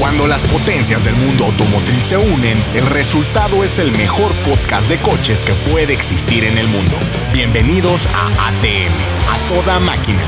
Cuando 0.00 0.26
las 0.26 0.42
potencias 0.44 1.04
del 1.04 1.14
mundo 1.14 1.44
automotriz 1.44 2.02
se 2.02 2.16
unen, 2.16 2.56
el 2.74 2.86
resultado 2.86 3.62
es 3.62 3.78
el 3.78 3.92
mejor 3.92 4.32
podcast 4.48 4.88
de 4.88 4.96
coches 4.96 5.42
que 5.42 5.52
puede 5.70 5.92
existir 5.92 6.44
en 6.44 6.56
el 6.56 6.66
mundo. 6.68 6.96
Bienvenidos 7.34 8.06
a 8.06 8.48
ATM, 8.48 8.94
a 9.28 9.62
toda 9.62 9.78
máquina. 9.78 10.22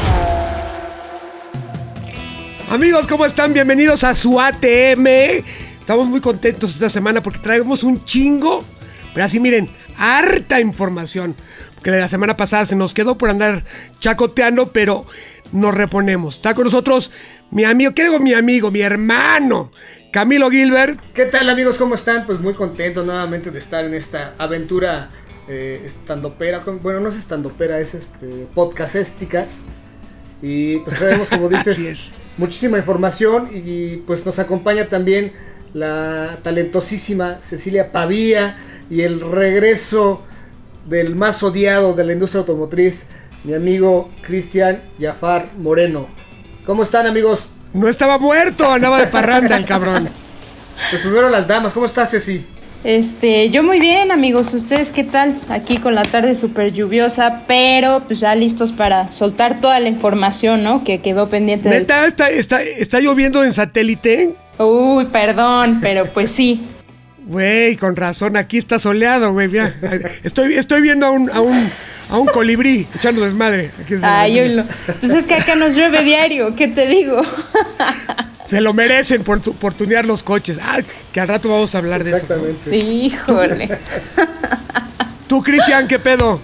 Amigos, 2.68 3.06
¿cómo 3.06 3.24
están? 3.24 3.54
Bienvenidos 3.54 4.04
a 4.04 4.14
su 4.14 4.38
ATM. 4.38 5.06
Estamos 5.80 6.06
muy 6.06 6.20
contentos 6.20 6.74
esta 6.74 6.90
semana 6.90 7.22
porque 7.22 7.38
traemos 7.38 7.82
un 7.82 8.04
chingo, 8.04 8.62
pero 9.14 9.24
así 9.24 9.40
miren, 9.40 9.70
harta 9.96 10.60
información. 10.60 11.34
Porque 11.76 11.92
la 11.92 12.10
semana 12.10 12.36
pasada 12.36 12.66
se 12.66 12.76
nos 12.76 12.92
quedó 12.92 13.16
por 13.16 13.30
andar 13.30 13.64
chacoteando, 14.00 14.70
pero 14.70 15.06
nos 15.50 15.74
reponemos. 15.74 16.34
Está 16.34 16.54
con 16.54 16.64
nosotros 16.64 17.10
mi 17.52 17.64
amigo, 17.64 17.92
¿qué 17.94 18.04
digo 18.04 18.18
mi 18.18 18.32
amigo? 18.34 18.70
Mi 18.70 18.80
hermano, 18.80 19.70
Camilo 20.10 20.50
Gilbert. 20.50 20.98
¿Qué 21.12 21.26
tal 21.26 21.48
amigos? 21.50 21.76
¿Cómo 21.78 21.94
están? 21.94 22.26
Pues 22.26 22.40
muy 22.40 22.54
contento 22.54 23.04
nuevamente 23.04 23.50
de 23.50 23.58
estar 23.58 23.84
en 23.84 23.94
esta 23.94 24.34
aventura 24.38 25.10
eh, 25.48 25.82
estandopera. 25.86 26.60
con- 26.60 26.82
Bueno, 26.82 27.00
no 27.00 27.10
es 27.10 27.16
estandopera, 27.16 27.78
es 27.78 27.94
este 27.94 28.46
podcastística. 28.54 29.46
Y 30.40 30.78
pues 30.78 30.98
traemos, 30.98 31.28
como 31.28 31.48
dices, 31.50 31.78
es. 31.78 32.12
muchísima 32.38 32.78
información. 32.78 33.48
Y 33.52 33.98
pues 33.98 34.24
nos 34.24 34.38
acompaña 34.38 34.86
también 34.88 35.32
la 35.74 36.38
talentosísima 36.42 37.38
Cecilia 37.42 37.92
Pavía 37.92 38.56
y 38.90 39.02
el 39.02 39.20
regreso 39.20 40.22
del 40.88 41.14
más 41.16 41.42
odiado 41.42 41.92
de 41.94 42.04
la 42.04 42.12
industria 42.12 42.40
automotriz, 42.40 43.04
mi 43.44 43.54
amigo 43.54 44.10
Cristian 44.22 44.82
Jafar 44.98 45.48
Moreno. 45.58 46.08
¿Cómo 46.64 46.84
están 46.84 47.06
amigos? 47.06 47.46
No 47.72 47.88
estaba 47.88 48.18
muerto, 48.18 48.70
andaba 48.70 49.00
de 49.00 49.06
parranda 49.08 49.56
el 49.56 49.64
cabrón. 49.64 50.08
Pues 50.90 51.02
primero 51.02 51.28
las 51.28 51.48
damas, 51.48 51.72
¿cómo 51.72 51.86
estás 51.86 52.10
Ceci? 52.10 52.46
Este, 52.84 53.50
yo 53.50 53.62
muy 53.62 53.80
bien, 53.80 54.10
amigos. 54.10 54.54
¿Ustedes 54.54 54.92
qué 54.92 55.04
tal? 55.04 55.40
Aquí 55.48 55.78
con 55.78 55.94
la 55.94 56.02
tarde 56.02 56.34
súper 56.34 56.72
lluviosa, 56.72 57.42
pero 57.46 58.02
pues 58.06 58.20
ya 58.20 58.34
listos 58.34 58.72
para 58.72 59.10
soltar 59.10 59.60
toda 59.60 59.78
la 59.80 59.88
información, 59.88 60.62
¿no? 60.62 60.84
Que 60.84 61.00
quedó 61.00 61.28
pendiente 61.28 61.68
del... 61.68 61.80
Neta, 61.80 62.06
está, 62.06 62.30
está, 62.30 62.62
está 62.62 63.00
lloviendo 63.00 63.44
en 63.44 63.52
satélite. 63.52 64.34
Uy, 64.58 65.06
perdón, 65.06 65.78
pero 65.80 66.06
pues 66.06 66.30
sí. 66.30 66.64
Güey, 67.26 67.76
con 67.76 67.94
razón, 67.94 68.36
aquí 68.36 68.58
está 68.58 68.78
soleado, 68.78 69.32
güey. 69.32 69.50
Estoy, 70.24 70.54
estoy 70.54 70.80
viendo 70.80 71.06
a 71.06 71.10
un, 71.12 71.30
a 71.30 71.40
un, 71.40 71.70
a 72.12 72.18
un 72.18 72.26
colibrí 72.26 72.86
echando 72.94 73.22
desmadre. 73.24 73.70
Aquí 73.80 73.94
desde 73.94 74.00
la 74.00 74.20
Ay, 74.20 74.34
ventana. 74.40 74.62
oílo. 74.62 74.96
Pues 75.00 75.12
es 75.14 75.26
que 75.26 75.34
acá 75.34 75.54
nos 75.56 75.74
llueve 75.74 76.04
diario, 76.04 76.54
¿qué 76.54 76.68
te 76.68 76.86
digo? 76.86 77.22
Se 78.46 78.60
lo 78.60 78.74
merecen 78.74 79.24
por, 79.24 79.40
tu- 79.40 79.54
por 79.54 79.72
tunear 79.74 80.04
los 80.04 80.22
coches. 80.22 80.58
Ah, 80.62 80.78
que 81.12 81.20
al 81.20 81.28
rato 81.28 81.48
vamos 81.48 81.74
a 81.74 81.78
hablar 81.78 82.04
de 82.04 82.10
eso. 82.10 82.18
Exactamente. 82.18 82.76
Híjole. 82.76 83.78
Tú, 85.26 85.42
Cristian, 85.42 85.88
¿qué 85.88 85.98
pedo? 85.98 86.40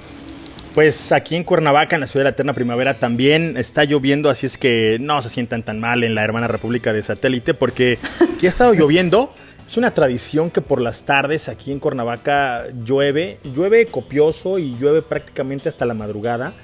Pues 0.74 1.12
aquí 1.12 1.34
en 1.36 1.44
Cuernavaca, 1.44 1.96
en 1.96 2.00
la 2.00 2.06
ciudad 2.06 2.22
de 2.24 2.30
la 2.30 2.34
eterna 2.34 2.52
primavera, 2.54 2.98
también 2.98 3.56
está 3.56 3.84
lloviendo, 3.84 4.30
así 4.30 4.46
es 4.46 4.56
que 4.56 4.96
no 5.00 5.20
se 5.22 5.28
sientan 5.28 5.62
tan 5.64 5.80
mal 5.80 6.04
en 6.04 6.14
la 6.14 6.22
hermana 6.22 6.46
república 6.48 6.92
de 6.92 7.02
satélite, 7.02 7.52
porque 7.52 7.98
aquí 8.34 8.46
ha 8.46 8.48
estado 8.48 8.74
lloviendo. 8.74 9.34
Es 9.68 9.76
una 9.76 9.92
tradición 9.92 10.50
que 10.50 10.62
por 10.62 10.80
las 10.80 11.04
tardes 11.04 11.48
aquí 11.50 11.70
en 11.72 11.78
Cuernavaca 11.78 12.64
llueve, 12.86 13.38
llueve 13.44 13.84
copioso 13.86 14.58
y 14.58 14.74
llueve 14.78 15.02
prácticamente 15.02 15.68
hasta 15.68 15.84
la 15.84 15.92
madrugada. 15.92 16.54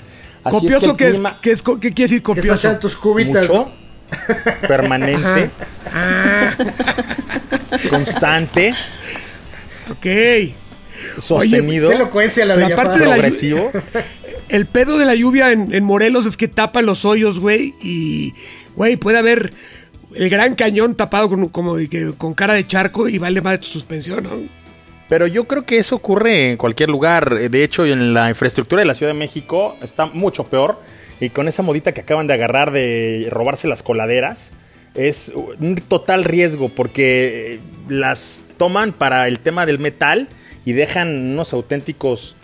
Así 0.43 0.57
¿Copioso 0.57 0.97
es, 0.99 1.17
clima- 1.21 1.39
qué, 1.43 1.51
es, 1.53 1.63
qué 1.63 1.93
quiere 1.93 1.93
decir 1.95 2.23
Que 2.23 2.33
estás 2.33 2.37
copioso? 2.37 2.55
echando 2.61 2.79
tus 2.81 2.97
cubitas, 2.97 3.47
permanente, 4.69 5.51
Ah, 5.93 6.51
constante, 7.91 8.75
ok. 9.91 10.07
sostenido, 11.19 11.91
Qué 11.91 11.95
elocuencia 11.97 12.45
la 12.47 12.55
aparte 12.55 12.75
Jafar. 12.75 12.99
de 12.99 13.07
la- 13.07 13.13
progresivo. 13.15 13.71
El 14.49 14.67
pedo 14.67 14.99
de 14.99 15.05
la 15.07 15.15
lluvia 15.15 15.53
en, 15.53 15.75
en 15.75 15.85
Morelos 15.85 16.27
es 16.27 16.37
que 16.37 16.49
tapa 16.49 16.83
los 16.83 17.05
hoyos, 17.07 17.41
güey. 17.41 17.75
Y, 17.83 18.35
güey, 18.77 18.97
puede 18.97 19.19
haber 19.19 19.53
el 20.17 20.29
gran 20.31 20.55
cañón 20.55 20.95
tapado 20.95 21.29
con, 21.29 21.49
como 21.49 21.77
que- 21.77 22.13
con 22.17 22.35
cara 22.35 22.55
de 22.55 22.67
charco 22.67 23.09
y 23.09 23.19
vale 23.19 23.41
más 23.43 23.53
de 23.55 23.59
tu 23.59 23.67
suspensión, 23.67 24.25
¿no? 24.25 24.31
Pero 25.09 25.27
yo 25.27 25.45
creo 25.45 25.65
que 25.67 25.77
eso 25.79 25.97
ocurre 25.97 26.51
en 26.53 26.57
cualquier 26.57 26.89
lugar. 26.89 27.51
De 27.51 27.63
hecho, 27.63 27.85
en 27.85 28.15
la 28.15 28.31
infraestructura 28.31 28.81
de 28.81 28.87
la 28.87 28.95
Ciudad 28.95 29.13
de 29.13 29.19
México 29.19 29.77
está 29.83 30.07
mucho 30.07 30.45
peor. 30.45 30.81
Y 31.21 31.29
con 31.29 31.47
esa 31.47 31.63
modita 31.63 31.93
que 31.93 32.01
acaban 32.01 32.27
de 32.27 32.35
agarrar 32.35 32.73
de 32.73 33.29
robarse 33.31 33.69
las 33.69 33.83
coladeras, 33.83 34.51
es 34.95 35.33
un 35.61 35.77
total 35.77 36.25
riesgo 36.25 36.69
porque 36.71 37.55
eh, 37.55 37.61
las 37.89 38.47
toman 38.57 38.93
para 38.93 39.29
el 39.29 39.41
tema 39.41 39.67
del 39.67 39.79
metal 39.79 40.29
y 40.65 40.73
dejan 40.73 41.33
unos 41.33 41.53
auténticos 41.53 42.37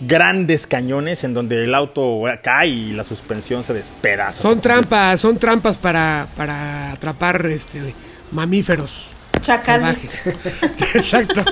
grandes 0.00 0.66
cañones 0.66 1.24
en 1.24 1.34
donde 1.34 1.64
el 1.64 1.74
auto 1.74 2.22
cae 2.42 2.68
y 2.68 2.92
la 2.92 3.04
suspensión 3.04 3.64
se 3.64 3.74
despedaza. 3.74 4.40
Son 4.40 4.60
trampas, 4.60 5.20
son 5.20 5.38
trampas 5.38 5.76
para, 5.76 6.28
para 6.36 6.92
atrapar 6.92 7.44
este 7.46 7.94
mamíferos. 8.30 9.10
Chacales. 9.40 10.02
salvajes. 10.02 10.94
Exacto. 10.94 11.44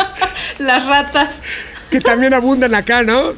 Las 0.58 0.86
ratas. 0.86 1.42
que 1.90 2.00
también 2.00 2.34
abundan 2.34 2.74
acá, 2.74 3.02
¿no? 3.02 3.34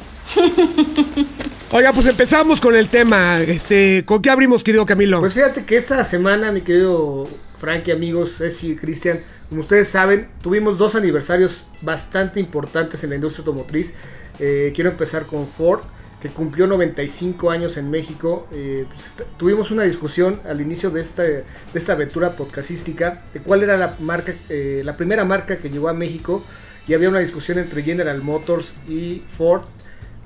Oiga, 1.71 1.93
pues 1.93 2.05
empezamos 2.05 2.59
con 2.61 2.75
el 2.75 2.89
tema. 2.89 3.39
Este, 3.39 4.03
¿con 4.05 4.21
qué 4.21 4.29
abrimos, 4.29 4.63
querido 4.63 4.85
Camilo? 4.85 5.19
Pues 5.19 5.33
fíjate 5.33 5.63
que 5.63 5.77
esta 5.77 6.03
semana, 6.03 6.51
mi 6.51 6.61
querido 6.61 7.27
Frankie, 7.59 7.91
amigos, 7.91 8.37
Ceci 8.37 8.71
y 8.71 8.75
Cristian, 8.75 9.19
como 9.49 9.61
ustedes 9.61 9.87
saben, 9.87 10.27
tuvimos 10.41 10.77
dos 10.77 10.95
aniversarios 10.95 11.63
bastante 11.81 12.39
importantes 12.39 13.03
en 13.03 13.11
la 13.11 13.15
industria 13.15 13.45
automotriz. 13.45 13.93
Eh, 14.39 14.71
quiero 14.75 14.89
empezar 14.89 15.25
con 15.25 15.47
Ford, 15.47 15.81
que 16.21 16.27
cumplió 16.29 16.67
95 16.67 17.51
años 17.51 17.77
en 17.77 17.89
México. 17.91 18.47
Eh, 18.51 18.85
pues, 18.87 19.05
tuvimos 19.37 19.71
una 19.71 19.83
discusión 19.83 20.41
al 20.47 20.59
inicio 20.61 20.89
de 20.89 21.01
esta, 21.01 21.23
de 21.23 21.43
esta 21.73 21.93
aventura 21.93 22.35
podcastística 22.35 23.23
de 23.33 23.39
cuál 23.41 23.63
era 23.63 23.77
la 23.77 23.95
marca, 23.99 24.33
eh, 24.49 24.81
la 24.83 24.97
primera 24.97 25.23
marca 25.25 25.57
que 25.57 25.69
llegó 25.69 25.89
a 25.89 25.93
México. 25.93 26.43
Y 26.87 26.93
había 26.93 27.09
una 27.09 27.19
discusión 27.19 27.59
entre 27.59 27.81
General 27.81 28.21
Motors 28.21 28.73
y 28.89 29.23
Ford. 29.37 29.61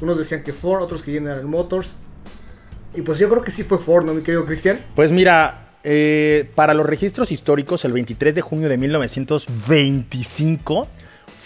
Unos 0.01 0.17
decían 0.17 0.43
que 0.43 0.53
Ford, 0.53 0.81
otros 0.81 1.03
que 1.03 1.11
General 1.11 1.45
Motors. 1.45 1.95
Y 2.95 3.03
pues 3.03 3.19
yo 3.19 3.29
creo 3.29 3.43
que 3.43 3.51
sí 3.51 3.63
fue 3.63 3.77
Ford, 3.77 4.03
¿no, 4.05 4.13
mi 4.13 4.23
querido 4.23 4.43
Cristian? 4.45 4.83
Pues 4.95 5.11
mira, 5.11 5.75
para 6.55 6.73
los 6.73 6.87
registros 6.87 7.31
históricos, 7.31 7.85
el 7.85 7.93
23 7.93 8.33
de 8.33 8.41
junio 8.41 8.69
de 8.69 8.77
1925, 8.77 10.87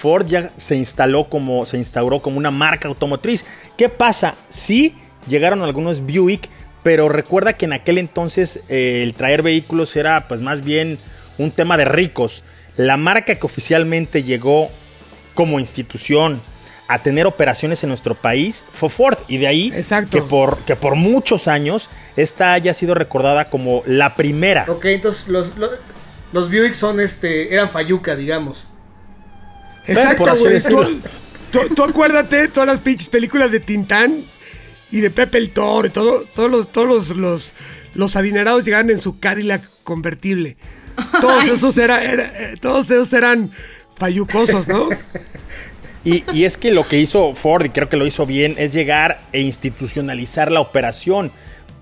Ford 0.02 0.26
ya 0.26 0.52
se 0.58 0.76
instaló 0.76 1.26
como, 1.26 1.68
se 1.68 1.78
instauró 1.78 2.22
como 2.22 2.40
una 2.40 2.50
marca 2.50 2.88
automotriz. 2.88 3.46
¿Qué 3.78 3.88
pasa? 3.88 4.34
Sí, 4.50 4.96
llegaron 5.28 5.62
algunos 5.62 6.02
Buick, 6.02 6.50
pero 6.82 7.08
recuerda 7.08 7.54
que 7.54 7.66
en 7.66 7.74
aquel 7.74 8.00
entonces 8.00 8.64
eh, 8.68 9.04
el 9.04 9.14
traer 9.14 9.44
vehículos 9.44 9.96
era 9.96 10.28
pues 10.28 10.42
más 10.42 10.64
bien 10.64 10.98
un 11.38 11.52
tema 11.52 11.78
de 11.78 11.86
ricos. 11.86 12.44
La 12.78 12.98
marca 12.98 13.36
que 13.36 13.46
oficialmente 13.46 14.24
llegó 14.24 14.72
como 15.36 15.60
institución 15.60 16.42
a 16.88 17.04
tener 17.04 17.28
operaciones 17.28 17.84
en 17.84 17.90
nuestro 17.90 18.16
país 18.16 18.64
fue 18.74 18.90
Ford 18.90 19.20
y 19.28 19.38
de 19.38 19.48
ahí 19.48 19.72
Exacto. 19.76 20.18
que 20.18 20.24
por 20.24 20.58
que 20.64 20.76
por 20.76 20.96
muchos 20.96 21.48
años 21.48 21.90
esta 22.16 22.54
haya 22.54 22.74
sido 22.74 22.96
recordada 22.96 23.46
como 23.46 23.84
la 23.86 24.16
primera. 24.16 24.66
Ok, 24.68 24.86
entonces 24.86 25.28
los, 25.28 25.56
los, 25.58 25.70
los 26.34 26.50
Buick 26.50 26.74
son 26.74 27.00
este, 27.00 27.54
eran 27.54 27.70
Fayuca, 27.70 28.16
digamos. 28.16 28.66
Exacto, 29.88 30.24
güey. 30.40 30.62
Tú, 30.62 31.02
tú- 31.52 31.76
tú 31.76 31.84
acuérdate 31.84 32.48
todas 32.48 32.68
las 32.68 32.80
pinches 32.80 33.10
películas 33.10 33.52
de 33.52 33.60
Tintán 33.60 34.24
y 34.92 35.00
de 35.00 35.10
Pepe 35.10 35.38
el 35.38 35.50
Toro 35.52 35.88
y 35.88 35.90
todo, 35.92 36.26
todos 36.36 36.50
los, 36.52 36.72
todos 36.72 36.88
los, 36.88 37.18
los, 37.18 37.54
los 37.94 38.16
adinerados 38.16 38.66
llegaban 38.66 38.90
en 38.90 39.00
su 39.00 39.20
Cadillac 39.20 39.64
convertible. 39.84 40.58
Todos 41.20 41.46
esos 41.50 41.78
era, 41.78 42.04
era- 42.04 42.26
eh, 42.38 42.58
todos 42.60 42.90
esos 42.92 43.12
eran 43.14 43.52
fayucosos, 43.98 44.68
¿no? 44.68 44.90
Y, 46.04 46.24
y 46.34 46.46
es 46.46 46.58
que 46.58 46.72
lo 46.72 46.88
que 46.88 46.98
hizo 46.98 47.36
Ford, 47.36 47.64
y 47.66 47.70
creo 47.70 47.88
que 47.88 47.96
lo 47.96 48.08
hizo 48.08 48.26
bien, 48.26 48.56
es 48.58 48.74
llegar 48.74 49.22
e 49.34 49.42
institucionalizar 49.42 50.52
la 50.52 50.60
operación. 50.60 51.32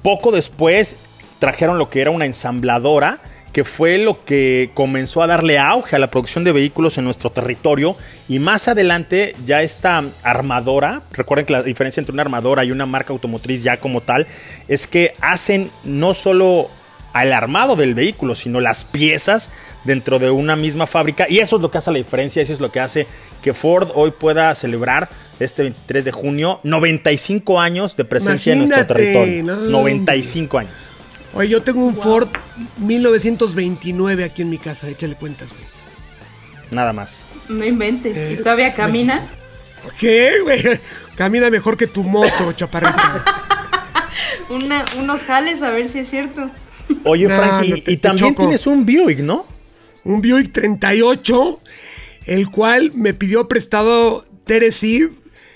Poco 0.04 0.32
después 0.34 0.98
trajeron 1.40 1.78
lo 1.78 1.90
que 1.90 2.02
era 2.02 2.12
una 2.12 2.26
ensambladora, 2.26 3.20
que 3.54 3.64
fue 3.64 3.98
lo 3.98 4.24
que 4.26 4.70
comenzó 4.74 5.24
a 5.24 5.28
darle 5.28 5.58
auge 5.58 5.96
a 5.96 6.00
la 6.00 6.12
producción 6.12 6.44
de 6.44 6.52
vehículos 6.52 6.98
en 6.98 7.06
nuestro 7.06 7.32
territorio. 7.32 7.98
Y 8.28 8.40
más 8.40 8.68
adelante 8.68 9.34
ya 9.46 9.62
esta 9.62 10.04
armadora, 10.24 11.04
recuerden 11.12 11.46
que 11.46 11.54
la 11.54 11.64
diferencia 11.64 12.02
entre 12.02 12.14
una 12.14 12.22
armadora 12.22 12.64
y 12.64 12.72
una 12.72 12.86
marca 12.86 13.14
automotriz 13.14 13.64
ya 13.64 13.78
como 13.78 14.02
tal, 14.02 14.28
es 14.68 14.88
que 14.88 15.16
hacen 15.20 15.72
no 15.84 16.14
solo 16.14 16.70
al 17.14 17.34
armado 17.34 17.76
del 17.76 17.96
vehículo, 17.96 18.36
sino 18.36 18.60
las 18.60 18.84
piezas 18.84 19.50
dentro 19.84 20.20
de 20.20 20.30
una 20.30 20.56
misma 20.56 20.86
fábrica. 20.86 21.26
Y 21.28 21.40
eso 21.40 21.56
es 21.56 21.62
lo 21.62 21.72
que 21.72 21.80
hace 21.80 21.92
la 21.92 21.98
diferencia, 21.98 22.42
eso 22.42 22.54
es 22.54 22.60
lo 22.60 22.72
que 22.72 22.80
hace 22.80 23.08
que 23.42 23.54
Ford 23.54 23.90
hoy 23.96 24.12
pueda 24.12 24.54
celebrar 24.56 25.10
este 25.40 25.64
23 25.64 26.06
de 26.06 26.12
junio 26.12 26.60
95 26.64 27.60
años 27.60 27.96
de 27.96 28.06
presencia 28.06 28.54
en 28.54 28.60
nuestro 28.60 28.86
territorio. 28.86 29.44
no. 29.44 29.56
95 29.56 30.60
años. 30.60 30.74
Oye, 31.34 31.50
yo 31.50 31.62
tengo 31.64 31.86
un 31.86 31.96
Ford 31.96 32.28
1929 32.78 34.24
aquí 34.24 34.42
en 34.42 34.50
mi 34.50 34.58
casa, 34.58 34.88
échale 34.90 35.16
cuentas, 35.16 35.50
güey. 35.50 35.62
Nada 36.72 36.94
más. 36.94 37.26
No 37.48 37.64
inventes. 37.66 38.18
Eh, 38.18 38.34
¿Y 38.34 38.38
todavía 38.44 38.74
camina? 38.74 39.28
¿Qué, 39.98 40.34
güey? 40.44 40.80
Camina 41.16 41.50
mejor 41.50 41.78
que 41.78 41.88
tu 41.88 42.04
moto, 42.04 42.52
chaparrita. 42.56 43.24
Una- 44.50 44.86
unos 44.98 45.24
jales 45.24 45.62
a 45.62 45.72
ver 45.72 45.88
si 45.88 46.00
es 46.00 46.10
cierto. 46.10 46.50
Oye, 47.04 47.28
No, 47.28 47.36
Frankie, 47.36 47.84
no 47.86 47.92
y 47.92 47.98
también 47.98 48.30
choco. 48.30 48.44
tienes 48.44 48.66
un 48.68 48.86
Buick, 48.86 49.20
¿no? 49.20 49.46
un 50.06 50.22
Buick 50.22 50.52
38, 50.54 51.60
el 52.26 52.50
cual 52.50 52.92
me 52.96 53.14
pidió 53.14 53.48
prestado 53.48 54.26
Tennessee, 54.46 55.10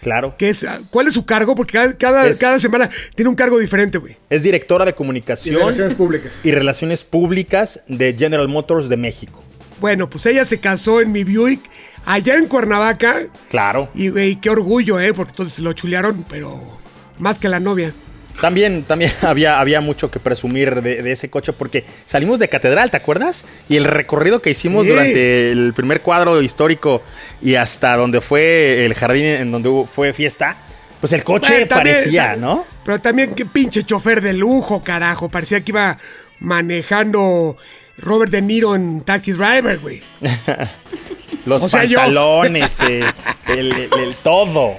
Claro. 0.03 0.35
que 0.37 0.49
es, 0.49 0.65
¿cuál 0.89 1.07
es 1.07 1.13
su 1.13 1.25
cargo? 1.25 1.55
Porque 1.55 1.73
cada, 1.73 1.97
cada, 1.97 2.27
Es- 2.27 2.39
cada 2.39 2.59
semana 2.59 2.89
tiene 3.15 3.29
un 3.29 3.35
cargo 3.35 3.57
diferente, 3.57 3.97
güey. 3.97 4.17
Es 4.29 4.43
directora 4.43 4.85
de 4.85 4.91
Y 4.91 4.93
comunicación 4.93 5.55
relaciones 5.55 5.93
públicas. 5.95 6.31
y 6.43 6.51
relaciones 6.51 7.03
públicas 7.03 7.81
de 7.87 8.13
General 8.13 8.47
Motors 8.47 8.89
de 8.89 8.97
México. 8.97 9.41
Bueno, 9.79 10.09
pues 10.09 10.25
ella 10.27 10.45
se 10.45 10.59
casó 10.59 11.01
en 11.01 11.11
mi 11.11 11.23
Buick 11.23 11.59
allá 12.05 12.35
en 12.35 12.45
Cuernavaca 12.47 13.23
Claro. 13.49 13.89
y, 13.93 14.09
güey, 14.09 14.35
qué 14.39 14.49
orgullo, 14.49 14.99
¿eh? 14.99 15.13
Porque 15.13 15.31
entonces 15.31 15.59
lo 15.59 15.73
chulearon, 15.73 16.25
pero 16.29 16.61
más 17.19 17.39
que 17.39 17.49
la 17.49 17.59
novia. 17.59 17.93
También, 18.41 18.83
también 18.83 19.11
había, 19.21 19.59
había 19.59 19.79
mucho 19.81 20.09
que 20.11 20.19
presumir 20.19 20.81
de, 20.81 21.01
de 21.01 21.11
ese 21.11 21.29
coche 21.29 21.53
porque 21.53 21.85
salimos 22.05 22.39
de 22.39 22.49
Catedral, 22.49 22.91
¿te 22.91 22.97
acuerdas? 22.97 23.45
Y 23.69 23.77
el 23.77 23.85
recorrido 23.85 24.41
que 24.41 24.49
hicimos 24.49 24.83
Sí. 24.85 24.89
durante 24.91 25.51
el 25.51 25.73
primer 25.73 26.01
cuadro 26.01 26.41
histórico 26.41 27.01
y 27.41 27.55
hasta 27.55 27.95
donde 27.95 28.21
fue 28.21 28.85
el 28.85 28.93
jardín 28.95 29.25
en 29.25 29.51
donde 29.51 29.69
hubo- 29.69 29.85
fue 29.85 30.13
fiesta, 30.13 30.57
pues 30.99 31.13
el 31.13 31.23
coche 31.23 31.53
Bueno, 31.53 31.67
también- 31.67 31.95
parecía, 31.95 32.35
¿no? 32.35 32.65
Pero 32.85 32.99
también 32.99 33.33
qué 33.35 33.45
pinche 33.45 33.83
chofer 33.83 34.21
de 34.21 34.33
lujo, 34.33 34.83
carajo. 34.83 35.29
Parecía 35.29 35.61
que 35.63 35.71
iba 35.71 35.97
manejando 36.39 37.55
Robert 37.97 38.31
De 38.31 38.41
Niro 38.41 38.75
en 38.75 39.01
Taxi 39.01 39.31
Driver, 39.33 39.79
güey. 39.79 40.01
Los 41.45 41.61
O 41.63 41.69
sea, 41.69 41.83
yo. 41.83 41.97
pantalones, 41.99 42.79
eh, 42.81 43.01
el, 43.47 43.73
el- 43.73 43.89
el 43.99 44.15
todo. 44.23 44.75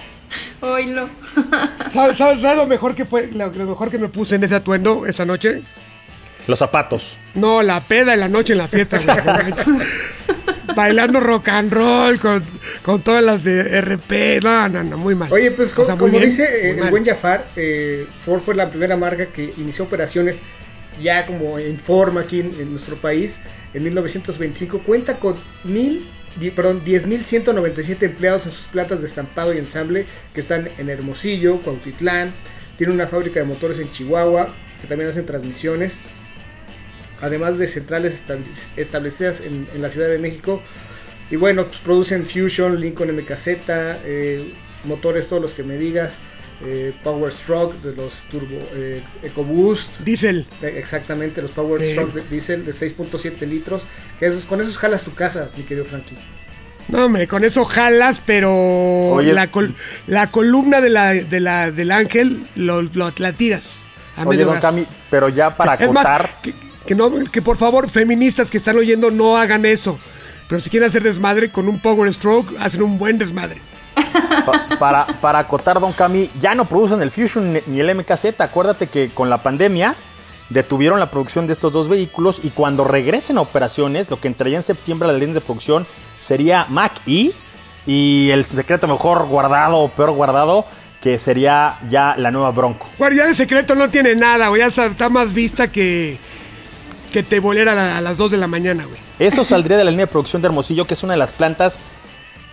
¿Sabes, 1.91 2.17
sabes, 2.17 2.41
sabes 2.41 2.57
lo 2.57 2.67
mejor 2.67 2.95
que 2.95 3.05
fue, 3.05 3.29
lo, 3.33 3.51
lo 3.53 3.67
mejor 3.67 3.91
que 3.91 3.99
me 3.99 4.09
puse 4.09 4.37
en 4.37 4.45
ese 4.45 4.55
atuendo 4.57 5.07
esa 5.07 5.25
noche? 5.25 5.63
Los 6.47 6.59
zapatos. 6.59 7.19
No, 7.35 7.63
la 7.63 7.81
peda 7.87 8.15
en 8.15 8.21
la 8.21 8.29
noche 8.29 8.53
en 8.53 8.59
la 8.59 8.69
fiesta, 8.69 8.99
güey. 8.99 9.55
Bailando 10.77 11.21
rock 11.21 11.49
and 11.49 11.73
roll 11.73 12.19
con, 12.19 12.45
con 12.83 13.01
todas 13.03 13.23
las 13.23 13.45
de 13.45 13.81
RP. 13.81 14.43
No, 14.43 14.69
no, 14.69 14.83
no, 14.85 14.99
muy 14.99 15.15
mal. 15.15 15.33
Oye, 15.33 15.51
pues 15.53 15.77
O 15.79 15.85
sea, 15.87 15.97
como 15.97 16.11
bien, 16.13 16.25
dice 16.25 16.45
eh, 16.45 16.71
el 16.73 16.79
mal. 16.79 16.91
buen 16.91 17.05
Jafar, 17.05 17.47
eh, 17.57 18.07
Ford 18.25 18.41
fue 18.41 18.55
la 18.55 18.69
primera 18.69 18.97
marca 18.97 19.27
que 19.27 19.55
inició 19.57 19.85
operaciones 19.85 20.41
ya 21.03 21.25
como 21.27 21.59
en 21.59 21.79
forma 21.79 22.21
aquí 22.23 22.41
en, 22.41 22.55
en 22.61 22.71
nuestro 22.71 22.97
país 22.97 23.39
en 23.73 23.85
1925. 23.85 24.81
Cuenta 24.81 25.15
con 25.17 25.37
mil, 25.65 26.07
perdón, 26.55 26.85
10.197 26.85 28.03
empleados 28.03 28.47
en 28.47 28.53
sus 28.53 28.67
plantas 28.67 29.01
de 29.01 29.07
estampado 29.07 29.55
y 29.55 29.59
ensamble 29.59 30.07
que 30.35 30.41
están 30.41 30.69
en 30.79 30.91
Hermosillo, 30.91 31.61
Cuautitlán. 31.61 32.33
Tiene 32.77 32.93
una 32.93 33.07
fábrica 33.07 33.39
de 33.41 33.47
motores 33.47 33.79
en 33.79 33.91
Chihuahua 33.93 34.53
que 34.81 34.89
también 34.89 35.11
hacen 35.11 35.27
transmisiones. 35.27 35.99
Además 37.21 37.59
de 37.59 37.69
centrales 37.69 38.23
estab- 38.27 38.43
establecidas 38.77 39.41
en, 39.41 39.67
en 39.75 39.81
la 39.83 39.91
Ciudad 39.91 40.09
de 40.09 40.19
México. 40.19 40.61
Y 41.31 41.37
bueno, 41.37 41.67
pues 41.67 41.79
producen 41.79 42.27
Fusion, 42.27 42.81
Lincoln 42.81 43.15
MKZ, 43.17 43.47
eh, 43.69 44.53
motores 44.85 45.29
todos 45.29 45.41
los 45.41 45.55
que 45.55 45.63
me 45.63 45.79
digas, 45.79 46.19
eh, 46.63 46.95
Power 47.03 47.33
Stroke 47.33 47.81
de 47.83 47.95
los 47.95 48.23
Turbo 48.31 48.59
eh, 48.75 49.03
EcoBoost, 49.23 49.99
Diesel. 50.01 50.47
eh, 50.63 50.75
exactamente 50.79 51.43
los 51.43 51.51
Power 51.51 51.81
Sí. 51.83 51.93
Stroke 51.93 52.13
de 52.15 52.23
diesel 52.29 52.65
de 52.65 52.73
6.7 52.73 53.47
litros, 53.47 53.87
que 54.19 54.27
esos, 54.27 54.45
con 54.47 54.61
esos 54.61 54.79
jalas 54.79 55.03
tu 55.05 55.15
casa, 55.15 55.51
mi 55.57 55.65
querido 55.65 55.85
Frankie. 55.85 56.17
No, 56.89 57.07
hombre, 57.07 57.27
con 57.27 57.45
eso 57.45 57.65
jalas, 57.65 58.21
pero 58.25 58.53
Oye. 58.55 59.33
la, 59.33 59.51
col- 59.51 59.75
la 60.07 60.31
columna 60.31 60.81
de 60.81 60.91
la, 60.91 61.15
de 61.15 61.41
la, 61.41 61.71
del 61.71 61.91
ángel 61.91 62.45
lo, 62.57 62.83
lo- 62.83 63.13
la 63.17 63.33
tiras 63.33 63.79
a 64.17 64.23
Oye, 64.23 64.31
medio 64.31 64.45
don 64.47 64.55
gas. 64.55 64.63
Cami, 64.63 64.87
pero 65.11 65.29
ya 65.31 65.57
para 65.57 65.75
es 65.75 65.91
más, 65.91 66.05
acotar. 66.07 66.41
que, 66.43 66.55
que 66.87 66.95
no, 66.95 67.11
que 67.25 67.41
por 67.43 67.57
favor, 67.57 67.89
feministas 67.89 68.51
que 68.51 68.59
están 68.59 68.77
oyendo, 68.77 69.11
no 69.11 69.37
hagan 69.39 69.65
eso. 69.65 69.99
Pero 70.47 70.61
si 70.61 70.69
quieren 70.69 70.89
hacer 70.91 71.03
desmadre 71.03 71.51
con 71.51 71.69
un 71.69 71.81
Power 71.81 72.13
Stroke, 72.13 72.55
hacen 72.61 72.83
un 72.83 72.99
buen 72.99 73.17
desmadre. 73.19 73.63
Pa- 74.47 74.77
para, 74.79 75.07
para 75.07 75.39
acotar, 75.41 75.81
Don 75.81 75.93
Cami, 75.93 76.31
ya 76.39 76.55
no 76.55 76.65
producen 76.67 77.01
el 77.03 77.11
Fusion 77.11 77.53
ni- 77.67 77.81
el 77.81 77.95
MKZ. 77.95 78.41
Acuérdate 78.41 78.89
que 78.89 79.11
con 79.11 79.31
la 79.31 79.39
pandemia 79.43 79.95
detuvieron 80.51 81.01
la 81.01 81.11
producción 81.11 81.47
de 81.47 81.53
estos 81.55 81.73
dos 81.73 81.89
vehículos 81.89 82.41
y 82.43 82.51
cuando 82.51 82.85
regresen 82.85 83.39
a 83.39 83.41
operaciones, 83.41 84.11
lo 84.11 84.21
que 84.21 84.29
entraría 84.29 84.57
en 84.57 84.63
septiembre 84.63 85.09
a 85.09 85.13
las 85.13 85.21
líneas 85.21 85.35
de 85.37 85.41
producción 85.41 85.87
sería 86.21 86.67
Mac 86.69 86.93
E 87.07 87.33
y 87.87 88.31
el 88.31 88.45
secreto 88.45 88.87
mejor 88.87 89.27
guardado 89.27 89.79
o 89.79 89.89
peor 89.89 90.11
guardado, 90.13 90.67
que 91.01 91.19
sería 91.19 91.79
ya 91.89 92.15
la 92.17 92.31
nueva 92.31 92.51
Bronco. 92.51 92.87
Guardia 92.99 93.27
de 93.27 93.35
secreto 93.35 93.75
no 93.75 93.91
tiene 93.91 94.15
nada, 94.15 94.49
güey. 94.49 94.61
Ya 94.61 94.69
está, 94.69 94.87
está 94.87 95.09
más 95.11 95.35
vista 95.35 95.71
que, 95.71 96.19
que 97.13 97.23
te 97.23 97.41
volera 97.41 97.73
a, 97.73 97.75
la- 97.75 97.99
a 97.99 98.01
las 98.01 98.17
2 98.19 98.31
de 98.33 98.37
la 98.39 98.47
mañana, 98.47 98.85
güey. 98.85 98.99
Eso 99.19 99.45
saldría 99.45 99.77
de 99.77 99.85
la 99.85 99.91
línea 99.91 100.07
de 100.07 100.13
producción 100.13 100.41
de 100.43 100.47
Hermosillo, 100.47 100.87
que 100.87 100.95
es 100.95 101.03
una 101.03 101.13
de 101.13 101.19
las 101.19 101.33
plantas 101.33 101.79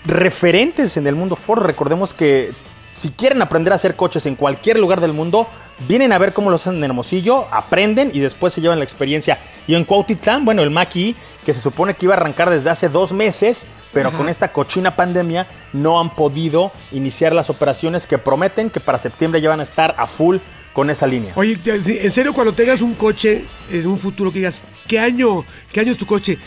referentes 0.06 0.98
en 0.98 1.08
el 1.08 1.16
mundo 1.16 1.36
Ford. 1.36 1.64
Recordemos 1.64 2.14
que 2.14 2.52
si 2.94 3.10
quieren 3.10 3.42
aprender 3.42 3.72
a 3.74 3.76
hacer 3.76 3.96
coches 3.96 4.26
en 4.26 4.36
cualquier 4.36 4.78
lugar 4.78 5.02
del 5.02 5.14
mundo, 5.14 5.48
vienen 5.88 6.12
a 6.12 6.18
ver 6.18 6.34
cómo 6.34 6.50
lo 6.50 6.58
hacen 6.58 6.76
en 6.76 6.84
Hermosillo, 6.84 7.48
aprenden 7.52 8.12
y 8.14 8.20
después 8.20 8.54
se 8.54 8.62
llevan 8.62 8.80
la 8.80 8.86
experiencia. 8.86 9.40
Y 9.68 9.76
en 9.76 9.86
Cuautitlán, 9.86 10.46
bueno, 10.46 10.62
el 10.64 10.70
Maki, 10.72 11.16
que 11.46 11.54
se 11.54 11.62
supone 11.62 11.96
que 11.96 12.06
iba 12.06 12.14
a 12.14 12.18
arrancar 12.18 12.50
desde 12.50 12.70
hace 12.70 12.90
dos 12.90 13.14
meses, 13.14 13.66
pero 13.94 14.10
Ajá. 14.10 14.18
con 14.18 14.30
esta 14.30 14.52
cochina 14.52 14.96
pandemia 14.96 15.48
no 15.74 16.00
han 16.00 16.12
podido 16.12 16.72
iniciar 16.92 17.34
las 17.34 17.50
operaciones 17.50 18.08
que 18.08 18.18
prometen 18.18 18.70
que 18.70 18.80
para 18.80 19.00
septiembre 19.00 19.42
ya 19.42 19.50
van 19.50 19.60
a 19.60 19.64
estar 19.64 19.96
a 19.98 20.08
full 20.08 20.38
con 20.74 20.90
esa 20.90 21.08
línea. 21.08 21.34
Oye, 21.36 21.60
en 21.66 22.12
serio, 22.12 22.34
cuando 22.34 22.54
tengas 22.54 22.82
un 22.82 22.94
coche 22.94 23.46
en 23.70 23.88
un 23.88 24.00
futuro 24.00 24.32
que 24.32 24.40
digas, 24.40 24.64
¿qué 24.88 25.00
año, 25.00 25.46
qué 25.72 25.82
año 25.82 25.92
es 25.92 25.98
tu 25.98 26.06
coche? 26.06 26.38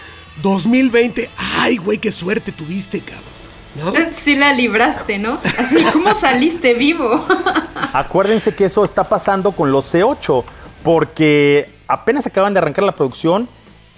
2020. 0.42 1.30
Ay, 1.36 1.76
güey, 1.76 1.98
qué 1.98 2.10
suerte 2.10 2.52
tuviste, 2.52 3.00
cabrón. 3.00 3.33
¿No? 3.76 3.92
Sí 4.12 4.36
la 4.36 4.52
libraste, 4.52 5.18
¿no? 5.18 5.40
Así 5.58 5.82
como 5.92 6.14
saliste 6.14 6.74
vivo. 6.74 7.24
Acuérdense 7.92 8.54
que 8.54 8.66
eso 8.66 8.84
está 8.84 9.04
pasando 9.04 9.52
con 9.52 9.72
los 9.72 9.92
C8, 9.94 10.44
porque 10.82 11.70
apenas 11.88 12.26
acaban 12.26 12.52
de 12.54 12.58
arrancar 12.58 12.84
la 12.84 12.94
producción, 12.94 13.48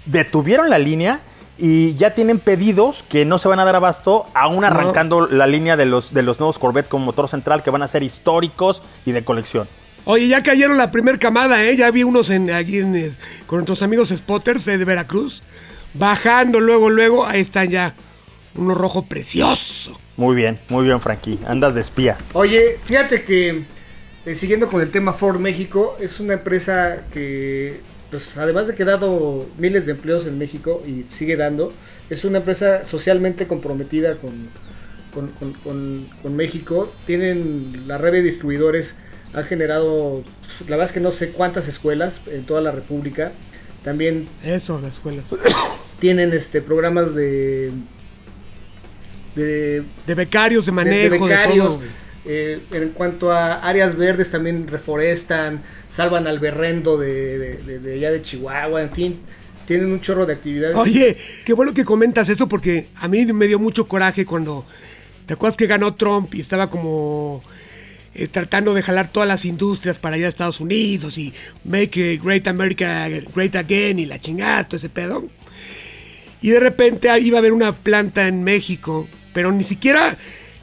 detuvieron 0.05 0.69
la 0.69 0.79
línea 0.79 1.19
y 1.57 1.95
ya 1.95 2.13
tienen 2.13 2.39
pedidos 2.39 3.03
que 3.03 3.25
no 3.25 3.37
se 3.39 3.47
van 3.47 3.59
a 3.59 3.65
dar 3.65 3.75
abasto, 3.75 4.25
aún 4.33 4.63
arrancando 4.63 5.25
la 5.27 5.47
línea 5.47 5.75
de 5.75 5.85
los, 5.85 6.13
de 6.13 6.21
los 6.23 6.39
nuevos 6.39 6.59
Corvette 6.59 6.87
con 6.87 7.01
motor 7.03 7.27
central 7.27 7.63
que 7.63 7.69
van 7.71 7.81
a 7.81 7.87
ser 7.87 8.03
históricos 8.03 8.83
y 9.05 9.11
de 9.11 9.23
colección. 9.23 9.67
Oye, 10.05 10.27
ya 10.27 10.41
cayeron 10.41 10.77
la 10.77 10.91
primer 10.91 11.19
camada, 11.19 11.63
¿eh? 11.63 11.75
Ya 11.75 11.91
vi 11.91 12.03
unos 12.03 12.29
en, 12.29 12.49
es- 12.49 13.19
con 13.45 13.57
nuestros 13.59 13.81
amigos 13.83 14.09
spotters 14.15 14.67
eh, 14.67 14.77
de 14.77 14.85
Veracruz. 14.85 15.43
Bajando 15.93 16.59
luego, 16.59 16.89
luego, 16.89 17.25
ahí 17.25 17.41
están 17.41 17.69
ya. 17.69 17.93
Uno 18.57 18.75
rojo 18.75 19.05
precioso. 19.05 19.97
Muy 20.17 20.35
bien, 20.35 20.59
muy 20.69 20.83
bien, 20.85 20.99
Frankie. 20.99 21.39
Andas 21.47 21.75
de 21.75 21.81
espía. 21.81 22.17
Oye, 22.33 22.79
fíjate 22.85 23.23
que 23.23 23.63
eh, 24.25 24.35
siguiendo 24.35 24.67
con 24.67 24.81
el 24.81 24.89
tema 24.91 25.13
Ford 25.13 25.39
México, 25.39 25.95
es 26.01 26.19
una 26.19 26.33
empresa 26.33 27.03
que, 27.13 27.79
pues, 28.11 28.35
además 28.37 28.67
de 28.67 28.75
que 28.75 28.83
ha 28.83 28.87
dado 28.87 29.45
miles 29.57 29.85
de 29.85 29.91
empleos 29.93 30.25
en 30.25 30.37
México 30.37 30.81
y 30.85 31.05
sigue 31.09 31.35
dando, 31.37 31.71
es 32.09 32.25
una 32.25 32.39
empresa 32.39 32.85
socialmente 32.85 33.47
comprometida 33.47 34.15
con, 34.17 34.49
con, 35.13 35.27
con- 35.29 35.53
con- 35.53 36.07
con 36.21 36.35
México. 36.35 36.91
Tienen 37.05 37.87
la 37.87 37.97
red 37.97 38.11
de 38.13 38.21
distribuidores, 38.23 38.95
han 39.33 39.43
generado, 39.45 40.23
la 40.67 40.77
verdad 40.77 40.87
es 40.87 40.93
que 40.93 40.99
no 40.99 41.11
sé 41.11 41.29
cuántas 41.31 41.67
escuelas 41.67 42.21
en 42.27 42.45
toda 42.45 42.61
la 42.61 42.71
República. 42.71 43.33
También 43.83 44.27
Eso, 44.43 44.79
las 44.81 44.93
escuelas. 44.95 45.25
tienen 45.99 46.33
este 46.33 46.61
programas 46.61 47.13
de 47.15 47.71
de 49.37 49.83
De 50.05 50.15
becarios, 50.15 50.65
de 50.65 50.71
manejo, 50.71 51.13
de 51.13 51.19
becarios. 51.19 51.65
todo. 51.65 51.81
Eh, 52.29 52.59
en 52.71 52.89
cuanto 52.89 53.31
a 53.31 53.55
áreas 53.59 53.95
verdes, 53.95 54.29
también 54.29 54.67
reforestan, 54.67 55.63
salvan 55.89 56.27
al 56.27 56.39
berrendo 56.39 56.97
de, 56.97 57.57
de, 57.57 57.93
allá 57.93 58.11
de 58.11 58.21
Chihuahua, 58.21 58.81
en 58.81 58.91
fin, 58.91 59.19
tienen 59.65 59.89
un 59.89 60.01
chorro 60.01 60.25
de 60.25 60.33
actividades. 60.33 60.75
Oye, 60.75 61.15
qué 61.45 61.53
bueno 61.53 61.73
que 61.73 61.85
comentas 61.85 62.27
eso 62.27 62.49
porque 62.49 62.87
a 62.95 63.07
mí 63.07 63.25
me 63.27 63.47
dio 63.47 63.59
mucho 63.59 63.87
coraje 63.87 64.25
cuando. 64.25 64.65
¿Te 65.25 65.33
acuerdas 65.33 65.55
que 65.55 65.67
ganó 65.67 65.95
Trump 65.95 66.35
y 66.35 66.41
estaba 66.41 66.69
como 66.69 67.43
eh, 68.13 68.27
tratando 68.27 68.73
de 68.73 68.81
jalar 68.81 69.09
todas 69.09 69.27
las 69.27 69.45
industrias 69.45 69.97
para 69.97 70.15
allá 70.15 70.25
a 70.25 70.29
Estados 70.29 70.59
Unidos 70.59 71.17
y 71.17 71.33
make 71.63 72.19
Great 72.23 72.47
America 72.47 73.07
great 73.33 73.55
again 73.55 73.99
y 73.99 74.05
la 74.05 74.19
chingada, 74.19 74.65
todo 74.67 74.77
ese 74.77 74.89
pedo? 74.89 75.25
Y 76.41 76.49
de 76.49 76.59
repente 76.59 77.09
iba 77.19 77.37
a 77.37 77.39
haber 77.39 77.53
una 77.53 77.73
planta 77.73 78.27
en 78.27 78.43
México, 78.43 79.07
pero 79.37 79.51
ni 79.51 79.63
siquiera 79.63 80.17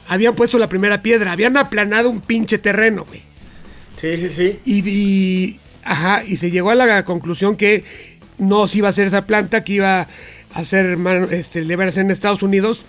habían 0.09 0.35
puesto 0.35 0.57
la 0.57 0.67
primera 0.67 1.01
piedra, 1.01 1.31
habían 1.31 1.55
aplanado 1.55 2.09
un 2.09 2.19
pinche 2.19 2.57
terreno, 2.57 3.05
güey. 3.05 3.21
Sí, 3.95 4.11
sí, 4.15 4.29
sí. 4.35 4.59
Y, 4.65 4.89
y 4.89 5.59
Ajá, 5.85 6.25
y 6.27 6.35
se 6.35 6.51
llegó 6.51 6.71
a 6.71 6.75
la 6.75 7.05
conclusión 7.05 7.55
que 7.55 7.85
no 8.37 8.67
se 8.67 8.79
iba 8.79 8.87
a 8.87 8.89
hacer 8.89 9.07
esa 9.07 9.25
planta, 9.25 9.63
que 9.63 9.71
iba 9.71 10.09
a 10.53 10.63
ser, 10.65 10.97
este, 11.31 11.63
le 11.63 11.71
iban 11.71 11.87
a 11.87 11.91
hacer 11.91 12.03
en 12.03 12.11
Estados 12.11 12.43
Unidos. 12.43 12.85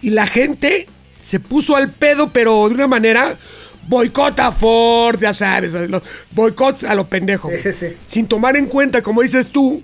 Y 0.00 0.08
la 0.08 0.26
gente 0.26 0.86
se 1.22 1.40
puso 1.40 1.76
al 1.76 1.92
pedo, 1.92 2.32
pero 2.32 2.70
de 2.70 2.74
una 2.74 2.88
manera 2.88 3.38
boicota 3.86 4.46
a 4.46 4.52
Ford, 4.52 5.20
ya 5.20 5.34
sabes, 5.34 5.74
los 5.74 6.02
boicots 6.30 6.84
a 6.84 6.94
lo 6.94 7.06
pendejo. 7.06 7.48
güey. 7.48 7.62
Sí, 7.62 7.70
sí. 7.74 7.88
Sin 8.06 8.26
tomar 8.28 8.56
en 8.56 8.64
cuenta, 8.64 9.02
como 9.02 9.20
dices 9.20 9.48
tú, 9.48 9.82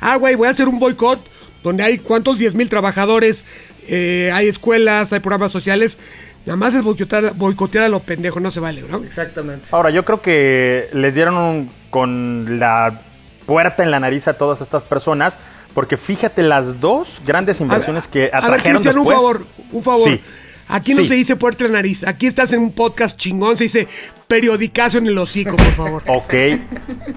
ah, 0.00 0.16
güey, 0.16 0.36
voy 0.36 0.48
a 0.48 0.52
hacer 0.52 0.68
un 0.68 0.78
boicot 0.78 1.22
donde 1.62 1.82
hay 1.82 1.98
cuántos 1.98 2.38
10 2.38 2.54
mil 2.54 2.68
trabajadores, 2.68 3.44
eh, 3.88 4.30
hay 4.32 4.48
escuelas, 4.48 5.12
hay 5.12 5.20
programas 5.20 5.52
sociales. 5.52 5.98
Nada 6.46 6.56
más 6.56 6.74
es 6.74 6.82
boicotear, 6.82 7.34
boicotear 7.34 7.84
a 7.84 7.88
lo 7.88 8.00
pendejo, 8.00 8.40
no 8.40 8.50
se 8.50 8.60
vale, 8.60 8.82
¿no? 8.90 8.98
Exactamente. 8.98 9.66
Ahora, 9.72 9.90
yo 9.90 10.04
creo 10.04 10.22
que 10.22 10.88
les 10.92 11.14
dieron 11.14 11.36
un- 11.36 11.70
con 11.90 12.58
la 12.58 13.02
puerta 13.46 13.82
en 13.82 13.90
la 13.90 14.00
nariz 14.00 14.26
a 14.28 14.34
todas 14.34 14.60
estas 14.60 14.84
personas, 14.84 15.38
porque 15.74 15.96
fíjate 15.96 16.42
las 16.42 16.80
dos 16.80 17.20
grandes 17.26 17.60
inversiones 17.60 18.06
que 18.08 18.30
A 18.32 18.40
ver, 18.40 18.44
atrajeron 18.44 18.82
Cristian, 18.82 18.98
un 18.98 19.04
después. 19.04 19.16
favor, 19.16 19.46
un 19.72 19.82
favor. 19.82 20.08
Sí. 20.08 20.20
Aquí 20.68 20.94
no 20.94 21.02
Sí. 21.02 21.08
se 21.08 21.14
dice 21.14 21.34
puerta 21.36 21.64
en 21.64 21.72
la 21.72 21.78
nariz. 21.78 22.06
Aquí 22.06 22.26
estás 22.28 22.52
en 22.52 22.60
un 22.60 22.72
podcast 22.72 23.16
chingón, 23.16 23.56
se 23.56 23.64
dice 23.64 23.88
periodicazo 24.28 24.98
en 24.98 25.08
el 25.08 25.18
hocico, 25.18 25.56
por 25.56 25.74
favor. 25.74 26.02
Ok. 26.06 26.32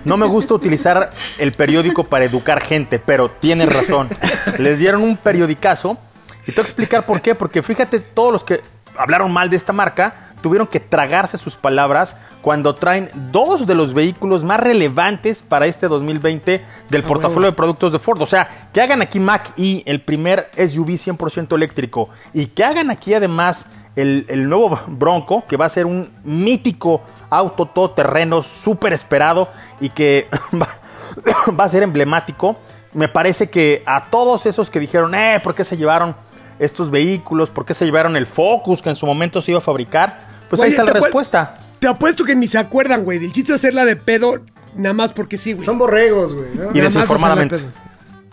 No 0.05 0.17
me 0.17 0.25
gusta 0.25 0.55
utilizar 0.55 1.11
el 1.37 1.51
periódico 1.51 2.03
para 2.03 2.25
educar 2.25 2.61
gente, 2.61 2.97
pero 2.99 3.29
tienes 3.29 3.71
razón. 3.71 4.09
Les 4.57 4.79
dieron 4.79 5.03
un 5.03 5.17
periodicazo 5.17 5.97
y 6.47 6.51
te 6.51 6.61
voy 6.61 6.63
a 6.63 6.67
explicar 6.67 7.05
por 7.05 7.21
qué. 7.21 7.35
Porque 7.35 7.61
fíjate, 7.63 7.99
todos 7.99 8.31
los 8.31 8.43
que 8.43 8.61
hablaron 8.97 9.31
mal 9.31 9.49
de 9.49 9.55
esta 9.55 9.73
marca 9.73 10.31
tuvieron 10.41 10.67
que 10.67 10.79
tragarse 10.79 11.37
sus 11.37 11.55
palabras 11.55 12.17
cuando 12.41 12.75
traen 12.75 13.09
dos 13.31 13.65
de 13.65 13.73
los 13.73 13.93
vehículos 13.93 14.43
más 14.43 14.59
relevantes 14.59 15.41
para 15.41 15.65
este 15.65 15.87
2020 15.87 16.65
del 16.89 17.01
Ah, 17.01 17.07
portafolio 17.07 17.33
bueno. 17.35 17.51
de 17.51 17.53
productos 17.53 17.93
de 17.93 17.99
Ford. 17.99 18.21
O 18.21 18.25
sea, 18.25 18.67
que 18.73 18.81
hagan 18.81 19.01
aquí 19.01 19.21
Mac 19.21 19.53
E, 19.57 19.83
el 19.85 20.01
primer 20.01 20.49
SUV 20.57 20.97
100% 20.97 21.55
eléctrico, 21.55 22.09
y 22.33 22.47
que 22.47 22.65
hagan 22.65 22.91
aquí 22.91 23.13
además 23.13 23.69
el, 23.95 24.25
el 24.27 24.49
nuevo 24.49 24.77
Bronco, 24.87 25.45
que 25.47 25.55
va 25.55 25.65
a 25.65 25.69
ser 25.69 25.85
un 25.85 26.11
mítico 26.25 27.01
auto 27.29 27.65
todoterreno 27.67 28.41
súper 28.43 28.91
esperado 28.91 29.47
y 29.79 29.89
que 29.89 30.27
va, 30.53 30.67
va 31.57 31.63
a 31.63 31.69
ser 31.69 31.83
emblemático. 31.83 32.57
Me 32.91 33.07
parece 33.07 33.49
que 33.49 33.81
a 33.85 34.09
todos 34.09 34.45
esos 34.45 34.69
que 34.69 34.81
dijeron, 34.81 35.15
eh, 35.15 35.39
¿por 35.41 35.55
qué 35.55 35.63
se 35.63 35.77
llevaron 35.77 36.13
estos 36.59 36.91
vehículos? 36.91 37.49
¿Por 37.49 37.65
qué 37.65 37.73
se 37.73 37.85
llevaron 37.85 38.15
el 38.15 38.27
Focus 38.27 38.81
que 38.81 38.89
en 38.89 38.95
su 38.95 39.05
momento 39.05 39.41
se 39.41 39.51
iba 39.51 39.57
a 39.59 39.61
fabricar? 39.61 40.27
Pues 40.49 40.61
ahí 40.61 40.69
está 40.71 40.83
la 40.83 40.93
respuesta. 40.93 41.59
Te 41.79 41.87
apuesto 41.87 42.23
que 42.23 42.35
ni 42.35 42.47
se 42.47 42.57
acuerdan, 42.57 43.03
güey. 43.03 43.17
El 43.23 43.31
chiste 43.33 43.53
hacerla 43.53 43.85
de 43.85 43.95
pedo, 43.95 44.41
nada 44.75 44.93
más 44.93 45.13
porque 45.13 45.37
sí, 45.37 45.53
güey. 45.53 45.65
Son 45.65 45.77
borregos, 45.77 46.33
güey. 46.33 46.47
¿no? 46.55 46.69
Y 46.73 46.79
desinformadamente. 46.81 47.57
de. 47.57 47.63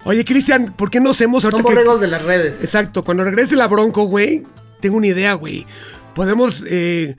Oye, 0.04 0.24
Cristian, 0.24 0.72
¿por 0.76 0.90
qué 0.90 1.00
no 1.00 1.10
hacemos 1.10 1.42
Son 1.42 1.52
ahorita 1.52 1.68
que- 1.68 1.74
borregos 1.74 2.00
de 2.00 2.06
las 2.08 2.22
redes. 2.22 2.62
Exacto, 2.62 3.04
cuando 3.04 3.24
regrese 3.24 3.56
la 3.56 3.66
Bronco, 3.68 4.04
güey, 4.04 4.44
tengo 4.80 4.96
una 4.96 5.08
idea, 5.08 5.34
güey. 5.34 5.66
Podemos 6.14 6.64
eh, 6.66 7.16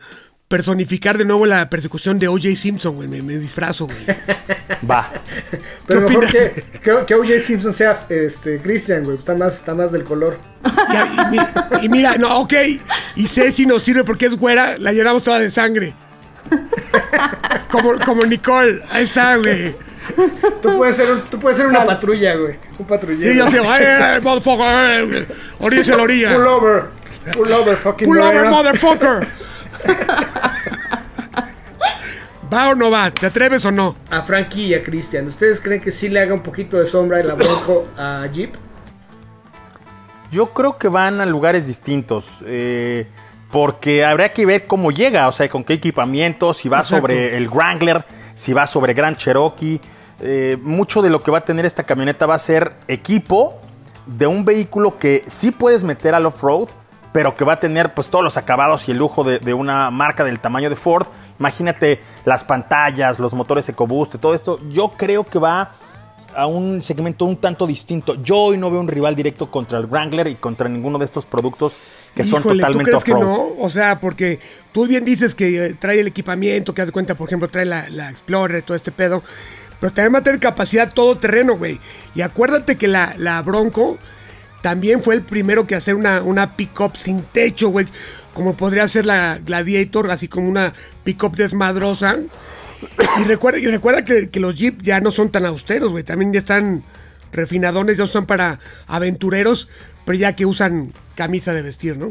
personificar 0.48 1.18
de 1.18 1.26
nuevo 1.26 1.46
la 1.46 1.70
persecución 1.70 2.18
de 2.20 2.28
O.J. 2.28 2.56
Simpson, 2.56 2.96
güey. 2.96 3.08
Me, 3.08 3.22
me 3.22 3.38
disfrazo, 3.38 3.86
güey. 3.86 4.00
Va. 4.90 5.12
Pero 5.86 6.02
¿Qué 6.02 6.08
mejor 6.08 6.26
opinas? 6.26 6.50
que, 6.50 6.64
que, 6.80 7.06
que 7.06 7.16
O.J. 7.16 7.40
Simpson 7.44 7.74
sea 7.74 8.00
este, 8.10 8.60
Christian, 8.62 9.04
güey. 9.04 9.18
Está 9.18 9.36
más, 9.36 9.56
está 9.56 9.76
más 9.76 9.92
del 9.92 10.04
color. 10.04 10.40
Y, 10.64 11.22
y 11.22 11.26
mi- 11.32 11.86
y 11.86 11.90
mira, 11.90 12.16
no, 12.18 12.40
ok. 12.40 12.54
Y 13.16 13.28
Ceci 13.28 13.66
nos 13.66 13.82
sirve 13.84 14.04
porque 14.04 14.26
es 14.28 14.36
güera, 14.38 14.78
la 14.78 14.92
llenamos 14.94 15.24
toda 15.24 15.40
de 15.40 15.50
sangre. 15.50 15.94
Como, 17.72 17.94
como 18.06 18.26
Nicole. 18.26 18.82
Ahí 18.92 19.06
está, 19.06 19.38
güey. 19.38 19.76
Tú 20.62 20.78
puedes 20.78 20.96
ser, 20.96 21.12
un- 21.12 21.24
tú 21.26 21.40
puedes 21.40 21.58
ser 21.58 21.68
una 21.68 21.86
patrulla, 21.86 22.36
güey. 22.36 22.56
Un 22.78 22.86
patrullero. 22.86 23.32
Sí, 23.32 23.38
yo 23.38 23.48
sé, 23.50 23.60
"Ay, 23.66 23.86
ay, 23.86 24.22
motherfucker, 24.22 25.16
eh, 25.16 25.28
oríllese 25.60 25.94
a 25.94 25.98
la 25.98 26.04
orilla. 26.10 26.34
Pull 26.36 26.48
over. 26.48 26.84
Pull 27.34 27.52
over, 27.52 27.76
fucking 27.78 28.08
Pull 28.08 28.20
over, 28.20 28.50
motherfucker. 28.50 29.28
¿Va 32.54 32.70
o 32.70 32.76
no 32.76 32.92
va? 32.92 33.10
¿Te 33.12 33.28
atreves 33.28 33.64
o 33.64 33.72
no? 33.72 33.96
A 34.10 34.24
Frankie 34.24 34.68
y 34.68 34.74
a 34.74 34.84
Christian. 34.84 35.26
¿Ustedes 35.28 35.62
creen 35.62 35.80
que 35.82 35.92
sí 35.92 36.10
le 36.10 36.20
haga 36.20 36.34
un 36.34 36.44
poquito 36.44 36.78
de 36.78 36.86
sombra 36.86 37.20
en 37.22 37.28
la 37.28 37.36
Bronco 37.36 37.88
a 37.98 38.28
Jeep? 38.32 38.54
Yo 40.32 40.54
creo 40.54 40.78
que 40.78 40.88
van 40.88 41.22
a 41.22 41.26
lugares 41.26 41.68
distintos. 41.68 42.42
eh, 42.46 43.08
porque 43.52 44.06
habría 44.06 44.32
que 44.32 44.46
ver 44.46 44.66
cómo 44.66 44.92
llega, 44.92 45.28
o 45.28 45.32
sea, 45.34 45.50
con 45.50 45.66
qué 45.66 45.74
equipamiento, 45.74 46.54
si 46.54 46.70
va 46.70 46.78
Exacto. 46.80 47.02
sobre 47.02 47.36
el 47.36 47.50
Wrangler, 47.50 48.02
si 48.34 48.54
va 48.54 48.66
sobre 48.66 48.94
Grand 48.94 49.18
Cherokee. 49.18 49.82
eh, 50.22 50.58
mucho 50.62 51.02
de 51.02 51.10
lo 51.10 51.22
que 51.22 51.32
va 51.32 51.40
a 51.40 51.44
tener 51.44 51.66
esta 51.66 51.84
camioneta 51.84 52.26
va 52.28 52.36
a 52.36 52.40
ser 52.40 52.74
equipo 52.88 53.60
de 54.06 54.26
un 54.28 54.46
vehículo 54.46 54.98
que 55.00 55.24
sí 55.28 55.52
puedes 55.52 55.84
meter 55.84 56.14
al 56.16 56.26
off-road, 56.28 56.70
pero 57.12 57.36
que 57.36 57.44
va 57.44 57.54
a 57.54 57.60
tener 57.60 57.94
pues 57.94 58.08
todos 58.10 58.24
los 58.24 58.38
acabados 58.38 58.88
y 58.88 58.92
el 58.92 59.00
lujo 59.00 59.24
de, 59.26 59.40
de 59.40 59.54
una 59.54 59.92
marca 59.92 60.24
del 60.24 60.40
tamaño 60.40 60.70
de 60.70 60.76
Ford. 60.78 61.08
Imagínate 61.40 62.02
las 62.24 62.44
pantallas, 62.46 63.20
los 63.20 63.34
motores 63.34 63.68
EcoBoost, 63.68 64.16
todo 64.18 64.34
esto. 64.34 64.60
Yo 64.70 64.94
creo 64.96 65.24
que 65.26 65.40
va 65.40 65.72
a 66.36 66.48
un 66.48 66.82
segmento 66.82 67.26
un 67.26 67.38
tanto 67.38 67.68
distinto. 67.68 68.22
Yo 68.24 68.38
hoy 68.38 68.58
no 68.58 68.70
veo 68.72 68.80
un 68.80 68.88
rival 68.88 69.16
directo 69.16 69.50
contra 69.50 69.78
el 69.78 69.86
Wrangler 69.86 70.28
y 70.28 70.36
contra 70.36 70.68
ninguno 70.70 70.98
de 70.98 71.06
estos 71.06 71.26
productos 71.26 72.10
que 72.16 72.24
son 72.24 72.40
Híjole, 72.40 72.56
¿tú 72.56 72.68
totalmente 72.68 72.92
crees 72.92 73.04
que 73.04 73.14
no? 73.14 73.50
O 73.60 73.70
sea, 73.70 74.00
porque 74.00 74.40
tú 74.72 74.88
bien 74.88 75.06
dices 75.06 75.36
que 75.36 75.66
eh, 75.66 75.74
trae 75.74 76.00
el 76.00 76.08
equipamiento, 76.08 76.74
que 76.74 76.82
haz 76.82 76.88
de 76.88 76.92
cuenta, 76.94 77.16
por 77.16 77.28
ejemplo, 77.28 77.48
trae 77.48 77.66
la, 77.66 77.90
la 77.90 78.10
Explorer, 78.10 78.64
todo 78.64 78.76
este 78.76 78.92
pedo. 78.92 79.24
Pero 79.80 79.94
también 79.94 80.14
va 80.14 80.20
a 80.20 80.24
tener 80.24 80.40
capacidad 80.40 80.94
todo 80.94 81.18
terreno, 81.18 81.58
güey. 81.58 81.80
Y 82.14 82.22
acuérdate 82.22 82.78
que 82.78 82.88
la, 82.88 83.16
la 83.18 83.42
Bronco 83.42 83.98
también 84.62 85.02
fue 85.02 85.16
el 85.16 85.24
primero 85.24 85.66
que 85.66 85.76
hacer 85.76 85.96
una, 85.96 86.22
una 86.22 86.56
pick-up 86.56 86.96
sin 86.96 87.24
techo, 87.24 87.70
güey. 87.70 87.88
Como 88.34 88.54
podría 88.54 88.88
ser 88.88 89.06
la 89.06 89.40
Gladiator, 89.44 90.10
así 90.12 90.28
como 90.28 90.48
una 90.48 90.74
pick-up 91.04 91.36
desmadrosa. 91.36 92.18
Y 93.20 93.24
recuerda, 93.26 93.60
y 93.60 93.68
recuerda 93.68 94.04
que, 94.04 94.40
los 94.40 94.58
Jeep 94.58 94.82
ya 94.82 95.00
no 95.02 95.12
son 95.12 95.30
tan 95.30 95.46
austeros, 95.46 95.92
güey. 95.92 96.04
También 96.04 96.34
ya 96.34 96.40
están 96.40 96.84
refinadones, 97.32 97.98
ya 97.98 98.04
usan 98.04 98.26
para 98.26 98.60
aventureros, 98.88 99.68
pero 100.06 100.18
ya 100.18 100.36
que 100.36 100.46
usan 100.46 100.94
camisa 101.16 101.54
de 101.54 101.62
vestir, 101.62 101.98
¿no? 101.98 102.10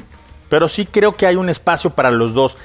Pero 0.48 0.68
sí 0.68 0.86
creo 0.86 1.12
que 1.12 1.26
hay 1.26 1.36
un 1.36 1.48
espacio 1.48 1.90
para 1.90 2.10
los 2.10 2.34
dos. 2.34 2.56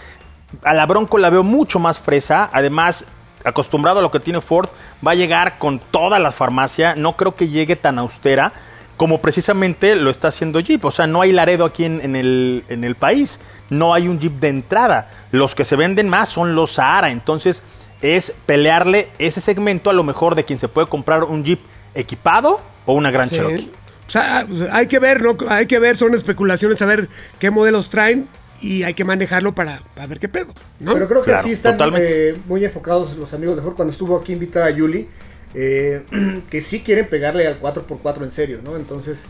A 0.63 0.73
la 0.73 0.85
Bronco 0.85 1.17
la 1.17 1.29
veo 1.29 1.43
mucho 1.43 1.79
más 1.79 1.99
fresa. 1.99 2.49
Además, 2.51 3.05
acostumbrado 3.43 3.99
a 3.99 4.01
lo 4.01 4.11
que 4.11 4.19
tiene 4.19 4.41
Ford, 4.41 4.69
va 5.05 5.11
a 5.11 5.15
llegar 5.15 5.57
con 5.57 5.79
toda 5.79 6.19
la 6.19 6.31
farmacia. 6.31 6.95
No 6.95 7.15
creo 7.15 7.35
que 7.35 7.47
llegue 7.47 7.75
tan 7.75 7.99
austera 7.99 8.51
como 8.97 9.19
precisamente 9.21 9.95
lo 9.95 10.09
está 10.09 10.29
haciendo 10.29 10.59
Jeep. 10.59 10.83
O 10.85 10.91
sea, 10.91 11.05
no 11.07 11.21
hay 11.21 11.31
Laredo 11.31 11.65
aquí 11.65 11.85
en, 11.85 12.01
en 12.01 12.15
el, 12.15 12.63
en 12.69 12.83
el 12.83 12.95
país. 12.95 13.39
No 13.69 13.93
hay 13.93 14.07
un 14.07 14.19
Jeep 14.19 14.39
de 14.39 14.49
entrada. 14.49 15.09
Los 15.31 15.53
que 15.53 15.65
se 15.65 15.75
venden 15.75 16.07
más 16.07 16.29
son 16.29 16.55
los 16.55 16.73
Sahara. 16.73 17.11
Entonces, 17.11 17.61
es 18.01 18.33
pelearle 18.45 19.09
ese 19.19 19.41
segmento 19.41 19.89
a 19.89 19.93
lo 19.93 20.03
mejor 20.03 20.35
de 20.35 20.43
quien 20.43 20.59
se 20.59 20.67
puede 20.67 20.87
comprar 20.87 21.23
un 21.23 21.43
Jeep 21.43 21.59
equipado 21.93 22.61
o 22.85 22.93
una 22.93 23.11
Gran 23.11 23.29
Sí. 23.29 23.35
Cherokee. 23.35 23.71
O 24.07 24.11
sea, 24.11 24.45
hay 24.71 24.87
que 24.87 24.99
ver, 24.99 25.23
¿no? 25.23 25.35
Hay 25.49 25.65
que 25.65 25.79
ver, 25.79 25.97
son 25.97 26.13
especulaciones, 26.13 26.81
a 26.81 26.85
ver 26.85 27.09
qué 27.39 27.49
modelos 27.49 27.89
traen 27.89 28.27
y 28.61 28.83
hay 28.83 28.93
que 28.93 29.03
manejarlo 29.03 29.55
para, 29.55 29.81
para 29.95 30.07
ver 30.07 30.19
qué 30.19 30.29
pedo, 30.29 30.53
¿no? 30.79 30.93
Pero 30.93 31.07
creo 31.07 31.21
que 31.23 31.31
Claro, 31.31 31.43
sí 31.43 31.51
están 31.53 31.77
eh, 31.97 32.37
muy 32.47 32.63
enfocados 32.63 33.15
los 33.17 33.33
amigos 33.33 33.55
de 33.55 33.63
Ford. 33.63 33.75
Cuando 33.75 33.91
estuvo 33.91 34.15
aquí 34.17 34.33
invitada 34.33 34.69
Yuli, 34.69 35.09
eh, 35.55 36.03
que 36.51 36.61
sí 36.61 36.81
quieren 36.81 37.07
pegarle 37.09 37.47
al 37.47 37.59
4x4 37.59 38.23
en 38.23 38.31
serio, 38.31 38.59
¿no? 38.63 38.75
Entonces, 38.75 39.21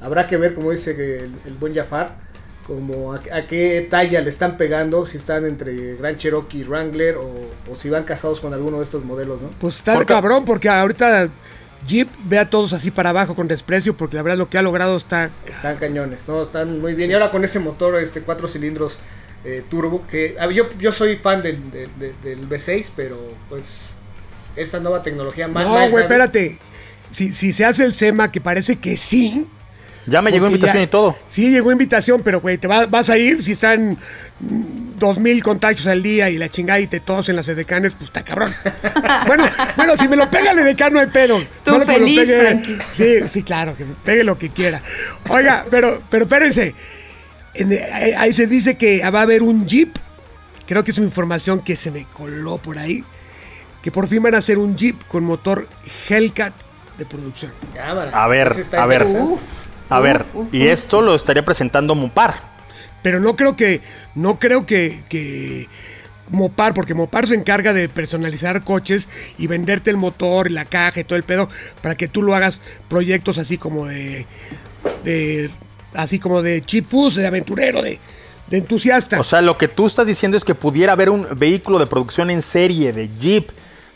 habrá 0.00 0.28
que 0.28 0.36
ver, 0.36 0.54
como 0.54 0.70
dice 0.70 0.92
el, 0.92 1.32
el 1.44 1.54
buen 1.54 1.74
Jafar, 1.74 2.16
como 2.70 3.12
a, 3.14 3.20
a 3.32 3.46
qué 3.48 3.84
talla 3.90 4.20
le 4.20 4.30
están 4.30 4.56
pegando, 4.56 5.04
si 5.04 5.16
están 5.16 5.44
entre 5.44 5.96
Grand 5.96 6.16
Cherokee 6.16 6.60
y 6.60 6.62
Wrangler 6.62 7.16
o, 7.16 7.28
o 7.68 7.74
si 7.74 7.90
van 7.90 8.04
casados 8.04 8.38
con 8.38 8.54
alguno 8.54 8.78
de 8.78 8.84
estos 8.84 9.04
modelos, 9.04 9.40
¿no? 9.42 9.50
Pues 9.60 9.74
está 9.76 9.94
Porque- 9.94 10.12
cabrón, 10.14 10.44
porque 10.44 10.68
ahorita 10.68 11.28
Jeep 11.88 12.08
ve 12.26 12.38
a 12.38 12.48
todos 12.48 12.72
así 12.72 12.92
para 12.92 13.10
abajo 13.10 13.34
con 13.34 13.48
desprecio, 13.48 13.96
porque 13.96 14.14
la 14.16 14.22
verdad 14.22 14.38
lo 14.38 14.48
que 14.48 14.56
ha 14.58 14.62
logrado 14.62 14.96
está... 14.96 15.30
Están 15.48 15.78
cañones, 15.78 16.20
¿no? 16.28 16.42
Están 16.44 16.80
muy 16.80 16.94
bien. 16.94 17.10
Y 17.10 17.14
ahora 17.14 17.32
con 17.32 17.42
ese 17.44 17.58
motor, 17.58 18.00
este, 18.00 18.20
cuatro 18.20 18.46
cilindros 18.46 18.98
eh, 19.44 19.64
turbo, 19.68 20.06
que 20.06 20.36
a 20.38 20.46
ver, 20.46 20.54
yo, 20.54 20.68
yo 20.78 20.92
soy 20.92 21.16
fan 21.16 21.42
del, 21.42 21.72
del- 21.72 21.88
del- 21.98 22.14
del 22.22 22.48
V6, 22.48 22.86
pero 22.94 23.18
pues 23.48 23.64
esta 24.54 24.78
nueva 24.78 25.02
tecnología 25.02 25.48
más... 25.48 25.66
No, 25.66 25.90
güey, 25.90 26.04
espérate. 26.04 26.58
Si, 27.10 27.34
si 27.34 27.52
se 27.52 27.64
hace 27.64 27.84
el 27.84 27.94
SEMA, 27.94 28.30
que 28.30 28.40
parece 28.40 28.76
que 28.76 28.96
sí. 28.96 29.44
Ya 30.10 30.20
me 30.22 30.30
llegó 30.32 30.46
invitación 30.46 30.78
ya- 30.82 30.84
y 30.84 30.86
todo. 30.88 31.16
Sí, 31.28 31.50
llegó 31.50 31.70
invitación, 31.72 32.22
pero 32.22 32.40
güey, 32.40 32.58
te 32.58 32.66
va- 32.68 32.86
vas 32.86 33.08
a 33.10 33.16
ir 33.16 33.42
si 33.42 33.52
están 33.52 33.96
dos 34.40 35.18
mil 35.20 35.42
contagios 35.42 35.86
al 35.86 36.02
día 36.02 36.28
y 36.30 36.36
la 36.38 36.48
chingada 36.48 36.80
y 36.80 36.86
te 36.86 37.00
tosen 37.00 37.36
las 37.36 37.48
edecanes, 37.48 37.94
pues 37.94 38.04
está 38.08 38.22
cabrón. 38.24 38.52
bueno, 39.26 39.48
bueno, 39.76 39.96
si 39.96 40.08
me 40.08 40.16
lo 40.16 40.28
pega 40.30 40.50
el 40.50 40.58
edecán 40.58 40.92
no 40.92 41.00
hay 41.00 41.06
pedo. 41.06 41.38
Tú 41.64 41.70
Malo 41.72 41.86
que 41.86 41.92
me 41.92 41.98
lo 41.98 42.04
feliz, 42.06 42.28
pegue-. 42.28 42.78
Sí, 42.92 43.28
sí, 43.28 43.42
claro, 43.42 43.76
que 43.76 43.84
me 43.84 43.94
pegue 43.94 44.24
lo 44.24 44.36
que 44.38 44.50
quiera. 44.50 44.82
Oiga, 45.28 45.64
pero, 45.70 46.02
pero 46.10 46.24
espérense. 46.24 46.74
En- 47.54 47.72
ahí 47.72 48.12
ahí 48.16 48.34
se 48.34 48.46
dice 48.46 48.76
que 48.76 49.00
va 49.10 49.20
a 49.20 49.22
haber 49.22 49.42
un 49.42 49.66
Jeep. 49.66 49.96
Creo 50.66 50.84
que 50.84 50.90
es 50.92 50.98
una 50.98 51.06
información 51.06 51.60
que 51.60 51.74
se 51.76 51.90
me 51.90 52.04
coló 52.06 52.58
por 52.58 52.78
ahí. 52.78 53.04
que 53.82 53.90
por 53.90 54.06
fin 54.08 54.22
van 54.22 54.34
a 54.34 54.38
hacer 54.38 54.58
un 54.58 54.76
Jeep 54.76 55.04
con 55.08 55.24
motor 55.24 55.66
Hellcat 56.08 56.52
de 56.98 57.06
producción. 57.06 57.50
Cámara. 57.74 58.10
A 58.12 58.28
ver, 58.28 58.48
a 58.76 58.86
ver. 58.86 59.00
interesante. 59.02 59.42
A 59.90 60.00
ver, 60.00 60.24
Uf, 60.32 60.46
uf, 60.46 60.54
y 60.54 60.68
esto 60.68 61.02
lo 61.02 61.14
estaría 61.14 61.44
presentando 61.44 61.94
Mopar. 61.94 62.34
Pero 63.02 63.20
no 63.20 63.36
creo 63.36 63.56
que, 63.56 63.80
no 64.14 64.38
creo 64.38 64.66
que, 64.66 65.02
que 65.08 65.68
Mopar, 66.30 66.74
porque 66.74 66.94
Mopar 66.94 67.26
se 67.26 67.34
encarga 67.34 67.72
de 67.72 67.88
personalizar 67.88 68.62
coches 68.62 69.08
y 69.38 69.46
venderte 69.46 69.90
el 69.90 69.96
motor 69.96 70.48
y 70.50 70.54
la 70.54 70.64
caja 70.64 71.00
y 71.00 71.04
todo 71.04 71.16
el 71.16 71.24
pedo 71.24 71.48
para 71.82 71.96
que 71.96 72.08
tú 72.08 72.22
lo 72.22 72.34
hagas 72.34 72.62
proyectos 72.88 73.38
así 73.38 73.58
como 73.58 73.86
de, 73.86 74.26
de 75.04 75.50
así 75.94 76.18
como 76.18 76.42
de 76.42 76.62
chipus, 76.62 77.16
de 77.16 77.26
aventurero, 77.26 77.82
de, 77.82 77.98
de 78.48 78.58
entusiasta. 78.58 79.18
O 79.20 79.24
sea, 79.24 79.40
lo 79.40 79.58
que 79.58 79.66
tú 79.68 79.86
estás 79.86 80.06
diciendo 80.06 80.36
es 80.36 80.44
que 80.44 80.54
pudiera 80.54 80.92
haber 80.92 81.10
un 81.10 81.26
vehículo 81.36 81.78
de 81.78 81.86
producción 81.86 82.30
en 82.30 82.42
serie 82.42 82.92
de 82.92 83.08
Jeep 83.08 83.50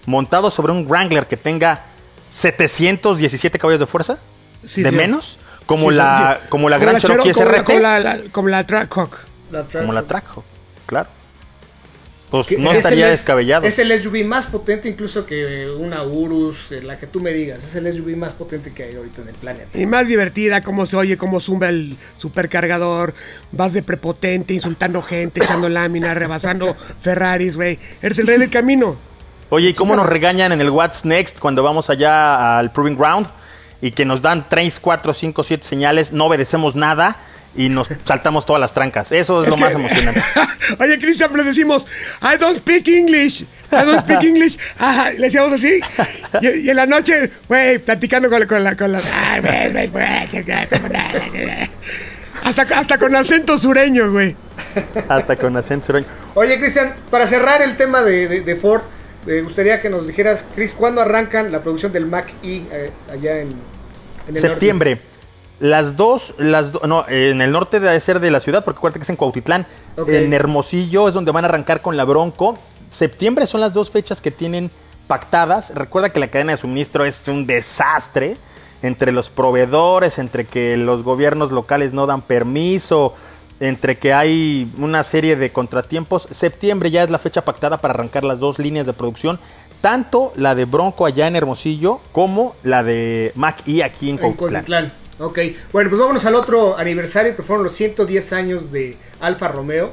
montado 0.06 0.50
sobre 0.50 0.72
un 0.72 0.86
Wrangler 0.86 1.26
que 1.26 1.36
tenga 1.36 1.84
717 2.32 3.58
caballos 3.58 3.80
de 3.80 3.86
fuerza. 3.86 4.18
Sí, 4.64 4.82
¿De 4.82 4.90
sí. 4.90 4.96
menos? 4.96 5.38
Como 5.66 5.90
Sí, 5.90 5.97
la, 5.97 6.40
como 6.49 6.68
la 6.68 6.78
Gran 6.78 6.97
Chero- 6.97 7.23
Cherokee 7.25 7.33
como 7.33 7.47
la- 7.50 7.56
SRT. 7.56 7.64
como 7.66 7.78
la, 7.80 8.00
la- 8.00 8.18
como 8.33 8.49
la 8.49 8.66
Trackhawk. 8.66 9.18
La 9.50 9.62
Como 9.64 9.92
la 9.92 10.02
Trackhawk, 10.02 10.44
claro. 10.87 11.09
Pues 12.30 12.59
no 12.59 12.73
es 12.73 12.78
estaría 12.78 13.06
el 13.06 13.12
es- 13.12 13.18
descabellado. 13.21 13.64
Es 13.64 13.78
el 13.78 13.92
SUV 13.92 14.25
más 14.25 14.47
potente 14.47 14.88
incluso 14.88 15.25
que 15.25 15.68
una 15.71 16.02
Urus, 16.02 16.73
eh, 16.73 16.83
la 16.83 16.99
que 16.99 17.06
tú 17.06 17.21
me 17.21 17.30
digas. 17.30 17.62
Es 17.62 17.76
el 17.76 17.87
SUV 17.92 18.16
más 18.16 18.33
potente 18.35 18.73
que 18.73 18.83
hay 18.83 18.97
ahorita 18.97 19.23
en 19.23 19.28
el 19.28 19.35
planeta. 19.37 19.78
Y 19.78 19.87
más 19.87 20.09
divertida, 20.09 20.61
cómo 20.62 20.85
se 20.85 20.97
oye, 20.97 21.16
cómo 21.16 21.38
zumba 21.38 21.68
el 21.68 21.97
supercargador. 22.16 23.14
Vas 23.52 23.73
de 23.73 23.85
prepotente, 23.85 24.52
insultando 24.52 25.00
gente, 25.00 25.44
echando 25.44 25.68
láminas, 25.68 26.16
rebasando 26.16 26.76
Ferraris, 27.00 27.54
güey. 27.56 27.78
Eres 28.02 28.18
el 28.18 28.26
rey 28.26 28.38
del 28.38 28.50
camino. 28.50 28.97
Oye, 29.50 29.68
¿y 29.68 29.75
cómo 29.75 29.94
nos 29.94 30.06
regañan 30.06 30.50
en 30.50 30.61
el 30.61 30.71
What's 30.71 31.04
Next 31.04 31.38
cuando 31.38 31.62
vamos 31.62 31.88
allá 31.88 32.59
al 32.59 32.73
Proving 32.73 32.97
Ground 32.97 33.28
y 33.86 33.90
que 33.90 34.04
nos 34.06 34.22
dan 34.22 34.46
3, 34.48 34.80
4, 34.80 35.12
5, 35.12 35.44
7 35.44 35.62
señales, 35.66 36.12
no 36.12 36.24
obedecemos 36.26 36.74
nada 36.74 37.16
y 37.56 37.68
nos 37.68 37.88
saltamos 38.04 38.46
todas 38.46 38.60
las 38.60 38.72
trancas? 38.72 39.12
Eso 39.12 39.42
es, 39.42 39.48
Es 39.48 39.50
lo 39.50 39.56
que- 39.56 39.62
más 39.64 39.74
emocionante. 39.74 40.22
Oye, 40.80 40.98
Cristian, 40.98 41.30
le 41.36 41.44
decimos, 41.44 41.86
I 42.22 42.38
don't 42.38 42.56
speak 42.56 42.88
English. 42.88 43.42
I 43.42 43.84
don't 43.84 44.00
speak 44.00 44.22
English. 44.30 44.58
Ajá, 44.78 45.10
le 45.12 45.18
decíamos 45.26 45.52
así. 45.52 45.80
Y, 46.40 46.48
y 46.66 46.70
en 46.70 46.76
la 46.76 46.86
noche, 46.86 47.30
güey, 47.48 47.78
platicando 47.78 48.30
con, 48.30 48.46
con 48.46 48.64
la. 48.64 48.74
Con 48.76 48.90
la 48.92 49.00
hasta, 52.42 52.62
hasta 52.78 52.98
con 52.98 53.14
acento 53.16 53.56
sureño, 53.58 54.10
güey. 54.10 54.36
Hasta 55.08 55.36
con 55.36 55.56
acento 55.56 55.86
sureño. 55.86 56.06
Oye, 56.34 56.58
Cristian, 56.58 56.94
para 57.10 57.26
cerrar 57.26 57.62
el 57.62 57.76
tema 57.76 58.02
de, 58.02 58.28
de- 58.28 58.40
de 58.42 58.56
Ford, 58.56 58.82
me 59.26 59.40
gustaría 59.42 59.80
que 59.80 59.88
nos 59.88 60.06
dijeras, 60.06 60.44
Chris, 60.54 60.72
¿cuándo 60.74 61.00
arrancan 61.00 61.50
la 61.52 61.62
producción 61.62 61.92
del 61.92 62.06
Mac 62.06 62.26
E 62.42 62.62
eh, 62.70 62.90
allá 63.12 63.38
en, 63.40 63.48
en 64.28 64.37
el 64.37 64.40
Septiembre. 64.40 65.00
Las 65.61 65.97
dos, 65.97 66.35
las 66.38 66.73
do- 66.73 66.81
no, 66.87 67.04
en 67.09 67.40
el 67.40 67.50
norte 67.52 67.78
debe 67.81 67.99
ser 68.00 68.21
de 68.21 68.31
la 68.31 68.40
ciudad, 68.40 68.64
porque 68.64 68.78
acuérdate 68.78 68.99
que 68.99 69.04
es 69.04 69.11
en 69.11 69.16
Cuautitlán. 69.16 69.66
En 70.09 70.33
Hermosillo 70.33 71.09
es 71.09 71.14
donde 71.14 71.31
van 71.33 71.45
a 71.45 71.49
arrancar 71.49 71.81
con 71.81 71.97
la 71.97 72.04
Bronco. 72.04 72.59
Septiembre 72.90 73.47
son 73.47 73.61
las 73.61 73.73
dos 73.73 73.90
fechas 73.90 74.21
que 74.21 74.31
tienen 74.31 74.71
pactadas. 75.07 75.73
Recuerda 75.75 76.11
que 76.11 76.21
la 76.21 76.28
cadena 76.28 76.52
de 76.52 76.59
suministro 76.59 77.04
es 77.04 77.26
un 77.28 77.47
desastre 77.47 78.37
entre 78.83 79.12
los 79.12 79.31
proveedores, 79.31 80.19
entre 80.19 80.45
que 80.45 80.76
los 80.76 81.02
gobiernos 81.04 81.52
locales 81.52 81.93
no 81.93 82.07
dan 82.07 82.21
permiso, 82.23 83.14
entre 83.61 83.97
que 83.99 84.12
hay 84.12 84.71
una 84.78 85.04
serie 85.04 85.37
de 85.37 85.52
contratiempos. 85.52 86.28
Septiembre 86.31 86.90
ya 86.90 87.04
es 87.04 87.11
la 87.11 87.19
fecha 87.19 87.45
pactada 87.45 87.78
para 87.78 87.95
arrancar 87.95 88.25
las 88.25 88.40
dos 88.40 88.59
líneas 88.59 88.85
de 88.87 88.93
producción, 88.93 89.38
tanto 89.84 90.32
la 90.36 90.54
de 90.54 90.64
Bronco 90.64 91.04
allá 91.04 91.26
en 91.28 91.36
Hermosillo 91.36 92.00
como 92.10 92.56
la 92.62 92.82
de 92.82 93.32
Mac 93.34 93.58
E 93.66 93.84
aquí 93.84 94.08
en 94.08 94.16
En 94.16 94.32
Cuautitlán. 94.32 94.64
Cuautitlán. 94.64 94.92
Ok, 95.18 95.38
bueno, 95.73 95.90
pues 95.90 96.00
vámonos 96.00 96.25
al 96.25 96.34
otro 96.36 96.78
aniversario 96.78 97.36
que 97.36 97.42
fueron 97.42 97.64
los 97.64 97.73
110 97.75 98.32
años 98.32 98.73
de 98.73 98.97
Alfa 99.20 99.49
Romeo. 99.49 99.92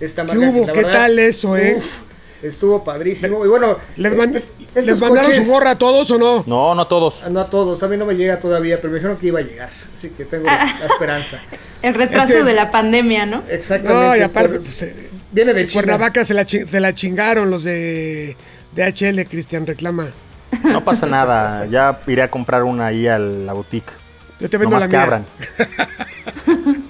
Esta 0.00 0.26
¿Qué 0.26 0.32
marca 0.34 0.50
hubo? 0.50 0.66
la 0.66 0.72
¿Qué 0.72 0.82
tal 0.82 1.18
eso, 1.20 1.56
eh? 1.56 1.76
uf, 1.78 1.84
estuvo 2.42 2.82
padrísimo. 2.82 3.44
Y 3.44 3.48
bueno, 3.48 3.78
¿Les, 3.96 4.12
mand- 4.16 4.34
es- 4.38 4.48
estos 4.74 4.84
¿les 4.84 5.00
mandaron 5.00 5.30
coches- 5.30 5.44
su 5.46 5.52
gorra 5.52 5.70
a 5.70 5.78
todos 5.78 6.10
o 6.10 6.18
no? 6.18 6.42
No, 6.48 6.74
no 6.74 6.86
todos. 6.88 7.22
Ah, 7.24 7.28
No 7.30 7.38
a 7.40 7.48
todos, 7.48 7.80
a 7.84 7.86
mí 7.86 7.96
no 7.96 8.06
me 8.06 8.14
llega 8.16 8.40
todavía, 8.40 8.78
pero 8.78 8.88
me 8.88 8.96
dijeron 8.96 9.18
que 9.18 9.28
iba 9.28 9.38
a 9.38 9.42
llegar. 9.42 9.70
Así 9.94 10.08
que 10.10 10.24
tengo 10.24 10.46
la 10.46 10.68
esperanza. 10.90 11.40
El 11.80 11.94
retraso 11.94 12.28
Es 12.32 12.38
que- 12.40 12.44
de 12.44 12.54
la 12.54 12.72
pandemia, 12.72 13.24
¿no? 13.24 13.44
Exactamente. 13.48 14.08
No, 14.08 14.16
y 14.16 14.20
aparte, 14.20 14.54
por- 14.56 14.62
pues, 14.64 14.82
eh, 14.82 14.94
viene 15.30 15.54
de 15.54 15.64
China. 15.68 15.82
Cuernavaca 15.84 16.24
se 16.24 16.34
la, 16.34 16.44
chi- 16.44 16.66
se 16.66 16.80
la 16.80 16.92
chingaron 16.92 17.50
los 17.50 17.62
de 17.62 18.36
DHL, 18.74 19.26
Cristian, 19.28 19.66
reclama. 19.66 20.08
No 20.64 20.82
pasa 20.84 21.06
nada. 21.06 21.66
Ya 21.66 21.98
iré 22.06 22.22
a 22.22 22.30
comprar 22.30 22.64
una 22.64 22.86
ahí 22.86 23.06
a 23.06 23.18
la 23.18 23.52
boutique. 23.52 23.92
Yo 24.40 24.48
te 24.48 24.56
vendo 24.56 24.76
No 24.76 24.80
la 24.80 24.86
que 24.88 24.96
mía. 24.96 25.02
abran. 25.02 25.26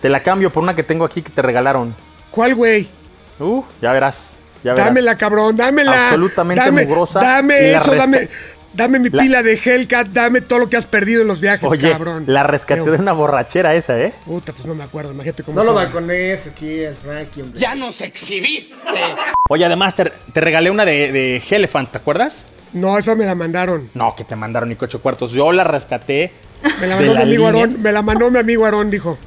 te 0.00 0.08
la 0.08 0.20
cambio 0.20 0.52
por 0.52 0.62
una 0.62 0.74
que 0.74 0.82
tengo 0.82 1.04
aquí 1.04 1.22
que 1.22 1.30
te 1.30 1.42
regalaron. 1.42 1.94
¿Cuál, 2.30 2.54
güey? 2.54 2.88
Uh, 3.38 3.62
ya 3.80 3.92
verás. 3.92 4.32
Ya 4.64 4.72
verás. 4.72 4.88
Dámela, 4.88 5.16
cabrón, 5.16 5.56
dámela. 5.56 6.06
Absolutamente 6.08 6.62
dame, 6.64 6.84
mugrosa 6.86 7.20
Dame 7.20 7.74
eso, 7.74 7.94
dame, 7.94 8.28
dame 8.74 8.98
mi 8.98 9.08
La- 9.10 9.22
pila 9.22 9.42
de 9.42 9.54
Hellcat, 9.62 10.08
dame 10.08 10.40
todo 10.40 10.58
lo 10.60 10.68
que 10.70 10.76
has 10.76 10.86
perdido 10.86 11.22
en 11.22 11.28
los 11.28 11.40
viajes, 11.40 11.68
Oye, 11.68 11.90
cabrón. 11.90 12.24
la 12.26 12.42
rescaté 12.42 12.82
de 12.90 12.96
una 12.98 13.12
borrachera 13.12 13.74
esa, 13.74 13.98
¿eh? 14.00 14.12
Puta, 14.24 14.52
pues 14.52 14.66
no 14.66 14.74
me 14.74 14.84
acuerdo, 14.84 15.12
imagínate 15.12 15.42
cómo. 15.42 15.58
No 15.58 15.64
lo 15.64 15.74
balcones 15.74 16.46
aquí 16.46 16.84
al 16.84 16.96
Frankie, 16.96 17.42
hombre. 17.42 17.58
Ya 17.60 17.74
nos 17.74 18.00
exhibiste. 18.00 18.74
Oye, 19.48 19.64
además 19.64 19.94
te, 19.94 20.04
te 20.32 20.40
regalé 20.40 20.70
una 20.70 20.84
de, 20.84 21.12
de 21.12 21.42
Elephant, 21.50 21.90
¿te 21.90 21.98
acuerdas? 21.98 22.46
No, 22.72 22.96
esa 22.96 23.14
me 23.14 23.26
la 23.26 23.34
mandaron. 23.34 23.90
No, 23.94 24.14
que 24.16 24.24
te 24.24 24.34
mandaron 24.34 24.68
ni 24.70 24.76
ocho 24.80 25.02
cuartos. 25.02 25.32
Yo 25.32 25.52
la 25.52 25.64
rescaté. 25.64 26.32
Me 26.80 26.86
la 26.86 26.96
de 26.96 27.06
mandó 27.06 27.14
mi 27.16 27.22
amigo. 27.22 27.46
Aarón. 27.46 27.82
Me 27.82 27.92
la 27.92 28.00
mandó 28.02 28.30
mi 28.30 28.38
amigo 28.38 28.64
Aarón, 28.64 28.90
dijo. 28.90 29.18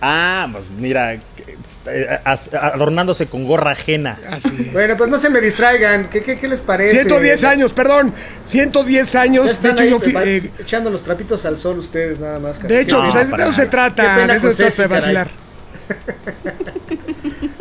Ah, 0.00 0.48
pues 0.52 0.66
mira, 0.78 1.14
eh, 1.14 2.20
as- 2.24 2.52
adornándose 2.52 3.26
con 3.26 3.46
gorra 3.46 3.70
ajena. 3.72 4.18
Así 4.30 4.50
es. 4.60 4.72
Bueno, 4.72 4.94
pues 4.98 5.08
no 5.08 5.18
se 5.18 5.30
me 5.30 5.40
distraigan. 5.40 6.10
¿Qué, 6.10 6.22
qué, 6.22 6.38
qué 6.38 6.48
les 6.48 6.60
parece? 6.60 6.92
110 6.96 7.44
años, 7.44 7.72
perdón. 7.72 8.12
110 8.44 9.12
Ya 9.12 9.20
años. 9.22 9.62
De 9.62 9.70
hecho, 9.70 9.82
ahí, 9.82 9.90
yo 9.90 9.98
eh, 10.22 10.50
echando 10.60 10.90
los 10.90 11.02
trapitos 11.02 11.44
al 11.46 11.56
sol 11.58 11.78
ustedes 11.78 12.20
nada 12.20 12.38
más. 12.38 12.62
de 12.62 12.80
hecho, 12.80 13.02
No, 13.02 13.10
pues, 13.10 13.30
de 13.30 13.42
eso 13.42 13.52
se 13.52 13.66
trata. 13.66 14.26
De 14.26 14.36
eso 14.36 14.50
se 14.50 14.56
trata 14.64 14.82
de 14.82 14.88
vacilar. 14.88 15.30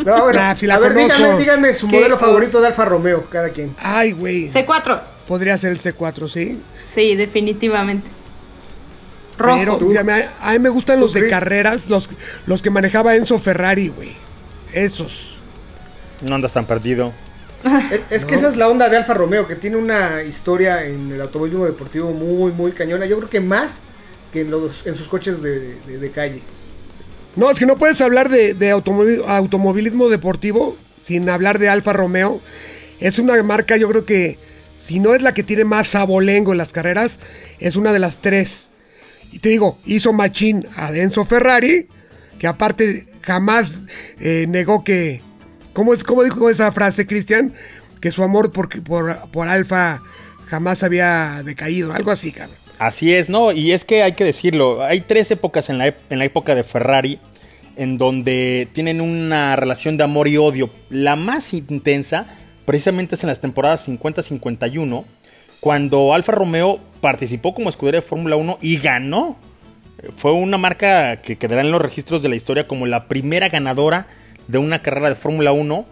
No, 0.05 0.23
bueno, 0.25 0.39
Nah, 0.39 0.55
si 0.55 0.67
la 0.67 0.75
a 0.75 0.79
ver, 0.79 0.93
díganme, 0.93 1.37
díganme 1.37 1.73
su 1.73 1.87
¿Qué 1.87 1.95
modelo 1.97 2.17
favorito 2.19 2.61
de 2.61 2.67
Alfa 2.67 2.85
Romeo, 2.85 3.25
cada 3.29 3.49
quien. 3.49 3.75
Ay, 3.79 4.11
güey. 4.11 4.49
C4. 4.51 5.01
Podría 5.27 5.57
ser 5.57 5.71
el 5.71 5.79
C4, 5.79 6.29
¿sí? 6.29 6.61
Sí, 6.83 7.15
definitivamente. 7.15 8.07
Rojo. 9.37 9.57
Pero 9.79 9.91
ya 9.93 10.03
me- 10.03 10.29
a 10.41 10.51
mí 10.53 10.59
me 10.59 10.69
gustan 10.69 10.99
los 10.99 11.13
de 11.13 11.27
carreras, 11.29 11.89
los, 11.89 12.09
los 12.45 12.61
que 12.61 12.69
manejaba 12.69 13.15
Enzo 13.15 13.37
Ferrari, 13.39 13.89
güey. 13.89 14.13
Esos. 14.73 15.35
No 16.23 16.35
andas 16.35 16.53
tan 16.53 16.65
perdido. 16.65 17.13
Es, 17.91 18.01
es 18.11 18.25
que 18.25 18.35
esa 18.35 18.47
es 18.49 18.55
la 18.57 18.69
onda 18.69 18.89
de 18.89 18.97
Alfa 18.97 19.13
Romeo, 19.15 19.47
que 19.47 19.55
tiene 19.55 19.75
una 19.77 20.21
historia 20.23 20.85
en 20.85 21.11
el 21.11 21.19
automovilismo 21.21 21.65
deportivo 21.65 22.11
muy, 22.11 22.51
muy 22.51 22.71
cañona. 22.71 23.05
Yo 23.05 23.17
creo 23.17 23.29
que 23.29 23.39
más 23.39 23.79
que 24.31 24.41
en, 24.41 24.51
los, 24.51 24.85
en 24.85 24.95
sus 24.95 25.07
coches 25.07 25.41
de, 25.41 25.75
de- 25.87 25.97
de 25.97 26.11
calle. 26.11 26.41
No, 27.35 27.49
es 27.51 27.57
que 27.59 27.65
no 27.65 27.75
puedes 27.75 27.99
hablar 28.01 28.29
de, 28.29 28.53
de 28.53 28.73
automovi- 28.73 29.23
automovilismo 29.25 30.09
deportivo 30.09 30.77
sin 31.01 31.27
hablar 31.29 31.59
de 31.59 31.67
Alfa 31.69 31.91
Romeo. 31.91 32.39
Es 32.99 33.19
una 33.19 33.41
marca, 33.43 33.75
yo 33.77 33.89
creo 33.89 34.05
que, 34.05 34.37
si 34.77 34.99
no 34.99 35.13
es 35.15 35.21
la 35.21 35.33
que 35.33 35.43
tiene 35.43 35.65
más 35.65 35.89
sabolengo 35.89 36.51
en 36.51 36.57
las 36.59 36.71
carreras, 36.71 37.19
es 37.59 37.75
una 37.75 37.91
de 37.93 37.99
las 37.99 38.17
tres. 38.21 38.69
Y 39.35 39.39
te 39.39 39.49
digo, 39.49 39.77
hizo 39.85 40.13
machín 40.13 40.65
a 40.77 40.95
Enzo 40.95 41.25
Ferrari, 41.25 41.89
que 42.39 42.47
aparte 42.47 43.05
jamás 43.21 43.73
eh, 44.21 44.45
negó 44.47 44.85
que... 44.85 45.21
¿cómo, 45.73 45.93
es, 45.93 46.05
¿Cómo 46.05 46.23
dijo 46.23 46.49
esa 46.49 46.71
frase, 46.71 47.05
Cristian? 47.05 47.53
Que 47.99 48.11
su 48.11 48.23
amor 48.23 48.53
por, 48.53 48.69
por, 48.81 49.29
por 49.31 49.49
Alfa 49.49 50.01
jamás 50.45 50.83
había 50.83 51.43
decaído, 51.43 51.91
algo 51.91 52.11
así, 52.11 52.31
cabrón. 52.31 52.55
Así 52.79 53.13
es, 53.13 53.29
¿no? 53.29 53.51
Y 53.51 53.73
es 53.73 53.83
que 53.83 54.03
hay 54.03 54.13
que 54.13 54.23
decirlo, 54.23 54.81
hay 54.81 55.01
tres 55.01 55.29
épocas 55.31 55.69
en 55.69 55.79
la, 55.79 55.87
en 55.87 56.17
la 56.17 56.23
época 56.23 56.55
de 56.55 56.63
Ferrari 56.63 57.19
en 57.75 57.97
donde 57.97 58.69
tienen 58.71 59.01
una 59.01 59.57
relación 59.57 59.97
de 59.97 60.05
amor 60.05 60.29
y 60.29 60.37
odio. 60.37 60.69
La 60.89 61.17
más 61.17 61.53
intensa, 61.53 62.25
precisamente 62.63 63.15
es 63.15 63.23
en 63.23 63.27
las 63.27 63.41
temporadas 63.41 63.85
50-51, 63.89 65.03
cuando 65.65 66.13
Alfa 66.13 66.31
Romeo 66.31 66.79
participó 67.01 67.55
como 67.55 67.69
escudero 67.69 67.95
de 67.95 68.03
Fórmula 68.03 68.35
1 68.35 68.59
y 68.61 68.77
ganó. 68.77 69.35
Fue 70.15 70.31
una 70.31 70.59
marca 70.59 71.23
que 71.23 71.37
quedará 71.37 71.61
en 71.61 71.71
los 71.71 71.81
registros 71.81 72.21
de 72.21 72.29
la 72.29 72.35
historia 72.35 72.67
como 72.67 72.85
la 72.85 73.07
primera 73.07 73.49
ganadora 73.49 74.05
de 74.47 74.59
una 74.59 74.83
carrera 74.83 75.09
de 75.09 75.15
Fórmula 75.15 75.53
1 75.53 75.87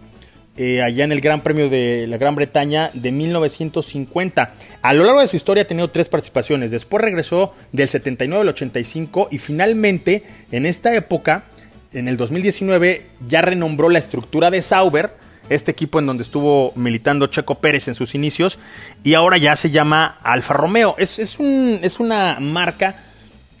eh, 0.58 0.80
allá 0.80 1.02
en 1.02 1.10
el 1.10 1.20
Gran 1.20 1.40
Premio 1.40 1.68
de 1.68 2.06
la 2.06 2.18
Gran 2.18 2.36
Bretaña 2.36 2.92
de 2.94 3.10
1950. 3.10 4.52
A 4.80 4.92
lo 4.92 5.02
largo 5.02 5.22
de 5.22 5.26
su 5.26 5.34
historia 5.34 5.64
ha 5.64 5.66
tenido 5.66 5.90
tres 5.90 6.08
participaciones. 6.08 6.70
Después 6.70 7.02
regresó 7.02 7.52
del 7.72 7.88
79 7.88 8.42
al 8.42 8.48
85 8.50 9.26
y 9.32 9.38
finalmente 9.38 10.22
en 10.52 10.66
esta 10.66 10.94
época, 10.94 11.46
en 11.92 12.06
el 12.06 12.16
2019, 12.16 13.06
ya 13.26 13.42
renombró 13.42 13.88
la 13.88 13.98
estructura 13.98 14.52
de 14.52 14.62
Sauber 14.62 15.23
este 15.48 15.70
equipo 15.70 15.98
en 15.98 16.06
donde 16.06 16.22
estuvo 16.22 16.72
militando 16.74 17.26
Checo 17.26 17.56
Pérez 17.56 17.88
en 17.88 17.94
sus 17.94 18.14
inicios, 18.14 18.58
y 19.02 19.14
ahora 19.14 19.36
ya 19.38 19.56
se 19.56 19.70
llama 19.70 20.18
Alfa 20.22 20.54
Romeo. 20.54 20.94
Es, 20.98 21.18
es, 21.18 21.38
un, 21.38 21.78
es 21.82 22.00
una 22.00 22.38
marca 22.40 22.96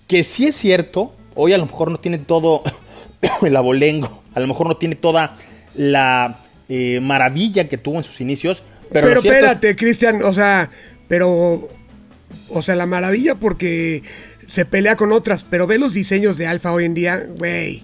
que 0.06 0.22
sí 0.24 0.46
es 0.46 0.56
cierto, 0.56 1.14
hoy 1.34 1.52
a 1.52 1.58
lo 1.58 1.66
mejor 1.66 1.90
no 1.90 1.98
tiene 1.98 2.18
todo 2.18 2.62
el 3.42 3.56
abolengo, 3.56 4.22
a 4.34 4.40
lo 4.40 4.46
mejor 4.46 4.66
no 4.68 4.76
tiene 4.76 4.94
toda 4.96 5.36
la 5.74 6.40
eh, 6.68 7.00
maravilla 7.00 7.68
que 7.68 7.78
tuvo 7.78 7.96
en 7.98 8.04
sus 8.04 8.20
inicios, 8.20 8.62
pero, 8.92 9.08
Pero, 9.08 9.20
es- 9.20 9.26
espérate, 9.26 9.76
Cristian, 9.76 10.22
o 10.22 10.32
sea, 10.32 10.70
pero. 11.08 11.68
O 12.50 12.62
sea, 12.62 12.76
la 12.76 12.86
maravilla 12.86 13.34
porque 13.34 14.02
se 14.46 14.64
pelea 14.66 14.94
con 14.96 15.10
otras, 15.12 15.42
pero 15.44 15.66
ve 15.66 15.78
los 15.78 15.94
diseños 15.94 16.36
de 16.36 16.46
Alfa 16.46 16.72
hoy 16.72 16.84
en 16.84 16.94
día, 16.94 17.26
güey. 17.38 17.82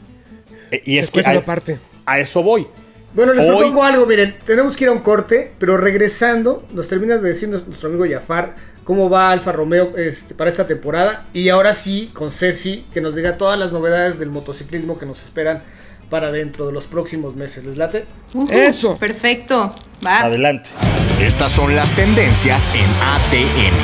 eh, 0.70 0.82
y 0.84 0.98
es 0.98 1.06
que 1.10 1.14
cuecen 1.14 1.36
a, 1.36 1.38
aparte. 1.40 1.78
a 2.06 2.20
eso 2.20 2.42
voy. 2.42 2.66
Bueno, 3.14 3.33
les 3.33 3.44
Hoy- 3.44 3.57
propongo 3.57 3.83
algo, 3.83 4.07
miren, 4.07 4.37
tenemos 4.46 4.77
que 4.77 4.85
ir 4.85 4.90
a 4.90 4.92
un 4.92 5.01
corte, 5.01 5.53
pero 5.59 5.77
regresando, 5.77 6.64
nos 6.73 6.87
termina 6.88 7.16
de 7.16 7.29
decir 7.29 7.49
nuestro 7.49 7.88
amigo 7.88 8.05
Jafar 8.09 8.55
cómo 8.85 9.11
va 9.11 9.31
Alfa 9.31 9.53
Romeo 9.53 9.96
este, 9.96 10.35
para 10.35 10.51
esta 10.51 10.66
temporada. 10.66 11.27
Y 11.33 11.49
ahora 11.49 11.75
sí, 11.75 12.11
con 12.14 12.31
Ceci, 12.31 12.87
que 12.92 13.01
nos 13.01 13.14
diga 13.16 13.37
todas 13.37 13.59
las 13.59 13.73
novedades 13.73 14.18
del 14.18 14.31
motociclismo 14.31 14.99
que 14.99 15.07
nos 15.07 15.23
esperan 15.23 15.62
para 16.09 16.33
dentro 16.33 16.66
de 16.66 16.73
los 16.73 16.85
próximos 16.87 17.37
meses. 17.37 17.64
¿Les 17.64 17.77
late? 17.77 18.05
Ujú, 18.35 18.49
Eso. 18.53 18.96
Perfecto. 18.96 19.73
Va. 20.05 20.20
Adelante. 20.23 20.68
Estas 21.20 21.53
son 21.53 21.75
las 21.77 21.92
tendencias 21.94 22.68
en 22.75 22.83
ATM. 23.01 23.77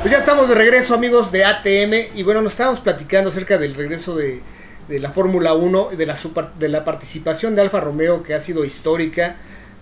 Pues 0.00 0.10
ya 0.10 0.18
estamos 0.18 0.48
de 0.48 0.54
regreso, 0.56 0.94
amigos 0.94 1.30
de 1.30 1.44
ATM. 1.44 2.16
Y 2.16 2.22
bueno, 2.24 2.40
nos 2.42 2.52
estábamos 2.52 2.80
platicando 2.80 3.30
acerca 3.30 3.56
del 3.58 3.74
regreso 3.74 4.16
de, 4.16 4.40
de 4.88 5.00
la 5.00 5.10
Fórmula 5.10 5.54
1, 5.54 5.90
de 5.96 6.06
la, 6.06 6.16
de 6.58 6.68
la 6.68 6.84
participación 6.84 7.54
de 7.54 7.62
Alfa 7.62 7.80
Romeo, 7.80 8.22
que 8.22 8.34
ha 8.34 8.40
sido 8.40 8.64
histórica. 8.64 9.36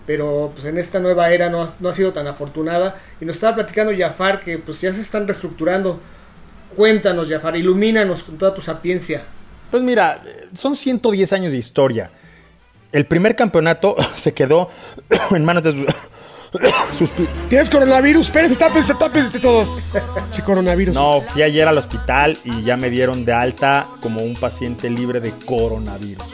Pero 0.07 0.51
pues 0.53 0.65
en 0.65 0.77
esta 0.77 0.99
nueva 0.99 1.31
era 1.31 1.49
no 1.49 1.71
no 1.79 1.89
ha 1.89 1.93
sido 1.93 2.11
tan 2.11 2.27
afortunada. 2.27 2.97
Y 3.19 3.25
nos 3.25 3.35
estaba 3.35 3.55
platicando 3.55 3.93
Jafar 3.97 4.41
que 4.41 4.57
pues 4.57 4.81
ya 4.81 4.91
se 4.93 5.01
están 5.01 5.27
reestructurando. 5.27 5.99
Cuéntanos, 6.75 7.29
Jafar, 7.29 7.55
ilumínanos 7.57 8.23
con 8.23 8.37
toda 8.37 8.53
tu 8.53 8.61
sapiencia. 8.61 9.23
Pues 9.69 9.83
mira, 9.83 10.21
son 10.53 10.75
110 10.75 11.33
años 11.33 11.51
de 11.51 11.57
historia. 11.57 12.11
El 12.91 13.05
primer 13.05 13.35
campeonato 13.35 13.95
se 14.17 14.33
quedó 14.33 14.69
en 15.31 15.45
manos 15.45 15.63
de 15.63 15.71
sus, 15.71 15.87
¿Tienes 17.49 17.69
coronavirus? 17.69 18.27
Espérense, 18.27 18.55
tápense, 18.55 18.93
tápense 18.93 19.39
todos. 19.39 19.69
Sí, 20.31 20.41
coronavirus. 20.41 20.93
No, 20.93 21.21
fui 21.21 21.43
ayer 21.43 21.67
al 21.67 21.77
hospital 21.77 22.37
y 22.43 22.63
ya 22.63 22.75
me 22.75 22.89
dieron 22.89 23.23
de 23.23 23.33
alta 23.33 23.87
como 24.01 24.21
un 24.21 24.35
paciente 24.35 24.89
libre 24.89 25.21
de 25.21 25.31
coronavirus. 25.45 26.25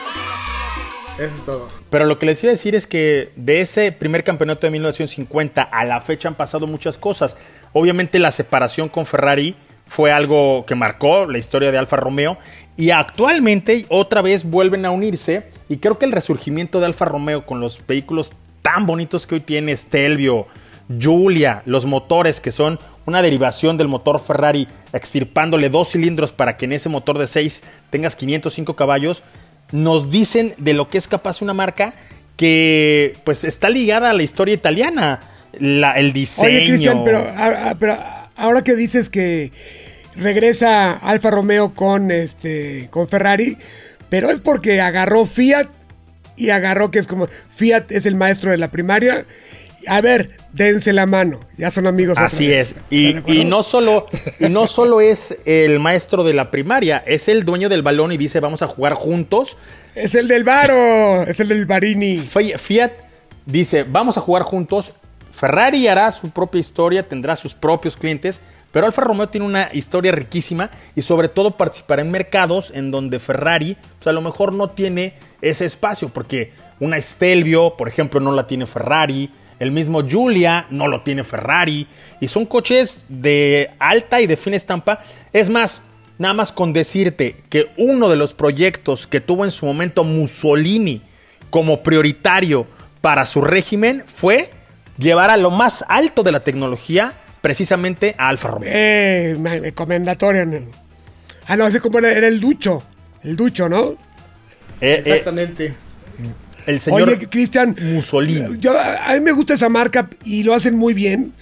Eso 1.20 1.36
es 1.36 1.46
todo. 1.46 1.68
Pero 1.90 2.06
lo 2.06 2.18
que 2.20 2.26
les 2.26 2.44
iba 2.44 2.52
a 2.52 2.56
decir 2.56 2.76
es 2.76 2.88
que 2.88 3.32
de 3.36 3.62
ese 3.62 3.92
primer 3.92 4.24
campeonato 4.24 4.68
de 4.68 4.72
1950 4.72 5.62
a 5.62 5.86
la 5.86 6.02
fecha 6.02 6.28
han 6.28 6.36
pasado 6.36 6.68
muchas 6.68 6.98
cosas. 6.98 7.38
Obviamente 7.74 8.20
la 8.20 8.32
separación 8.32 8.90
con 8.90 9.06
Ferrari 9.06 9.56
fue 9.86 10.12
algo 10.12 10.66
que 10.66 10.76
marcó 10.76 11.26
la 11.26 11.38
historia 11.38 11.72
de 11.72 11.78
Alfa 11.78 11.96
Romeo 11.96 12.38
y 12.76 12.90
actualmente 12.92 13.86
otra 13.90 14.22
vez 14.22 14.44
vuelven 14.44 14.86
a 14.86 14.92
unirse 14.92 15.48
y 15.70 15.78
creo 15.78 15.98
que 15.98 16.06
el 16.06 16.12
resurgimiento 16.12 16.80
de 16.80 16.88
Alfa 16.88 17.06
Romeo 17.06 17.46
con 17.46 17.60
los 17.60 17.86
vehículos 17.88 18.34
tan 18.74 18.86
bonitos 18.86 19.26
que 19.26 19.36
hoy 19.36 19.40
tiene 19.42 19.78
Stelvio, 19.78 20.46
Giulia, 20.90 21.62
los 21.66 21.86
motores 21.86 22.42
que 22.42 22.52
son 22.52 22.80
una 23.06 23.22
derivación 23.22 23.78
del 23.78 23.88
motor 23.88 24.20
Ferrari 24.20 24.68
extirpándole 24.92 25.70
dos 25.70 25.92
cilindros 25.92 26.34
para 26.34 26.58
que 26.58 26.66
en 26.66 26.74
ese 26.74 26.90
motor 26.90 27.18
de 27.18 27.28
6 27.28 27.64
tengas 27.90 28.18
505 28.18 28.76
caballos, 28.76 29.24
nos 29.72 30.12
dicen 30.12 30.54
de 30.58 30.74
lo 30.74 30.90
que 30.90 30.98
es 30.98 31.08
capaz 31.08 31.42
una 31.42 31.54
marca 31.54 31.94
que 32.36 33.14
pues 33.24 33.46
está 33.46 33.70
ligada 33.70 34.10
a 34.10 34.14
la 34.14 34.24
historia 34.24 34.54
italiana, 34.54 35.22
la- 35.60 35.94
el 35.98 36.12
diseño. 36.12 36.50
Oye, 36.50 36.66
Cristian, 36.68 37.04
pero, 37.06 37.20
a- 37.20 37.70
a- 37.70 37.76
pero 37.76 37.98
ahora 38.36 38.64
que 38.66 38.76
dices 38.76 39.08
que 39.10 39.52
regresa 40.18 40.92
Alfa 40.92 41.32
Romeo 41.32 41.74
con 41.74 42.12
este 42.12 42.90
con 42.92 43.08
Ferrari, 43.08 43.58
pero 44.10 44.30
es 44.30 44.40
porque 44.42 44.82
agarró 44.82 45.26
Fiat 45.26 45.68
y 46.38 46.52
agarró 46.52 46.92
que 46.92 47.00
es 47.00 47.08
como 47.08 47.28
Fiat 47.56 47.92
es 47.92 48.06
el 48.06 48.16
maestro 48.16 48.52
de 48.52 48.58
la 48.58 48.70
primaria. 48.72 49.26
A 49.88 50.02
ver, 50.02 50.32
dense 50.52 50.92
la 50.92 51.06
mano, 51.06 51.40
ya 51.58 51.72
son 51.72 51.88
amigos. 51.88 52.18
Así 52.18 52.52
es. 52.52 52.76
Y, 52.90 53.16
y 53.32 53.46
no 53.46 53.64
solo, 53.64 54.06
y 54.40 54.50
no 54.50 54.68
solo 54.68 55.00
es 55.02 55.38
el 55.46 55.80
maestro 55.80 56.24
de 56.24 56.34
la 56.34 56.52
primaria, 56.52 57.02
es 57.06 57.28
el 57.30 57.46
dueño 57.46 57.70
del 57.70 57.84
balón 57.84 58.12
y 58.12 58.18
dice 58.18 58.40
vamos 58.40 58.62
a 58.62 58.68
jugar 58.68 58.94
juntos. 58.94 59.58
Es 59.96 60.14
el 60.14 60.28
del 60.28 60.44
Varo, 60.44 61.24
es 61.24 61.40
el 61.40 61.48
del 61.48 61.66
Barini. 61.66 62.18
Fi- 62.20 62.58
Fiat 62.58 62.92
dice 63.46 63.86
vamos 63.88 64.18
a 64.18 64.22
jugar 64.22 64.44
juntos. 64.44 64.94
Ferrari 65.32 65.88
hará 65.88 66.12
su 66.12 66.32
propia 66.32 66.60
historia, 66.60 67.08
tendrá 67.08 67.36
sus 67.36 67.54
propios 67.54 67.96
clientes, 67.96 68.42
pero 68.72 68.88
Alfa 68.88 69.04
Romeo 69.04 69.30
tiene 69.30 69.46
una 69.46 69.70
historia 69.72 70.12
riquísima 70.12 70.70
y 70.96 71.04
sobre 71.04 71.30
todo 71.30 71.56
participará 71.58 72.02
en 72.02 72.10
mercados 72.12 72.72
en 72.74 72.90
donde 72.92 73.20
Ferrari 73.20 73.78
pues, 74.00 74.08
a 74.08 74.12
lo 74.12 74.22
mejor 74.22 74.54
no 74.54 74.70
tiene 74.72 75.14
ese 75.42 75.66
espacio, 75.66 76.10
porque 76.10 76.52
una 76.80 77.00
Stelvio, 77.02 77.76
por 77.78 77.88
ejemplo, 77.88 78.20
no 78.20 78.32
la 78.32 78.48
tiene 78.48 78.66
Ferrari, 78.66 79.32
el 79.60 79.72
mismo 79.72 80.08
Giulia 80.08 80.68
no 80.70 80.88
lo 80.88 81.02
tiene 81.02 81.24
Ferrari, 81.24 81.88
y 82.20 82.28
son 82.28 82.46
coches 82.46 83.06
de 83.10 83.72
alta 83.80 84.22
y 84.22 84.28
de 84.28 84.38
fina 84.38 84.56
estampa. 84.56 85.02
Es 85.34 85.50
más, 85.50 85.84
nada 86.18 86.34
más 86.34 86.52
con 86.52 86.74
decirte 86.74 87.36
que 87.50 87.72
uno 87.78 88.10
de 88.10 88.16
los 88.16 88.34
proyectos 88.34 89.08
que 89.08 89.22
tuvo 89.22 89.46
en 89.46 89.52
su 89.52 89.66
momento 89.66 90.04
Mussolini 90.04 91.02
como 91.50 91.82
prioritario 91.82 92.68
para 93.02 93.26
su 93.26 93.42
régimen 93.42 94.04
fue 94.06 94.50
llevar 94.98 95.30
a 95.30 95.38
lo 95.38 95.52
más 95.52 95.86
alto 95.88 96.24
de 96.24 96.32
la 96.32 96.42
tecnología 96.42 97.14
precisamente 97.42 98.16
a 98.18 98.30
Alfa 98.30 98.50
Romeo. 98.50 98.70
Eh. 98.74 99.36
¿no? 100.46 100.68
Ah, 101.48 101.68
ese 101.68 101.80
como 101.80 102.00
era 102.00 102.28
el 102.28 102.40
Ducho. 102.40 102.84
El 103.24 103.36
Ducho, 103.36 103.70
¿no? 103.70 103.96
Eh, 104.82 104.94
eh, 104.94 105.02
Exactamente. 105.06 105.74
el 106.66 106.80
señor 106.82 107.04
Oye, 107.10 107.28
Cristian. 107.28 107.76
Mussolini. 107.94 108.58
Yo, 108.60 108.74
a 108.80 109.14
mí 109.14 109.20
me 109.22 109.32
gusta 109.32 109.54
esa 109.56 109.70
marca 109.70 110.10
y 110.26 110.44
lo 110.44 110.54
hacen 110.54 110.76
muy 110.76 110.94
bien. 110.94 111.34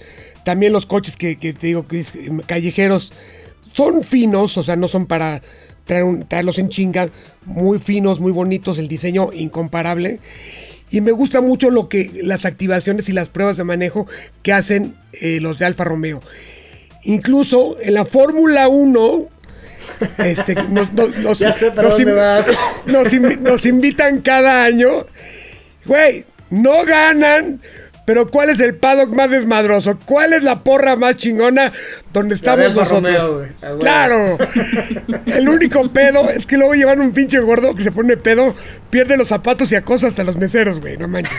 También 0.44 0.72
los 0.72 0.86
coches 0.86 1.16
que, 1.16 1.36
que 1.36 1.52
te 1.52 1.66
digo 1.66 1.86
que 1.86 2.00
es, 2.00 2.14
eh, 2.14 2.30
callejeros 2.46 3.12
son 3.72 4.04
finos, 4.04 4.56
o 4.56 4.62
sea, 4.62 4.76
no 4.76 4.86
son 4.88 5.06
para 5.06 5.42
traer 5.84 6.04
un- 6.04 6.26
traerlos 6.26 6.58
en 6.58 6.68
chinga. 6.68 7.10
Muy 7.44 7.78
finos, 7.78 8.20
muy 8.20 8.32
bonitos, 8.32 8.78
el 8.78 8.88
diseño 8.88 9.30
incomparable. 9.32 10.20
Y 10.90 11.00
me 11.00 11.10
gusta 11.10 11.40
mucho 11.40 11.68
lo 11.70 11.88
que 11.88 12.08
las 12.22 12.44
activaciones 12.44 13.08
y 13.08 13.12
las 13.12 13.28
pruebas 13.28 13.56
de 13.56 13.64
manejo 13.64 14.06
que 14.44 14.52
hacen 14.52 14.94
eh, 15.12 15.40
los 15.40 15.58
de 15.58 15.64
Alfa 15.64 15.82
Romeo. 15.84 16.22
Incluso 17.02 17.76
en 17.80 17.94
la 17.94 18.04
Fórmula 18.04 18.68
1 18.68 19.28
este, 20.18 20.54
nos, 20.54 20.92
nos- 20.92 21.16
nos- 21.18 21.38
Ya 21.38 21.52
sé 21.52 21.70
para 21.70 21.88
nos 21.88 21.96
dónde 21.96 22.12
invi- 22.12 22.16
vas. 22.16 22.46
nos 22.86 23.12
invi- 23.12 23.38
nos 23.38 23.66
invitan 23.66 24.20
cada 24.20 24.64
año. 24.64 24.88
Güey, 25.84 26.24
no 26.50 26.84
ganan. 26.84 27.60
Pero 28.04 28.30
¿cuál 28.30 28.50
es 28.50 28.60
el 28.60 28.76
paddock 28.76 29.12
más 29.16 29.28
desmadroso? 29.30 29.98
¿Cuál 30.04 30.32
es 30.32 30.44
la 30.44 30.62
porra 30.62 30.94
más 30.94 31.16
chingona 31.16 31.72
donde 32.12 32.36
estamos 32.36 32.72
nosotros? 32.72 33.02
Romeo, 33.02 33.78
claro. 33.80 34.38
El 35.26 35.48
único 35.48 35.92
pedo 35.92 36.30
es 36.30 36.46
que 36.46 36.56
luego 36.56 36.74
llevan 36.76 37.00
un 37.00 37.10
pinche 37.10 37.40
gordo 37.40 37.74
que 37.74 37.82
se 37.82 37.90
pone 37.90 38.16
pedo, 38.16 38.54
pierde 38.90 39.16
los 39.16 39.26
zapatos 39.26 39.72
y 39.72 39.74
acosa 39.74 40.06
hasta 40.06 40.22
los 40.22 40.36
meseros, 40.36 40.80
güey. 40.80 40.96
No 40.96 41.08
manches. 41.08 41.32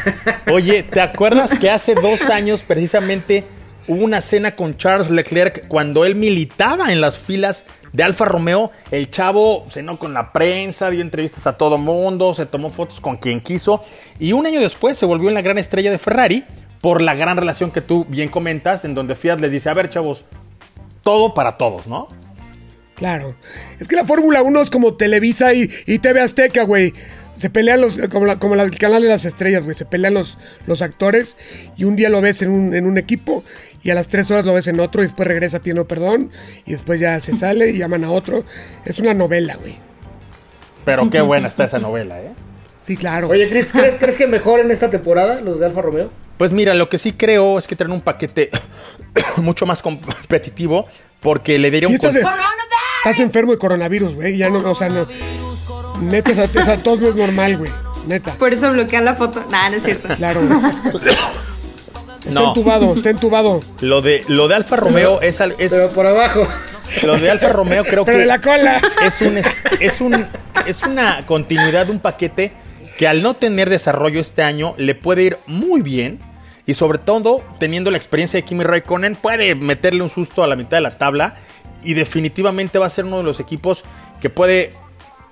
Oye, 0.52 0.84
¿te 0.84 1.00
acuerdas 1.00 1.58
que 1.58 1.70
hace 1.70 1.96
dos 1.96 2.30
años 2.30 2.64
precisamente 2.64 3.46
hubo 3.88 4.04
una 4.04 4.20
cena 4.20 4.54
con 4.58 4.76
Charles 4.76 5.10
Leclerc 5.10 5.70
cuando 5.70 6.04
él 6.04 6.16
militaba 6.16 6.92
en 6.92 7.00
las 7.00 7.18
filas 7.18 7.64
de 7.94 8.04
Alfa 8.04 8.26
Romeo? 8.26 8.72
El 8.92 9.10
chavo 9.10 9.66
cenó 9.70 10.00
con 10.00 10.14
la 10.14 10.32
prensa, 10.32 10.90
dio 10.90 11.02
entrevistas 11.02 11.48
a 11.48 11.58
todo 11.58 11.78
mundo, 11.78 12.34
se 12.34 12.46
tomó 12.46 12.70
fotos 12.70 13.00
con 13.00 13.18
quien 13.18 13.42
quiso 13.42 13.84
y 14.20 14.34
un 14.34 14.46
año 14.46 14.60
después 14.60 14.98
se 14.98 15.06
volvió 15.06 15.30
en 15.30 15.36
la 15.36 15.42
gran 15.42 15.58
estrella 15.58 15.92
de 15.92 15.98
Ferrari 15.98 16.46
por 16.82 17.02
la 17.02 17.16
gran 17.16 17.38
relación 17.38 17.72
que 17.72 17.82
tú 17.82 18.06
bien 18.08 18.30
comentas, 18.30 18.86
en 18.86 18.94
donde 18.94 19.16
Fiat 19.16 19.40
les 19.40 19.52
dice, 19.52 19.70
a 19.70 19.74
ver 19.74 19.90
chavos, 19.90 20.26
todo 21.04 21.34
para 21.34 21.58
todos, 21.58 21.88
¿no? 21.88 22.08
Claro. 22.96 23.36
Es 23.80 23.88
que 23.88 23.96
la 23.96 24.06
Fórmula 24.06 24.42
1 24.42 24.62
es 24.62 24.70
como 24.70 24.96
Televisa 24.96 25.54
y, 25.54 25.70
y 25.86 26.00
TV 26.00 26.22
Azteca, 26.22 26.64
güey. 26.64 26.94
Se 27.38 27.50
pelean 27.50 27.82
los, 27.82 27.98
como, 28.12 28.26
la- 28.26 28.40
como 28.40 28.56
la- 28.56 28.64
el 28.64 28.78
canal 28.78 29.02
de 29.04 29.10
las 29.10 29.26
estrellas, 29.26 29.64
güey. 29.64 29.76
Se 29.78 29.86
pelean 29.86 30.14
los, 30.16 30.38
los 30.66 30.82
actores 30.82 31.38
y 31.78 31.84
un 31.84 31.96
día 31.96 32.10
lo 32.10 32.20
ves 32.22 32.42
en 32.42 32.50
un, 32.50 32.74
en 32.76 32.86
un 32.86 32.98
equipo 32.98 33.44
y 33.84 33.92
a 33.92 33.96
las 33.96 34.08
tres 34.08 34.30
horas 34.32 34.46
lo 34.46 34.54
ves 34.54 34.68
en 34.68 34.80
otro 34.80 35.02
y 35.02 35.06
después 35.06 35.28
regresa 35.28 35.60
pidiendo 35.60 35.88
perdón 35.88 36.32
y 36.66 36.72
después 36.74 37.00
ya 37.00 37.20
se 37.20 37.36
sale 37.36 37.70
y 37.70 37.78
llaman 37.78 38.04
a 38.04 38.12
otro. 38.12 38.44
Es 38.86 39.00
una 39.00 39.14
novela, 39.14 39.56
güey. 39.56 39.76
Pero 40.86 41.10
qué 41.10 41.22
buena 41.22 41.48
está 41.48 41.66
esa 41.66 41.80
novela, 41.80 42.20
¿eh? 42.22 42.32
Sí, 42.82 42.96
claro. 42.96 43.28
Oye, 43.28 43.50
Chris, 43.50 43.72
¿crees, 43.74 43.96
¿crees 43.96 44.16
que 44.16 44.28
mejoren 44.28 44.72
esta 44.72 44.90
temporada 44.90 45.42
los 45.42 45.60
de 45.60 45.66
Alfa 45.66 45.82
Romeo? 45.82 46.10
Pues 46.38 46.54
mira, 46.54 46.74
lo 46.74 46.88
que 46.90 46.98
sí 46.98 47.12
creo 47.12 47.58
es 47.60 47.68
que 47.68 47.76
traen 47.76 47.92
un 47.92 48.00
paquete 48.02 48.50
mucho 49.38 49.66
más 49.66 49.82
competitivo 49.82 50.88
porque 51.20 51.58
le 51.60 51.70
daría 51.70 51.90
Sí, 51.90 51.96
un... 51.96 52.16
estás 52.16 53.20
enfermo 53.20 53.52
de 53.52 53.58
coronavirus, 53.58 54.16
güey. 54.16 54.38
Ya 54.38 54.50
no, 54.50 54.60
o 54.60 54.76
sea, 54.76 54.88
no. 54.90 55.08
Neta, 56.02 56.32
esa, 56.32 56.44
esa 56.46 56.78
tos 56.84 57.00
no 57.00 57.08
es 57.08 57.16
normal, 57.16 57.58
güey. 57.58 57.72
Neta. 58.08 58.34
Por 58.36 58.54
eso 58.54 58.72
bloquea 58.72 59.02
la 59.02 59.16
foto. 59.16 59.44
Nah, 59.50 59.70
no 59.70 59.78
es 59.78 59.84
cierto. 59.84 60.08
Claro. 60.16 60.40
Está 62.20 62.32
No, 62.42 62.48
entubado, 62.50 62.94
está 62.94 63.10
entubado. 63.10 63.62
lo 63.80 64.02
de, 64.02 64.24
lo 64.28 64.48
de 64.50 64.56
Alfa 64.56 64.76
Romeo 64.76 65.22
es, 65.22 65.40
es- 65.40 65.72
Pero 65.72 65.92
por 65.94 66.06
abajo. 66.08 66.46
lo 67.04 67.18
de 67.18 67.32
Alfa 67.32 67.50
Romeo 67.50 67.84
creo 67.86 68.04
Pero 68.04 68.18
que 68.18 68.22
de 68.22 68.26
la 68.26 68.42
cola. 68.42 68.82
es 69.06 69.22
un 69.22 69.38
es, 69.38 69.62
es 69.80 70.02
un 70.02 70.26
es 70.66 70.84
una 70.84 71.26
continuidad 71.26 71.86
de 71.86 71.94
un 71.94 72.00
paquete 72.00 72.52
que 72.98 73.08
al 73.08 73.22
no 73.22 73.36
tener 73.36 73.70
desarrollo 73.70 74.20
este 74.20 74.44
año 74.44 74.74
le 74.78 74.94
puede 74.96 75.24
ir 75.24 75.38
muy 75.48 75.82
bien 75.82 76.20
y 76.66 76.74
sobre 76.74 76.98
todo 76.98 77.44
teniendo 77.60 77.92
la 77.92 77.98
experiencia 77.98 78.38
de 78.40 78.44
Kimi 78.44 78.64
Raikkonen 78.66 79.16
puede 79.16 79.56
meterle 79.56 80.02
un 80.04 80.10
susto 80.10 80.44
a 80.44 80.48
la 80.48 80.58
mitad 80.58 80.78
de 80.78 80.82
la 80.82 80.98
tabla 80.98 81.36
y 81.84 81.94
definitivamente 81.94 82.78
va 82.80 82.88
a 82.88 82.90
ser 82.90 83.06
uno 83.06 83.18
de 83.20 83.24
los 83.24 83.40
equipos 83.40 83.84
que 84.20 84.30
puede 84.30 84.74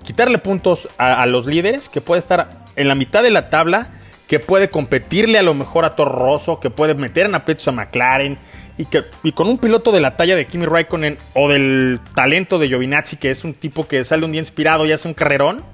quitarle 0.06 0.38
puntos 0.38 0.88
a, 0.96 1.20
a 1.20 1.26
los 1.26 1.46
líderes, 1.46 1.88
que 1.88 2.00
puede 2.00 2.20
estar 2.20 2.48
en 2.76 2.88
la 2.88 2.94
mitad 2.94 3.22
de 3.22 3.30
la 3.30 3.50
tabla, 3.50 3.88
que 4.28 4.40
puede 4.40 4.70
competirle 4.70 5.38
a 5.38 5.42
lo 5.42 5.52
mejor 5.52 5.84
a 5.84 5.96
Toro 5.96 6.12
Rosso, 6.12 6.60
que 6.60 6.70
puede 6.70 6.94
meter 6.94 7.26
en 7.26 7.34
aprietos 7.34 7.66
a 7.68 7.72
McLaren 7.72 8.38
y 8.78 8.84
que 8.86 9.04
y 9.22 9.32
con 9.32 9.48
un 9.48 9.58
piloto 9.58 9.90
de 9.92 10.00
la 10.00 10.16
talla 10.16 10.36
de 10.36 10.46
Kimi 10.46 10.66
Raikkonen 10.66 11.18
o 11.34 11.48
del 11.48 12.00
talento 12.14 12.58
de 12.58 12.68
Giovinazzi, 12.68 13.16
que 13.16 13.30
es 13.30 13.44
un 13.44 13.52
tipo 13.52 13.86
que 13.88 14.04
sale 14.04 14.24
un 14.24 14.32
día 14.32 14.40
inspirado 14.40 14.86
y 14.86 14.92
hace 14.92 15.08
un 15.08 15.14
carrerón, 15.14 15.64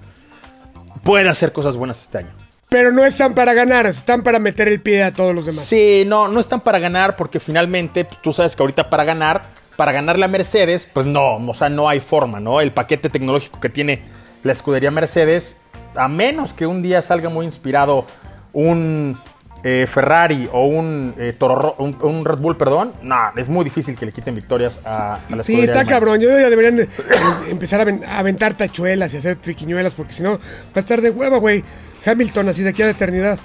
puede 1.03 1.29
hacer 1.29 1.53
cosas 1.53 1.77
buenas 1.77 2.01
este 2.01 2.18
año. 2.18 2.31
Pero 2.68 2.90
no 2.90 3.05
están 3.05 3.35
para 3.35 3.53
ganar, 3.53 3.85
están 3.85 4.23
para 4.23 4.38
meter 4.38 4.66
el 4.66 4.81
pie 4.81 5.03
a 5.03 5.12
todos 5.12 5.35
los 5.35 5.45
demás. 5.45 5.62
Sí, 5.62 6.05
no, 6.07 6.29
no 6.29 6.40
están 6.40 6.62
para 6.62 6.79
ganar 6.79 7.16
porque 7.16 7.38
finalmente 7.38 8.07
pues, 8.07 8.23
tú 8.23 8.33
sabes 8.33 8.57
que 8.57 8.62
ahorita 8.62 8.88
para 8.88 9.05
ganar, 9.05 9.42
para 9.77 9.92
ganarle 9.92 10.25
a 10.25 10.29
Mercedes, 10.29 10.88
pues 10.90 11.05
no, 11.05 11.37
o 11.37 11.55
sea, 11.55 11.68
no 11.68 11.87
hay 11.88 12.01
forma, 12.01 12.40
¿no? 12.40 12.62
El 12.62 12.73
paquete 12.73 13.11
tecnológico 13.11 13.61
que 13.61 13.68
tiene 13.68 14.22
la 14.42 14.52
escudería 14.52 14.90
Mercedes, 14.90 15.61
a 15.94 16.09
menos 16.09 16.52
que 16.55 16.66
un 16.66 16.83
día 16.83 17.02
salga 17.02 17.28
muy 17.28 17.44
inspirado 17.46 18.07
un 18.52 19.18
eh, 19.64 19.87
Ferrari 19.88 20.48
o 20.52 20.66
un, 20.66 21.14
eh, 21.18 21.35
Toro 21.38 21.55
Ro- 21.55 21.76
un, 21.78 21.96
un 22.02 22.24
Red 22.24 22.38
Bull, 22.38 22.57
perdón, 22.57 22.92
no, 23.02 23.16
es 23.37 23.48
muy 23.48 23.64
difícil 23.64 23.94
que 23.96 24.05
le 24.07 24.12
quiten 24.12 24.35
victorias 24.35 24.81
a, 24.85 25.14
a 25.31 25.37
la 25.37 25.42
Sí, 25.44 25.52
está 25.61 25.81
alemana. 25.81 25.88
cabrón. 25.88 26.20
Yo 26.20 26.28
ya 26.31 26.50
deberían 26.50 26.74
de- 26.76 26.87
de 26.87 27.50
empezar 27.50 27.81
a 27.81 28.18
aventar 28.18 28.55
tachuelas 28.55 29.14
y 29.14 29.18
hacer 29.18 29.37
triquiñuelas, 29.37 29.94
porque 29.94 30.12
si 30.14 30.22
no, 30.24 30.33
va 30.38 30.38
a 30.74 30.81
estar 30.81 31.00
de 31.00 31.11
hueva, 31.11 31.38
güey. 31.38 31.62
Hamilton, 32.05 32.48
así 32.48 32.62
de 32.64 32.70
aquí 32.70 32.83
a 32.83 32.87
la 32.87 32.90
eternidad. 32.90 33.38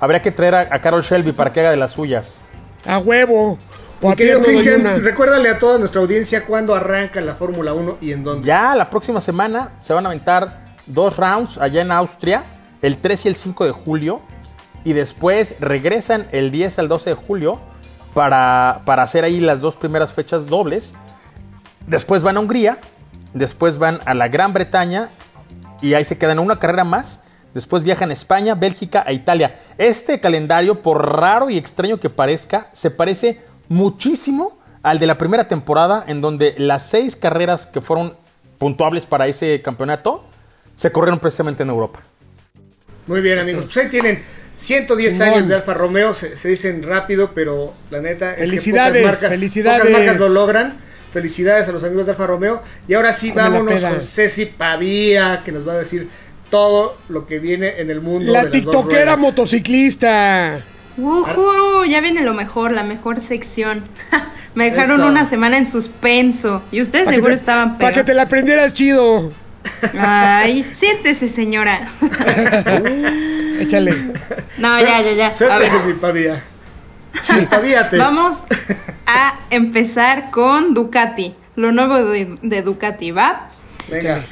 Habría 0.00 0.20
que 0.20 0.32
traer 0.32 0.54
a, 0.56 0.60
a 0.72 0.80
Carol 0.80 1.02
Shelby 1.02 1.30
para 1.32 1.52
que 1.52 1.60
haga 1.60 1.70
de 1.70 1.76
las 1.76 1.92
suyas. 1.92 2.42
A 2.84 2.98
huevo. 2.98 3.56
O 4.00 4.08
a 4.08 4.10
Mi 4.10 4.16
querido 4.16 4.40
Pierno 4.40 4.60
Cristian, 4.60 4.82
Doyuna. 4.82 5.04
recuérdale 5.04 5.48
a 5.48 5.58
toda 5.58 5.78
nuestra 5.78 6.00
audiencia 6.00 6.46
cuándo 6.46 6.74
arranca 6.74 7.20
la 7.20 7.34
Fórmula 7.34 7.72
1 7.72 7.98
y 8.00 8.12
en 8.12 8.24
dónde. 8.24 8.46
Ya 8.46 8.74
la 8.74 8.90
próxima 8.90 9.20
semana 9.20 9.72
se 9.82 9.92
van 9.92 10.06
a 10.06 10.10
aventar 10.10 10.74
dos 10.86 11.16
rounds 11.16 11.58
allá 11.58 11.82
en 11.82 11.92
Austria, 11.92 12.42
el 12.82 12.98
3 12.98 13.24
y 13.24 13.28
el 13.28 13.36
5 13.36 13.64
de 13.64 13.72
julio, 13.72 14.20
y 14.84 14.92
después 14.92 15.56
regresan 15.60 16.26
el 16.32 16.50
10 16.50 16.78
al 16.80 16.88
12 16.88 17.10
de 17.10 17.16
julio 17.16 17.60
para, 18.12 18.82
para 18.84 19.02
hacer 19.02 19.24
ahí 19.24 19.40
las 19.40 19.60
dos 19.60 19.76
primeras 19.76 20.12
fechas 20.12 20.46
dobles. 20.46 20.94
Después 21.86 22.22
van 22.22 22.36
a 22.36 22.40
Hungría, 22.40 22.78
después 23.32 23.78
van 23.78 24.00
a 24.04 24.14
la 24.14 24.28
Gran 24.28 24.52
Bretaña 24.52 25.08
y 25.80 25.94
ahí 25.94 26.04
se 26.04 26.18
quedan 26.18 26.38
una 26.38 26.58
carrera 26.58 26.84
más. 26.84 27.22
Después 27.54 27.84
viajan 27.84 28.10
a 28.10 28.12
España, 28.12 28.54
Bélgica 28.54 29.04
e 29.06 29.14
Italia. 29.14 29.60
Este 29.78 30.18
calendario, 30.18 30.82
por 30.82 31.18
raro 31.18 31.50
y 31.50 31.56
extraño 31.56 32.00
que 32.00 32.10
parezca, 32.10 32.68
se 32.72 32.90
parece 32.90 33.42
muchísimo 33.68 34.58
al 34.82 34.98
de 34.98 35.06
la 35.06 35.18
primera 35.18 35.48
temporada, 35.48 36.04
en 36.06 36.20
donde 36.20 36.54
las 36.58 36.88
seis 36.88 37.16
carreras 37.16 37.66
que 37.66 37.80
fueron 37.80 38.14
puntuables 38.58 39.06
para 39.06 39.26
ese 39.26 39.62
campeonato 39.62 40.24
se 40.76 40.92
corrieron 40.92 41.18
precisamente 41.18 41.62
en 41.62 41.70
Europa. 41.70 42.00
Muy 43.06 43.20
bien, 43.20 43.38
amigos. 43.38 43.64
Pues 43.64 43.76
ahí 43.78 43.90
tienen 43.90 44.22
110 44.56 45.12
Simón. 45.12 45.28
años 45.28 45.48
de 45.48 45.54
Alfa 45.54 45.74
Romeo. 45.74 46.14
Se, 46.14 46.36
se 46.36 46.48
dicen 46.48 46.82
rápido, 46.82 47.30
pero 47.34 47.74
la 47.90 48.00
neta 48.00 48.32
es 48.32 48.40
Felicidades, 48.40 48.92
que 48.94 49.00
pocas 49.00 49.22
marcas, 49.22 49.38
felicidades. 49.38 49.82
pocas 49.82 49.98
marcas 49.98 50.18
lo 50.18 50.28
logran. 50.28 50.78
Felicidades 51.12 51.68
a 51.68 51.72
los 51.72 51.84
amigos 51.84 52.06
de 52.06 52.12
Alfa 52.12 52.26
Romeo. 52.26 52.62
Y 52.88 52.94
ahora 52.94 53.12
sí, 53.12 53.30
Dame 53.30 53.58
vámonos 53.58 53.80
con 53.80 54.02
Ceci 54.02 54.46
Pavía, 54.46 55.42
que 55.44 55.52
nos 55.52 55.66
va 55.66 55.74
a 55.74 55.78
decir 55.78 56.08
todo 56.50 56.96
lo 57.08 57.26
que 57.26 57.38
viene 57.38 57.80
en 57.80 57.90
el 57.90 58.00
mundo. 58.00 58.32
La 58.32 58.44
de 58.44 58.44
las 58.44 58.52
dos 58.52 58.72
tiktokera 58.72 59.16
motociclista. 59.16 60.60
¡Wujú! 60.96 61.84
Ya 61.88 62.00
viene 62.00 62.22
lo 62.22 62.34
mejor, 62.34 62.72
la 62.72 62.82
mejor 62.84 63.20
sección. 63.20 63.84
Me 64.54 64.70
dejaron 64.70 65.00
Eso. 65.00 65.08
una 65.08 65.24
semana 65.24 65.56
en 65.58 65.66
suspenso. 65.66 66.62
Y 66.70 66.80
ustedes 66.80 67.06
Pa' 67.06 67.10
seguro 67.12 67.28
te- 67.30 67.34
estaban 67.34 67.78
Para 67.78 67.92
que 67.92 68.04
te 68.04 68.14
la 68.14 68.22
aprendieras 68.22 68.72
chido. 68.72 69.32
Ay, 69.98 70.68
siéntese, 70.72 71.28
señora. 71.28 71.88
Échale. 73.60 73.94
No, 74.58 74.78
ya, 74.80 75.00
ya, 75.02 75.12
ya. 75.12 75.28
Ver, 75.58 75.70
Ceci 75.70 75.92
Pavía. 76.00 76.42
Sí, 77.22 77.34
vamos 77.96 78.42
a 79.06 79.38
empezar 79.50 80.30
con 80.30 80.74
Ducati. 80.74 81.34
Lo 81.56 81.72
nuevo 81.72 81.96
de, 82.04 82.38
de 82.42 82.62
Ducati, 82.62 83.10
¿va? 83.12 83.48
Venga. 83.88 84.24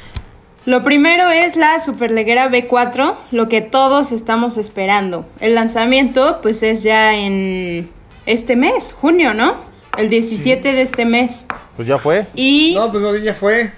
Lo 0.65 0.81
primero 0.81 1.29
es 1.29 1.57
la 1.57 1.79
Superleguera 1.81 2.49
B4, 2.49 3.15
lo 3.31 3.49
que 3.49 3.59
todos 3.59 4.13
estamos 4.13 4.57
esperando. 4.57 5.25
El 5.41 5.55
lanzamiento, 5.55 6.39
pues 6.41 6.63
es 6.63 6.83
ya 6.83 7.15
en 7.15 7.89
este 8.25 8.55
mes, 8.55 8.93
junio, 8.93 9.33
¿no? 9.33 9.55
El 9.97 10.09
17 10.09 10.73
de 10.73 10.81
este 10.81 11.03
mes. 11.03 11.47
Pues 11.75 11.87
ya 11.87 11.97
fue. 11.97 12.25
Y. 12.33 12.75
No, 12.75 12.89
pues 12.91 13.03
no, 13.03 13.15
ya 13.17 13.33
fue. 13.33 13.71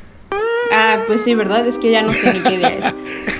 Ah, 0.71 1.03
pues 1.07 1.23
sí, 1.23 1.33
¿verdad? 1.33 1.65
Es 1.65 1.79
que 1.79 1.89
ya 1.89 2.03
no 2.03 2.09
sé 2.09 2.33
ni 2.33 2.39
qué 2.41 2.57
día 2.57 2.69
es. 2.69 2.93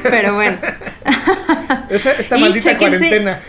Pero 0.04 0.34
bueno. 0.34 0.58
Esa, 1.90 2.14
esta 2.14 2.38
maldita 2.38 2.78
cuarentena. 2.78 3.42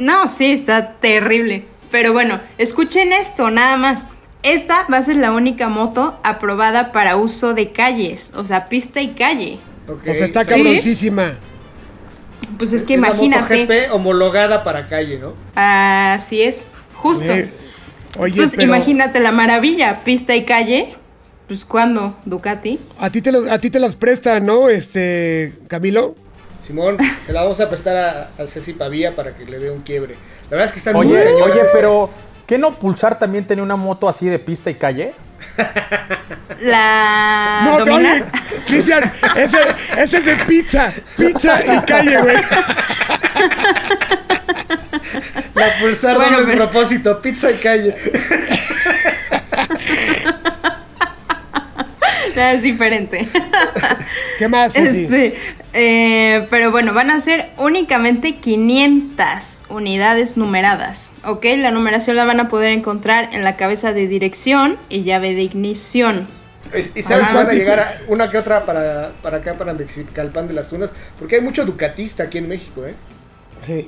No, 0.00 0.28
sí, 0.28 0.52
está 0.52 0.92
terrible. 0.92 1.64
Pero 1.90 2.12
bueno, 2.12 2.40
escuchen 2.58 3.12
esto, 3.12 3.50
nada 3.50 3.76
más. 3.76 4.06
Esta 4.44 4.86
va 4.92 4.98
a 4.98 5.02
ser 5.02 5.16
la 5.16 5.32
única 5.32 5.68
moto 5.68 6.18
aprobada 6.22 6.92
para 6.92 7.16
uso 7.16 7.54
de 7.54 7.72
calles, 7.72 8.30
o 8.36 8.44
sea, 8.44 8.66
pista 8.66 9.00
y 9.00 9.08
calle. 9.08 9.58
Ok, 9.88 10.02
O 10.08 10.14
sea, 10.14 10.24
está 10.26 10.44
sí. 10.44 10.50
cabroncísima. 10.50 11.32
Pues 12.58 12.72
es 12.72 12.84
que 12.84 12.94
Es 12.94 13.00
la 13.00 13.08
imagínate. 13.08 13.60
MotoGP 13.66 13.92
homologada 13.94 14.62
para 14.62 14.86
calle, 14.86 15.18
¿no? 15.18 15.32
Así 15.56 16.42
es, 16.42 16.66
justo. 16.94 17.32
Eh, 17.32 17.48
oye, 18.18 18.32
Entonces, 18.32 18.56
pero 18.56 18.68
imagínate 18.68 19.18
la 19.20 19.32
maravilla, 19.32 20.00
pista 20.04 20.34
y 20.36 20.44
calle. 20.44 20.96
Pues 21.48 21.64
cuando, 21.66 22.16
Ducati. 22.24 22.78
a 22.98 23.10
ti, 23.10 23.20
te 23.20 23.30
los- 23.32 23.48
a 23.50 23.58
ti 23.58 23.68
te 23.70 23.78
las 23.78 23.96
prestan, 23.96 24.46
¿no, 24.46 24.68
este, 24.70 25.52
Camilo? 25.68 26.14
Simón, 26.66 26.96
se 27.26 27.32
la 27.34 27.42
vamos 27.42 27.60
a 27.60 27.68
prestar 27.68 27.96
a, 28.38 28.42
a 28.42 28.46
Ceci 28.46 28.72
Pavía 28.72 29.14
para 29.14 29.36
que 29.36 29.44
le 29.44 29.58
dé 29.58 29.70
un 29.70 29.82
quiebre. 29.82 30.14
La 30.44 30.56
verdad 30.56 30.66
es 30.66 30.72
que 30.72 30.78
están 30.78 30.94
muy 30.96 31.06
Oye, 31.06 31.22
cañonas 31.24 31.50
oye, 31.50 31.60
pero 31.74 32.08
¿qué 32.46 32.58
no 32.58 32.74
Pulsar 32.74 33.18
también 33.18 33.44
tenía 33.46 33.62
una 33.64 33.76
moto 33.76 34.08
así 34.08 34.26
de 34.28 34.38
pista 34.38 34.70
y 34.70 34.74
calle? 34.74 35.12
La. 36.60 37.60
No, 37.64 37.78
Dominar. 37.84 38.12
oye, 38.16 38.24
Cristian, 38.66 39.12
ese, 39.36 39.58
ese 39.98 40.16
es 40.18 40.24
de 40.24 40.36
pizza, 40.46 40.92
pizza 41.16 41.60
y 41.64 41.80
calle, 41.82 42.18
güey. 42.20 42.36
La 45.54 45.78
pulsar 45.80 46.16
Bueno, 46.16 46.40
doble 46.40 46.54
pero- 46.54 46.70
propósito, 46.70 47.20
pizza 47.20 47.50
y 47.50 47.54
calle. 47.56 47.94
Ah, 52.36 52.52
es 52.52 52.62
diferente. 52.62 53.28
¿Qué 54.38 54.48
más? 54.48 54.72
Ceci? 54.72 55.04
Este, 55.04 55.34
eh, 55.72 56.46
pero 56.50 56.70
bueno, 56.70 56.92
van 56.94 57.10
a 57.10 57.18
ser 57.20 57.50
únicamente 57.58 58.36
500 58.36 59.62
unidades 59.68 60.36
numeradas, 60.36 61.10
¿ok? 61.24 61.44
La 61.58 61.70
numeración 61.70 62.16
la 62.16 62.24
van 62.24 62.40
a 62.40 62.48
poder 62.48 62.72
encontrar 62.72 63.30
en 63.32 63.44
la 63.44 63.56
cabeza 63.56 63.92
de 63.92 64.06
dirección 64.08 64.76
y 64.88 65.02
llave 65.04 65.34
de 65.34 65.42
ignición. 65.42 66.26
Y 66.94 67.02
sabes 67.02 67.26
Ah, 67.26 67.28
si 67.28 67.34
van 67.36 67.48
a 67.50 67.54
¿y 67.54 67.58
llegar 67.58 67.78
a 67.80 67.92
una 68.08 68.30
que 68.30 68.38
otra 68.38 68.64
para, 68.66 69.12
para 69.22 69.36
acá, 69.38 69.54
para 69.56 69.72
Mexicalpan 69.74 70.48
de 70.48 70.54
las 70.54 70.68
Tunas, 70.68 70.90
porque 71.18 71.36
hay 71.36 71.40
mucho 71.42 71.64
ducatista 71.64 72.24
aquí 72.24 72.38
en 72.38 72.48
México, 72.48 72.84
¿eh? 72.84 72.94
Sí. 73.64 73.84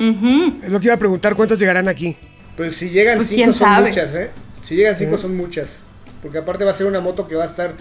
Es 0.63 0.71
lo 0.71 0.79
que 0.79 0.87
iba 0.87 0.95
a 0.95 0.99
preguntar, 0.99 1.35
¿cuántas 1.35 1.59
llegarán 1.59 1.89
aquí? 1.89 2.17
Pues 2.57 2.77
si 2.77 2.91
llegan 2.91 3.17
Pues, 3.17 3.29
cinco 3.29 3.53
son 3.53 3.69
sabe. 3.69 3.89
muchas, 3.89 4.15
¿eh? 4.15 4.31
Si 4.63 4.77
llegan 4.77 4.97
cinco 4.97 5.19
son 5.19 5.37
muchas. 5.37 5.77
Porque 6.23 6.39
aparte 6.39 6.65
va 6.65 6.71
a 6.71 6.75
ser 6.75 6.87
una 6.87 7.01
moto 7.01 7.29
que 7.29 7.35
va 7.35 7.43
a 7.45 7.47
estar 7.47 7.73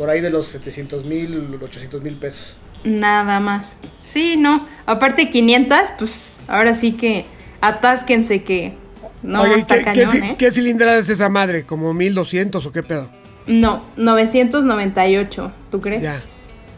por 0.00 0.08
ahí 0.08 0.22
de 0.22 0.30
los 0.30 0.46
700 0.46 1.04
mil, 1.04 1.58
800 1.62 2.00
mil 2.02 2.16
pesos. 2.16 2.56
Nada 2.84 3.38
más. 3.38 3.80
Sí, 3.98 4.34
no. 4.38 4.66
Aparte 4.86 5.28
500, 5.28 5.78
pues 5.98 6.40
ahora 6.48 6.72
sí 6.72 6.92
que 6.92 7.26
atásquense 7.60 8.42
que 8.42 8.78
no 9.22 9.42
Oye, 9.42 9.56
¿y 9.56 9.60
está 9.60 9.76
¿qué, 9.76 9.84
cañón, 9.84 10.22
¿eh? 10.24 10.36
qué 10.38 10.50
cilindrada 10.52 10.96
es 10.96 11.10
esa 11.10 11.28
madre? 11.28 11.66
¿Como 11.66 11.92
1200 11.92 12.64
o 12.64 12.72
qué 12.72 12.82
pedo? 12.82 13.10
No, 13.46 13.84
998, 13.98 15.52
¿tú 15.70 15.82
crees? 15.82 16.02
Ya. 16.02 16.24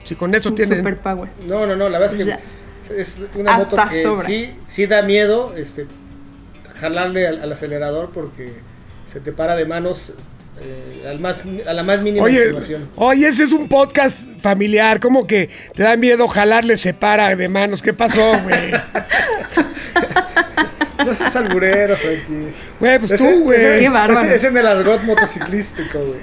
Si 0.03 0.17
con 0.17 0.35
eso 0.35 0.53
tienen. 0.53 0.79
Super 0.79 0.99
power. 0.99 1.31
No, 1.47 1.65
no, 1.65 1.77
no, 1.77 1.89
la 1.89 2.01
verdad 2.01 2.19
es 2.19 2.27
Ya. 2.27 2.41
que 2.89 3.01
es 3.01 3.19
una 3.37 3.55
Hasta 3.55 3.77
moto 3.85 3.89
que 3.89 4.03
sobra. 4.03 4.27
sí, 4.27 4.53
sí 4.67 4.87
da 4.87 5.03
miedo 5.03 5.55
este, 5.57 5.87
jalarle 6.81 7.29
al, 7.29 7.41
al 7.41 7.53
acelerador 7.53 8.11
porque 8.13 8.53
se 9.13 9.21
te 9.21 9.31
para 9.31 9.55
de 9.55 9.65
manos 9.65 10.13
eh, 10.65 11.09
al 11.09 11.19
más, 11.21 11.43
a 11.67 11.73
la 11.73 11.83
más 11.83 12.01
mínima 12.03 12.25
Oye, 12.25 12.53
oye, 12.97 13.29
ese 13.29 13.45
es 13.45 13.53
un 13.53 13.69
podcast 13.69 14.21
familiar. 14.41 15.01
¿Cómo 15.01 15.27
que 15.27 15.51
te 15.75 15.83
da 15.83 15.97
miedo 15.97 16.29
jalarle 16.29 16.77
separa 16.77 17.35
de 17.37 17.49
manos? 17.49 17.83
¿Qué 17.83 17.93
pasó, 17.93 18.39
güey? 18.43 18.73
No 21.05 21.13
seas 21.15 21.35
alburero, 21.35 21.97
Frankie. 21.97 22.53
Güey, 22.79 22.99
pues 23.01 23.11
Ese- 23.11 23.17
tú, 23.19 23.25
ese- 23.25 23.41
güey. 23.41 23.81
Qué 23.81 23.89
bárbaro. 23.89 24.21
ese- 24.27 24.37
ese 24.37 24.47
en 24.49 24.57
el 24.59 24.67
argot 24.69 25.03
motociclístico, 25.03 25.99
güey. 25.99 26.21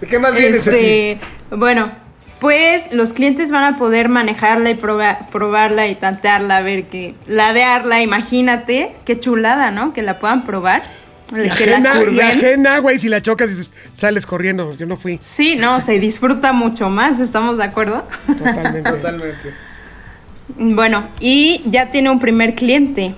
¿De 0.00 0.06
qué 0.10 0.18
más 0.18 0.34
viene 0.34 0.56
Este, 0.58 1.18
bueno, 1.50 1.90
pues 2.38 2.92
los 2.92 3.14
clientes 3.14 3.50
van 3.50 3.64
a 3.64 3.76
poder 3.78 4.10
manejarla 4.10 4.68
y 4.70 4.74
proba- 4.74 5.26
probarla 5.30 5.86
y 5.86 5.94
tantearla, 5.94 6.58
a 6.58 6.62
ver 6.62 6.84
que 6.84 7.14
ladearla, 7.26 8.02
imagínate, 8.02 8.92
qué 9.06 9.18
chulada, 9.18 9.70
¿no? 9.70 9.94
Que 9.94 10.02
la 10.02 10.18
puedan 10.18 10.42
probar. 10.44 10.82
Y 11.30 11.48
ajena, 11.48 11.94
y 12.10 12.20
ajena, 12.20 12.78
güey, 12.78 12.98
si 12.98 13.08
la 13.08 13.22
chocas 13.22 13.50
y 13.50 13.98
sales 13.98 14.26
corriendo. 14.26 14.76
Yo 14.76 14.86
no 14.86 14.96
fui. 14.96 15.18
Sí, 15.22 15.56
no, 15.56 15.80
se 15.80 15.98
disfruta 15.98 16.52
mucho 16.52 16.90
más, 16.90 17.20
¿estamos 17.20 17.58
de 17.58 17.64
acuerdo? 17.64 18.06
Totalmente. 18.26 18.90
Totalmente. 18.90 19.54
Bueno, 20.56 21.08
y 21.20 21.62
ya 21.66 21.90
tiene 21.90 22.10
un 22.10 22.18
primer 22.18 22.54
cliente. 22.54 23.14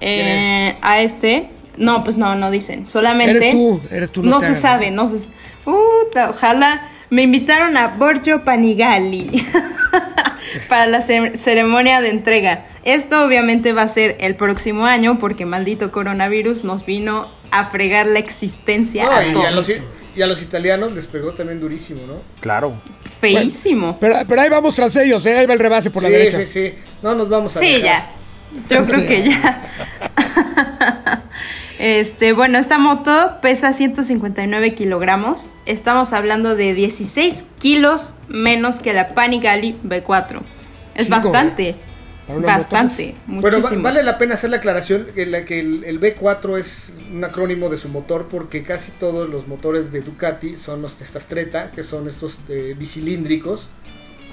Eh, 0.00 0.76
a 0.80 1.00
este, 1.00 1.50
no, 1.76 2.04
pues 2.04 2.16
no, 2.16 2.34
no 2.34 2.50
dicen. 2.50 2.88
Solamente. 2.88 3.36
Eres 3.36 3.50
tú, 3.50 3.80
eres 3.90 4.12
tú, 4.12 4.22
no 4.22 4.30
No, 4.30 4.40
se 4.40 4.54
sabe, 4.54 4.90
no 4.90 5.08
se. 5.08 5.28
Puta, 5.64 6.30
ojalá. 6.30 6.88
Me 7.10 7.22
invitaron 7.22 7.76
a 7.76 7.88
Borgio 7.88 8.44
Panigali 8.44 9.42
para 10.68 10.86
la 10.86 11.00
ce- 11.02 11.38
ceremonia 11.38 12.00
de 12.00 12.10
entrega. 12.10 12.66
Esto 12.84 13.24
obviamente 13.24 13.72
va 13.72 13.82
a 13.82 13.88
ser 13.88 14.16
el 14.20 14.34
próximo 14.36 14.86
año 14.86 15.18
porque 15.18 15.46
maldito 15.46 15.90
coronavirus 15.90 16.64
nos 16.64 16.84
vino 16.86 17.30
a 17.50 17.66
fregar 17.70 18.06
la 18.06 18.18
existencia 18.18 19.04
No, 19.04 19.10
a 19.12 19.24
y, 19.26 19.30
a 19.30 19.32
todos. 19.32 19.54
los, 19.68 19.82
y 20.16 20.22
a 20.22 20.26
los 20.26 20.42
italianos 20.42 20.92
les 20.92 21.06
pegó 21.06 21.32
también 21.32 21.60
durísimo, 21.60 22.02
¿no? 22.06 22.14
Claro. 22.40 22.74
Feísimo. 23.20 23.96
Pero, 24.00 24.16
pero 24.28 24.40
ahí 24.42 24.48
vamos 24.50 24.76
tras 24.76 24.94
ellos, 24.96 25.24
¿eh? 25.26 25.38
Ahí 25.38 25.46
va 25.46 25.54
el 25.54 25.60
rebase 25.60 25.90
por 25.90 26.02
la 26.02 26.10
derecha. 26.10 26.38
sí, 26.40 26.46
sí. 26.46 26.74
No 27.02 27.14
nos 27.14 27.28
vamos 27.28 27.56
a 27.56 27.60
Sí, 27.60 27.66
dejar. 27.80 27.82
ya. 27.82 28.10
Yo 28.70 28.84
creo 28.84 29.06
que 29.06 29.30
ya. 29.30 29.62
Este, 31.78 32.32
bueno, 32.32 32.58
esta 32.58 32.78
moto 32.78 33.38
pesa 33.40 33.72
159 33.72 34.74
kilogramos. 34.74 35.50
Estamos 35.66 36.12
hablando 36.12 36.56
de 36.56 36.74
16 36.74 37.44
kilos 37.58 38.14
menos 38.28 38.76
que 38.76 38.92
la 38.92 39.14
Panigale 39.14 39.76
B4. 39.84 40.40
Es 40.96 41.06
Chico, 41.06 41.16
bastante. 41.20 41.76
una 42.26 42.46
Bastante. 42.58 43.14
Va- 43.28 43.32
Muchísimo. 43.32 43.82
vale 43.82 44.02
la 44.02 44.18
pena 44.18 44.34
hacer 44.34 44.50
la 44.50 44.56
aclaración 44.56 45.06
que, 45.14 45.24
la, 45.26 45.44
que 45.44 45.60
el, 45.60 45.84
el 45.84 46.00
B4 46.00 46.58
es 46.58 46.92
un 47.12 47.22
acrónimo 47.24 47.68
de 47.70 47.76
su 47.78 47.88
motor 47.88 48.26
porque 48.28 48.64
casi 48.64 48.90
todos 48.92 49.28
los 49.30 49.46
motores 49.46 49.92
de 49.92 50.00
Ducati 50.00 50.56
son 50.56 50.82
los 50.82 50.94
Testastreta, 50.94 51.70
que 51.70 51.84
son 51.84 52.08
estos 52.08 52.38
eh, 52.48 52.74
bicilíndricos. 52.76 53.68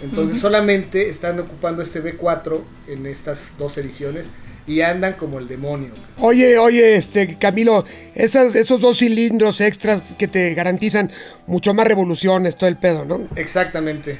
Entonces 0.03 0.39
solamente 0.39 1.09
están 1.09 1.39
ocupando 1.39 1.81
este 1.83 2.03
B4 2.03 2.59
en 2.87 3.05
estas 3.05 3.53
dos 3.57 3.77
ediciones 3.77 4.27
y 4.67 4.81
andan 4.81 5.13
como 5.13 5.39
el 5.39 5.47
demonio. 5.47 5.91
Oye, 6.19 6.57
oye, 6.57 6.95
este, 6.95 7.37
Camilo, 7.37 7.85
esas, 8.15 8.55
esos 8.55 8.81
dos 8.81 8.97
cilindros 8.99 9.61
extras 9.61 10.01
que 10.17 10.27
te 10.27 10.53
garantizan 10.53 11.11
mucho 11.47 11.73
más 11.73 11.87
revoluciones, 11.87 12.55
todo 12.57 12.69
el 12.69 12.77
pedo, 12.77 13.05
¿no? 13.05 13.21
Exactamente. 13.35 14.19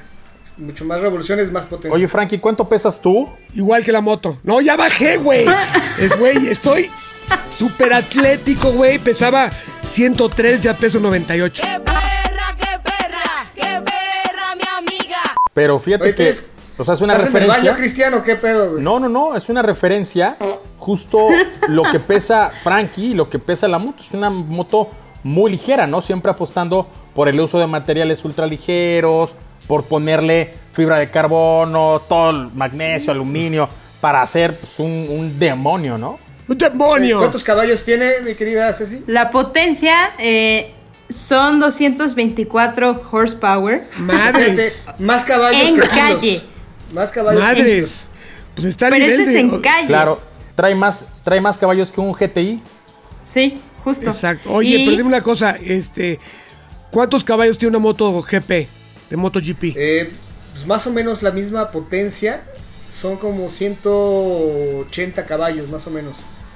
Mucho 0.57 0.85
más 0.85 1.01
revoluciones, 1.01 1.51
más 1.51 1.65
potencia. 1.65 1.93
Oye, 1.93 2.07
Frankie, 2.07 2.37
¿cuánto 2.37 2.69
pesas 2.69 3.01
tú? 3.01 3.27
Igual 3.55 3.83
que 3.83 3.91
la 3.91 4.01
moto. 4.01 4.39
No, 4.43 4.61
ya 4.61 4.77
bajé, 4.77 5.17
güey. 5.17 5.45
Es, 5.99 6.17
güey, 6.17 6.47
estoy 6.47 6.89
súper 7.57 7.91
atlético, 7.93 8.71
güey. 8.71 8.97
Pesaba 8.99 9.49
103, 9.89 10.63
ya 10.63 10.77
peso 10.77 10.99
98. 11.01 11.61
¡Qué 11.61 11.79
perra, 11.81 12.55
qué 12.57 12.79
perra! 12.83 13.49
¡Qué 13.53 13.61
perra, 13.83 14.55
mi 14.55 14.63
amiga! 14.77 15.35
Pero 15.53 15.77
fíjate 15.79 16.03
Oye, 16.05 16.15
que. 16.15 16.23
¿tienes- 16.33 16.54
O 16.77 16.83
sea, 16.83 16.93
es 16.95 17.01
una 17.01 17.13
¿Estás 17.13 17.29
en 17.29 17.41
el 17.43 17.47
baño, 17.47 17.53
referencia. 17.53 17.75
Cristiano? 17.75 18.23
¿Qué 18.23 18.35
pedo, 18.35 18.71
güey? 18.71 18.83
No, 18.83 18.99
no, 18.99 19.07
no, 19.07 19.35
es 19.35 19.47
una 19.49 19.61
referencia 19.61 20.35
justo 20.77 21.29
lo 21.69 21.83
que 21.83 21.99
pesa 21.99 22.51
Frankie 22.63 23.11
y 23.11 23.13
lo 23.13 23.29
que 23.29 23.39
pesa 23.39 23.67
la 23.67 23.79
moto. 23.79 24.03
Es 24.03 24.11
una 24.13 24.29
moto 24.29 24.89
muy 25.23 25.51
ligera, 25.51 25.87
¿no? 25.87 26.01
Siempre 26.01 26.31
apostando 26.31 26.87
por 27.13 27.29
el 27.29 27.39
uso 27.39 27.59
de 27.59 27.67
materiales 27.67 28.23
ultraligeros, 28.25 29.35
por 29.67 29.85
ponerle 29.85 30.53
fibra 30.73 30.99
de 30.99 31.09
carbono, 31.09 32.01
todo 32.07 32.29
el 32.31 32.51
magnesio, 32.53 33.11
aluminio, 33.11 33.69
para 34.01 34.21
hacer 34.21 34.57
pues, 34.57 34.77
un, 34.79 35.07
un 35.09 35.39
demonio, 35.39 35.97
¿no? 35.97 36.19
¡Un 36.47 36.57
demonio! 36.57 37.19
¿Cuántos 37.19 37.43
caballos 37.43 37.83
tiene, 37.83 38.19
mi 38.23 38.35
querida 38.35 38.71
Ceci? 38.73 39.03
La 39.07 39.31
potencia 39.31 40.11
eh, 40.19 40.73
son 41.09 41.59
224 41.59 43.03
horsepower. 43.11 43.87
Madres. 43.97 44.83
Fíjate, 44.83 45.03
Más 45.03 45.25
caballos 45.25 45.61
En 45.61 45.79
que 45.79 45.89
kilos. 46.19 46.43
Más 46.93 47.11
caballos 47.11 47.41
que 47.41 47.47
Madres. 47.47 48.09
Pues 48.55 48.67
está 48.67 48.89
Pero 48.89 49.05
nivel 49.05 49.19
ese 49.21 49.23
es 49.23 49.33
de- 49.33 49.39
en 49.39 49.61
calle. 49.61 49.87
Claro, 49.87 50.21
trae 50.55 50.75
más, 50.75 51.05
trae 51.23 51.41
más 51.41 51.57
caballos 51.57 51.91
que 51.91 51.99
un 51.99 52.13
GTI. 52.13 52.61
Sí, 53.25 53.59
justo. 53.83 54.09
Exacto. 54.09 54.51
Oye, 54.53 54.69
Y- 54.77 54.85
pero 54.85 54.97
dime 54.97 55.09
una 55.09 55.21
cosa, 55.21 55.57
este, 55.61 56.19
¿cuántos 56.91 57.23
caballos 57.23 57.57
tiene 57.57 57.75
una 57.75 57.79
moto 57.79 58.21
GP 58.21 58.67
de 59.09 59.17
MotoGP? 59.17 59.73
Eh, 59.75 60.11
pues 60.53 60.65
más 60.65 60.87
o 60.87 60.91
menos 60.91 61.21
la 61.21 61.31
misma 61.31 61.71
potencia. 61.71 62.43
Son 62.91 63.17
como 63.17 63.49
180 63.49 65.25
caballos, 65.25 65.69
más 65.69 65.85
o 65.87 65.89
menos. 65.89 66.15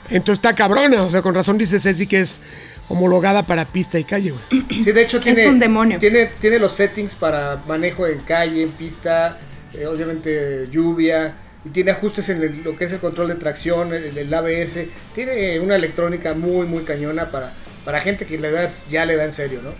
Entonces 0.09 0.33
está 0.39 0.55
cabrona, 0.55 1.03
o 1.03 1.11
sea, 1.11 1.21
con 1.21 1.35
razón 1.35 1.57
dice 1.57 1.79
Ceci 1.79 2.07
que 2.07 2.21
es 2.21 2.39
homologada 2.87 3.43
para 3.43 3.65
pista 3.65 3.99
y 3.99 4.03
calle, 4.03 4.31
güey. 4.31 4.83
Sí, 4.83 4.91
de 4.91 5.03
hecho 5.03 5.19
tiene, 5.19 5.47
un 5.47 5.59
demonio. 5.59 5.99
Tiene, 5.99 6.25
tiene 6.39 6.57
los 6.57 6.71
settings 6.71 7.13
para 7.13 7.61
manejo 7.67 8.07
en 8.07 8.19
calle, 8.19 8.63
en 8.63 8.71
pista, 8.71 9.37
eh, 9.73 9.85
obviamente 9.87 10.67
lluvia. 10.71 11.35
Y 11.65 11.69
tiene 11.69 11.91
ajustes 11.91 12.29
en 12.29 12.41
el- 12.41 12.63
lo 12.63 12.77
que 12.77 12.85
es 12.85 12.91
el 12.93 12.99
control 12.99 13.27
de 13.27 13.35
tracción, 13.35 13.93
el, 13.93 14.17
el 14.17 14.33
ABS. 14.33 14.87
Tiene 15.13 15.59
una 15.59 15.75
electrónica 15.75 16.33
muy, 16.33 16.65
muy 16.65 16.83
cañona 16.83 17.31
para, 17.31 17.53
para 17.83 17.99
gente 18.01 18.25
que 18.25 18.37
le 18.37 18.49
das, 18.51 18.85
ya 18.89 19.05
le 19.05 19.15
da 19.17 19.25
en 19.25 19.33
serio, 19.33 19.59
¿no? 19.61 19.71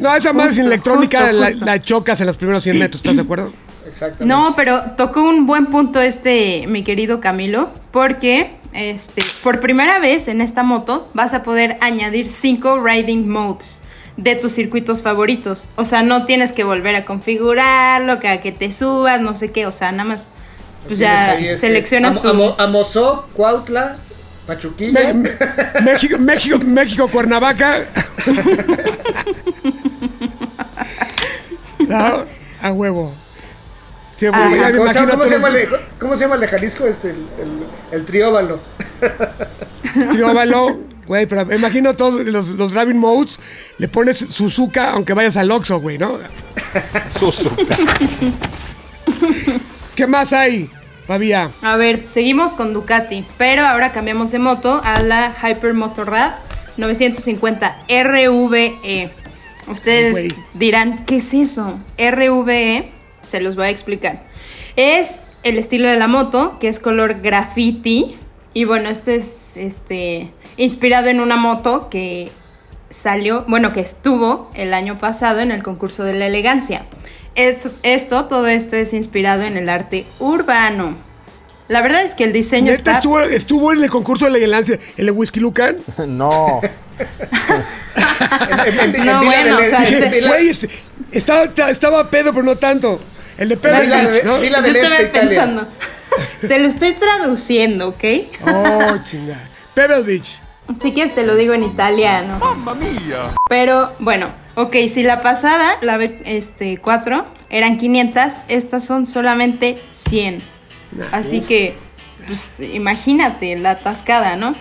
No, 0.00 0.14
esa 0.14 0.32
Justo, 0.34 0.60
electrónica 0.62 1.20
justo, 1.20 1.32
la, 1.40 1.46
justo. 1.48 1.64
la 1.64 1.80
chocas 1.80 2.20
en 2.20 2.26
los 2.28 2.36
primeros 2.36 2.62
100 2.62 2.78
metros, 2.78 3.00
¿estás 3.02 3.16
de 3.16 3.22
acuerdo? 3.22 3.52
Exactamente. 3.90 4.24
No, 4.26 4.54
pero 4.54 4.82
tocó 4.96 5.22
un 5.22 5.46
buen 5.46 5.66
punto 5.66 6.00
este, 6.00 6.66
mi 6.66 6.84
querido 6.84 7.20
Camilo, 7.20 7.70
porque 7.90 8.56
este, 8.74 9.22
por 9.42 9.60
primera 9.60 9.98
vez 9.98 10.28
en 10.28 10.40
esta 10.42 10.62
moto 10.62 11.08
vas 11.14 11.32
a 11.34 11.42
poder 11.42 11.76
añadir 11.80 12.28
cinco 12.28 12.82
riding 12.84 13.28
modes 13.28 13.82
de 14.18 14.34
tus 14.36 14.52
circuitos 14.52 15.00
favoritos. 15.00 15.64
O 15.76 15.84
sea, 15.86 16.02
no 16.02 16.26
tienes 16.26 16.52
que 16.52 16.64
volver 16.64 16.94
a 16.96 17.04
configurarlo, 17.06 18.20
que 18.20 18.28
a 18.28 18.40
que 18.42 18.52
te 18.52 18.70
subas, 18.72 19.20
no 19.22 19.34
sé 19.34 19.50
qué. 19.52 19.64
O 19.66 19.72
sea, 19.72 19.90
nada 19.92 20.04
más, 20.04 20.28
pues 20.86 20.98
ya 20.98 21.34
este, 21.36 21.56
seleccionas 21.56 22.20
tu... 22.20 22.28
Amo- 22.28 22.54
Amozó, 22.58 23.26
Cuautla, 23.34 23.96
Pachuquilla. 24.46 25.00
Me- 25.00 25.14
me- 25.14 25.80
México, 25.82 26.18
México, 26.18 26.58
México, 26.58 27.08
Cuernavaca. 27.08 27.78
No, 31.78 32.24
a 32.62 32.72
huevo. 32.72 33.12
Sí, 34.16 34.26
güey, 34.26 34.40
Ajá. 34.42 34.56
ya 34.56 34.68
me 34.70 34.78
¿Cómo, 34.78 34.92
se, 34.92 34.98
cómo 34.98 35.24
llama 35.24 35.48
el 35.48 35.54
de, 35.54 35.68
cómo 36.00 36.14
se 36.16 36.20
llama 36.24 36.34
el 36.34 36.40
de 36.40 36.48
Jalisco? 36.48 36.84
Este, 36.86 37.10
el, 37.10 37.16
el, 37.40 37.98
el 38.00 38.04
trióbalo. 38.04 38.58
trióbalo, 40.10 40.78
güey, 41.08 41.26
pero 41.26 41.44
me 41.46 41.56
imagino 41.56 41.94
todos 41.94 42.24
los, 42.24 42.50
los 42.50 42.72
driving 42.72 42.98
modes, 42.98 43.38
le 43.78 43.88
pones 43.88 44.18
Suzuka 44.18 44.90
aunque 44.90 45.14
vayas 45.14 45.36
al 45.36 45.50
Oxxo, 45.50 45.80
güey, 45.80 45.98
¿no? 45.98 46.18
Suzuka. 47.10 47.76
¿Qué 49.96 50.06
más 50.06 50.32
hay, 50.32 50.70
Fabia? 51.06 51.50
A 51.62 51.76
ver, 51.76 52.06
seguimos 52.06 52.52
con 52.52 52.72
Ducati, 52.72 53.26
pero 53.36 53.66
ahora 53.66 53.92
cambiamos 53.92 54.30
de 54.30 54.38
moto 54.38 54.80
a 54.84 55.00
la 55.00 55.34
Hyper 55.42 55.74
Motorrad 55.74 56.34
950 56.76 57.84
RVE. 57.88 59.10
Ustedes 59.66 60.16
Ay, 60.16 60.34
dirán, 60.54 61.04
¿qué 61.04 61.16
es 61.16 61.34
eso? 61.34 61.78
RVE, 61.98 62.90
se 63.22 63.40
los 63.40 63.56
voy 63.56 63.66
a 63.66 63.70
explicar. 63.70 64.24
Es 64.76 65.16
el 65.42 65.58
estilo 65.58 65.88
de 65.88 65.96
la 65.96 66.06
moto, 66.06 66.58
que 66.58 66.68
es 66.68 66.78
color 66.78 67.20
graffiti. 67.20 68.16
Y 68.54 68.64
bueno, 68.64 68.88
este 68.88 69.16
es 69.16 69.56
este, 69.56 70.30
inspirado 70.58 71.08
en 71.08 71.20
una 71.20 71.36
moto 71.36 71.88
que 71.88 72.30
salió, 72.90 73.44
bueno, 73.48 73.72
que 73.72 73.80
estuvo 73.80 74.50
el 74.54 74.74
año 74.74 74.98
pasado 74.98 75.40
en 75.40 75.50
el 75.52 75.62
concurso 75.62 76.04
de 76.04 76.12
la 76.14 76.26
elegancia. 76.26 76.82
Es- 77.34 77.68
esto, 77.82 78.24
todo 78.26 78.46
esto 78.48 78.76
es 78.76 78.92
inspirado 78.92 79.42
en 79.42 79.56
el 79.56 79.68
arte 79.68 80.04
urbano. 80.18 80.96
La 81.68 81.82
verdad 81.82 82.02
es 82.02 82.14
que 82.14 82.24
el 82.24 82.32
diseño 82.32 82.66
¿Neta 82.72 82.76
está... 82.76 82.92
estuvo, 82.94 83.20
estuvo 83.20 83.72
en 83.72 83.82
el 83.84 83.90
concurso 83.90 84.24
de 84.24 84.30
la 84.32 84.38
elegancia, 84.38 84.78
el 84.96 85.06
de 85.06 85.12
Whisky 85.12 85.40
Lucan? 85.40 85.78
No. 86.06 86.60
En- 88.50 88.78
en- 88.80 88.94
en 88.96 89.06
No, 89.06 89.24
bueno, 89.24 89.58
o 89.58 89.64
sea, 89.64 89.80
Dije, 89.80 90.06
Vila- 90.06 90.28
güey, 90.28 90.48
este, 90.48 90.68
estaba, 91.12 91.44
estaba 91.70 92.10
pedo, 92.10 92.32
pero 92.32 92.44
no 92.44 92.56
tanto. 92.56 93.00
El 93.36 93.50
de 93.50 93.56
Pebble 93.56 93.82
Vila 93.82 94.08
Beach, 94.08 94.24
¿no? 94.24 94.40
Vila 94.40 94.58
Yo 94.58 94.64
del 94.64 94.76
Este, 94.76 95.04
pensando. 95.06 95.68
Te 96.40 96.58
lo 96.58 96.66
estoy 96.66 96.92
traduciendo, 96.94 97.88
¿ok? 97.88 98.04
Oh, 98.46 98.96
chinga. 99.04 99.38
Pebble 99.74 100.02
Beach. 100.02 100.40
Si 100.80 100.92
quieres 100.92 101.14
te 101.14 101.26
lo 101.26 101.34
digo 101.34 101.54
en 101.54 101.62
italiano. 101.62 102.38
Pero 103.48 103.92
bueno, 103.98 104.28
ok, 104.54 104.76
si 104.88 105.02
la 105.02 105.22
pasada, 105.22 105.76
la 105.80 105.96
B 105.96 106.20
este, 106.24 106.78
4, 106.78 107.26
eran 107.50 107.78
500, 107.78 108.32
estas 108.48 108.84
son 108.84 109.06
solamente 109.06 109.78
100. 109.90 110.42
Así 111.12 111.40
que, 111.40 111.76
pues 112.26 112.60
imagínate 112.60 113.56
la 113.58 113.72
atascada, 113.72 114.36
¿no? 114.36 114.54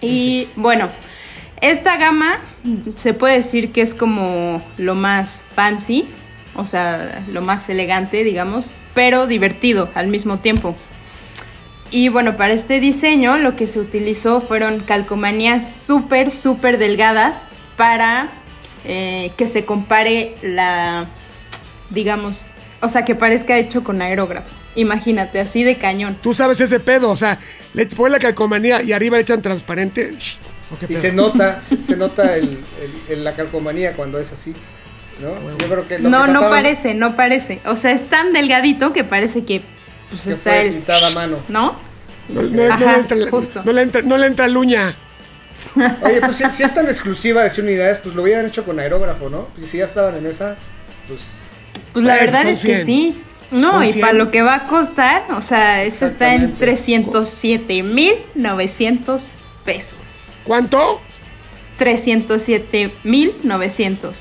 Y 0.00 0.48
bueno, 0.56 0.88
esta 1.60 1.96
gama 1.96 2.38
se 2.94 3.14
puede 3.14 3.36
decir 3.36 3.72
que 3.72 3.80
es 3.80 3.94
como 3.94 4.62
lo 4.76 4.94
más 4.94 5.42
fancy, 5.52 6.06
o 6.54 6.66
sea, 6.66 7.24
lo 7.30 7.42
más 7.42 7.68
elegante, 7.68 8.24
digamos, 8.24 8.70
pero 8.94 9.26
divertido 9.26 9.90
al 9.94 10.08
mismo 10.08 10.38
tiempo. 10.38 10.76
Y 11.90 12.08
bueno, 12.08 12.36
para 12.36 12.52
este 12.52 12.80
diseño 12.80 13.38
lo 13.38 13.54
que 13.56 13.66
se 13.66 13.78
utilizó 13.78 14.40
fueron 14.40 14.80
calcomanías 14.80 15.72
súper, 15.86 16.30
súper 16.30 16.78
delgadas 16.78 17.48
para 17.76 18.28
eh, 18.84 19.30
que 19.36 19.46
se 19.46 19.64
compare 19.64 20.34
la, 20.42 21.06
digamos, 21.90 22.46
o 22.80 22.88
sea, 22.88 23.04
que 23.04 23.14
parezca 23.14 23.56
hecho 23.56 23.84
con 23.84 24.02
aerógrafo. 24.02 24.54
Imagínate, 24.74 25.40
así 25.40 25.64
de 25.64 25.76
cañón. 25.76 26.18
Tú 26.22 26.34
sabes 26.34 26.60
ese 26.60 26.80
pedo, 26.80 27.10
o 27.10 27.16
sea, 27.16 27.38
le 27.72 27.86
ponen 27.86 28.12
la 28.12 28.18
calcomanía 28.18 28.82
y 28.82 28.92
arriba 28.92 29.16
le 29.16 29.22
echan 29.22 29.40
transparente. 29.40 30.14
Shh, 30.18 30.38
¿o 30.74 30.78
qué 30.78 30.84
Y 30.84 30.88
pedo? 30.88 31.00
se 31.00 31.12
nota, 31.12 31.62
se, 31.62 31.82
se 31.82 31.96
nota 31.96 32.36
el, 32.36 32.48
el- 32.82 33.02
el- 33.08 33.24
la 33.24 33.34
calcomanía 33.34 33.94
cuando 33.94 34.18
es 34.18 34.32
así. 34.32 34.54
¿no? 35.20 35.30
Yo 35.58 35.66
creo 35.68 35.88
que 35.88 35.98
lo 35.98 36.10
No, 36.10 36.26
que 36.26 36.32
no 36.32 36.40
trataban- 36.40 36.50
parece, 36.50 36.94
no 36.94 37.16
parece. 37.16 37.60
O 37.64 37.76
sea, 37.76 37.92
es 37.92 38.06
tan 38.10 38.34
delgadito 38.34 38.92
que 38.92 39.02
parece 39.02 39.44
que 39.46 39.62
pues 40.10 40.22
que 40.22 40.32
está 40.32 40.50
fue 40.50 40.60
el... 40.66 40.72
pintada 40.74 41.08
a 41.08 41.10
mano. 41.10 41.38
¿No? 41.48 41.76
No, 42.28 42.42
no- 42.42 42.50
no 42.66 42.72
Ajá, 42.74 42.92
le 42.92 42.98
entra, 42.98 43.16
la- 43.16 43.30
justo. 43.30 43.62
no 43.64 43.72
le 43.72 43.82
entra, 43.82 44.02
no 44.02 44.18
le 44.18 44.26
entra 44.26 44.48
luña. 44.48 44.94
Oye, 46.02 46.20
pues 46.20 46.36
si, 46.36 46.44
si 46.50 46.62
es 46.62 46.74
tan 46.74 46.86
exclusiva 46.88 47.42
de 47.42 47.50
100 47.50 47.66
unidades, 47.66 47.98
pues 48.02 48.14
lo 48.14 48.22
hubieran 48.22 48.46
hecho 48.46 48.64
con 48.64 48.78
aerógrafo, 48.78 49.28
¿no? 49.28 49.48
Y 49.60 49.66
si 49.66 49.78
ya 49.78 49.84
estaban 49.84 50.16
en 50.16 50.26
esa, 50.26 50.56
pues 51.08 51.20
Pues 51.92 52.04
la 52.04 52.14
Bueno, 52.16 52.26
verdad 52.32 52.46
es 52.46 52.62
que 52.62 52.76
100. 52.76 52.86
sí. 52.86 53.22
No, 53.50 53.82
y 53.84 53.92
100. 53.92 54.00
para 54.00 54.12
lo 54.14 54.30
que 54.32 54.42
va 54.42 54.54
a 54.56 54.64
costar, 54.66 55.26
o 55.36 55.40
sea, 55.40 55.84
esto 55.84 56.06
está 56.06 56.34
en 56.34 56.54
Exactamente. 56.60 57.14
307.900 58.34 59.28
pesos. 59.64 59.98
¿Cuánto? 60.44 61.00
307.900. 61.78 64.16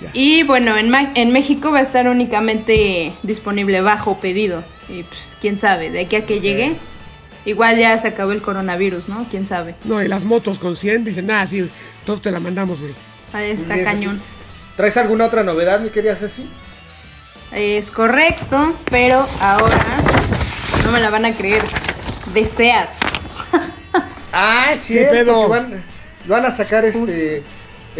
Ya. 0.00 0.10
Y 0.12 0.42
bueno, 0.42 0.76
en, 0.76 0.90
Ma- 0.90 1.12
en 1.14 1.32
México 1.32 1.72
va 1.72 1.78
a 1.78 1.82
estar 1.82 2.08
únicamente 2.08 3.12
disponible 3.22 3.80
bajo 3.80 4.20
pedido. 4.20 4.62
Y 4.88 5.02
pues 5.04 5.36
quién 5.40 5.58
sabe, 5.58 5.90
de 5.90 6.00
aquí 6.00 6.16
a 6.16 6.26
que 6.26 6.40
llegue, 6.40 6.76
igual 7.44 7.78
ya 7.78 7.96
se 7.98 8.08
acabó 8.08 8.32
el 8.32 8.42
coronavirus, 8.42 9.08
¿no? 9.08 9.26
Quién 9.30 9.46
sabe. 9.46 9.74
No, 9.84 10.02
y 10.02 10.08
las 10.08 10.24
motos 10.24 10.58
con 10.58 10.76
100 10.76 11.04
dicen, 11.04 11.26
nada, 11.26 11.46
sí, 11.46 11.70
todos 12.04 12.20
te 12.20 12.30
la 12.30 12.40
mandamos, 12.40 12.78
güey. 12.80 12.92
Ahí 13.32 13.50
está 13.50 13.82
cañón. 13.82 14.20
¿traes 14.76 14.96
alguna 14.98 15.24
otra 15.26 15.42
novedad, 15.42 15.80
mi 15.80 15.88
querida 15.88 16.14
Ceci? 16.14 16.48
Es 17.52 17.90
correcto, 17.90 18.74
pero 18.90 19.26
ahora 19.40 19.86
no 20.84 20.92
me 20.92 21.00
la 21.00 21.08
van 21.10 21.24
a 21.24 21.32
creer. 21.32 21.62
De 22.34 22.44
SEAT. 22.46 22.88
Ah, 24.32 24.72
es 24.74 24.82
cierto, 24.82 25.12
pedo? 25.12 25.48
van, 25.48 25.82
van 26.26 26.44
a 26.44 26.50
sacar 26.50 26.84
este 26.84 27.42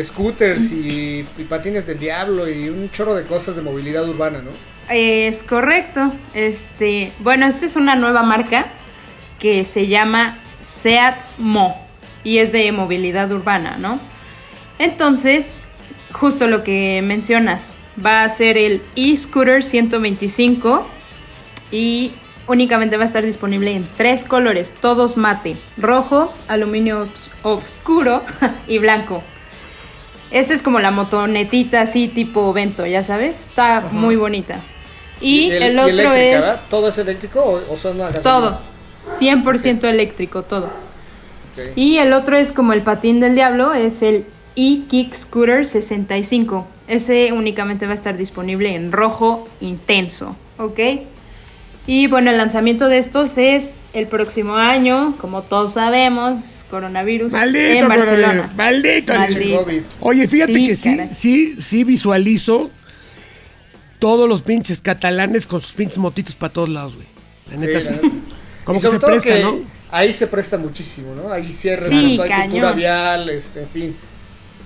scooters 0.03 0.71
y, 0.73 1.27
patines 1.49 1.87
del 1.87 1.99
diablo 1.99 2.49
y 2.49 2.69
un 2.69 2.91
chorro 2.91 3.15
de 3.15 3.25
cosas 3.25 3.57
de 3.57 3.63
movilidad 3.63 4.09
urbana, 4.09 4.43
¿no? 4.43 4.51
Es 4.89 5.43
correcto. 5.43 6.13
Este, 6.35 7.13
bueno, 7.21 7.47
esta 7.47 7.67
es 7.67 7.77
una 7.77 7.97
nueva 7.97 8.23
marca 8.23 8.67
que 9.39 9.65
se 9.65 9.87
llama 9.87 10.39
Seat 10.61 11.17
Mo 11.39 11.87
y 12.25 12.39
es 12.39 12.53
de 12.53 12.71
movilidad 12.73 13.31
urbana, 13.31 13.77
¿no? 13.79 14.01
Entonces, 14.79 15.55
justo 16.13 16.47
lo 16.47 16.63
que 16.63 17.03
mencionas, 17.03 17.75
va 18.05 18.25
a 18.25 18.29
ser 18.29 18.59
el 18.59 18.83
e-scooter 18.95 19.63
125 19.63 20.87
y 21.71 22.13
únicamente 22.47 22.97
va 22.97 23.05
a 23.05 23.07
estar 23.07 23.25
disponible 23.25 23.73
en 23.73 23.89
tres 23.97 24.25
colores, 24.25 24.75
todos 24.81 25.17
mate, 25.17 25.57
rojo, 25.77 26.33
aluminio 26.49 27.09
oscuro 27.43 28.25
y 28.69 28.79
blanco. 28.79 29.23
Esa 30.31 30.55
es 30.55 30.63
como 30.63 30.81
la 30.81 30.91
motonetita 30.91 31.83
así 31.83 32.09
tipo 32.09 32.53
vento, 32.53 32.85
ya 32.87 33.03
sabes, 33.03 33.47
está 33.49 33.89
muy 33.93 34.17
bonita. 34.17 34.61
Y 35.21 35.51
el, 35.51 35.79
otro 35.79 36.13
es 36.13 36.41
¿verdad? 36.41 36.61
¿Todo 36.69 36.89
es 36.89 36.99
eléctrico 36.99 37.41
o, 37.41 37.73
o 37.73 37.77
son 37.77 37.99
todo, 38.23 38.61
100% 38.97 39.85
eléctrico, 39.85 40.43
todo. 40.43 40.71
Y 41.75 41.97
el 41.99 42.13
otro 42.13 42.37
es 42.37 42.53
como 42.53 42.73
el 42.75 42.83
patín 42.83 43.21
del 43.21 43.35
diablo, 43.35 43.73
es 43.73 44.03
el 44.03 44.27
e-Kick 44.57 45.15
Scooter 45.15 45.65
65. 45.65 46.67
Ese 46.89 47.33
únicamente 47.33 47.87
va 47.87 47.93
a 47.93 47.95
estar 47.95 48.17
disponible 48.17 48.75
en 48.75 48.93
rojo 48.93 49.49
intenso, 49.61 50.37
¿ok? 50.59 50.81
Y 51.89 52.09
bueno, 52.09 52.31
el 52.33 52.37
lanzamiento 52.37 52.89
de 52.89 52.99
estos 52.99 53.39
es 53.39 53.77
el 53.93 54.09
próximo 54.09 54.57
año, 54.57 55.17
como 55.21 55.43
todos 55.43 55.75
sabemos, 55.75 56.65
coronavirus 56.69 57.33
Maldito, 57.33 57.85
en 57.85 57.89
Barcelona. 57.89 58.27
coronavirus, 58.27 58.57
maldito. 58.57 59.15
Maldito. 59.15 59.65
COVID. 59.65 59.83
Oye, 60.01 60.29
fíjate 60.29 60.55
Sí, 60.55 60.67
que 60.67 60.77
sí, 60.77 60.97
caray. 60.97 61.15
sí, 61.15 61.61
sí 61.61 61.85
visualizo 61.85 62.71
todos 63.99 64.29
los 64.29 64.43
pinches 64.43 64.81
catalanes 64.81 65.47
con 65.47 65.61
sus 65.61 65.73
pinches 65.75 65.99
motitos 65.99 66.35
para 66.35 66.53
todos 66.53 66.69
lados, 66.69 66.97
güey. 66.97 67.07
La 67.51 67.57
neta, 67.57 67.81
Sí. 67.83 67.95
Como 68.65 68.81
que 68.81 68.89
se 68.91 68.99
presta, 68.99 69.35
que 69.37 69.43
¿no? 69.45 69.61
Ahí 69.93 70.13
se 70.13 70.27
presta 70.27 70.59
muchísimo, 70.59 71.15
¿no? 71.15 71.33
Ahí 71.33 71.53
cierra 71.53 71.87
Sí, 71.89 72.19
hay 72.21 72.29
cañón. 72.29 72.41
cultura 72.51 72.73
vial, 72.73 73.31
este, 73.31 73.63
en 73.63 73.69
fin. 73.69 73.97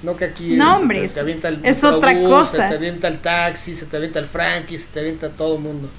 No 0.02 0.16
que 0.16 0.24
aquí 0.24 0.56
No, 0.56 0.64
este, 0.70 0.80
hombre, 0.80 0.98
te, 1.00 1.04
es- 1.04 1.14
te 1.14 1.20
avienta 1.20 1.48
el 1.48 1.60
es 1.62 1.84
otra 1.84 2.18
cosa. 2.22 2.62
Se 2.62 2.68
te 2.70 2.74
avienta 2.76 3.08
el 3.08 3.18
taxi, 3.18 3.74
se 3.74 3.84
te 3.84 3.98
avienta 3.98 4.18
el 4.18 4.24
Frankie, 4.24 4.78
se 4.78 4.86
te 4.86 5.00
avienta 5.00 5.28
todo 5.28 5.56
el 5.56 5.60
mundo. 5.60 5.90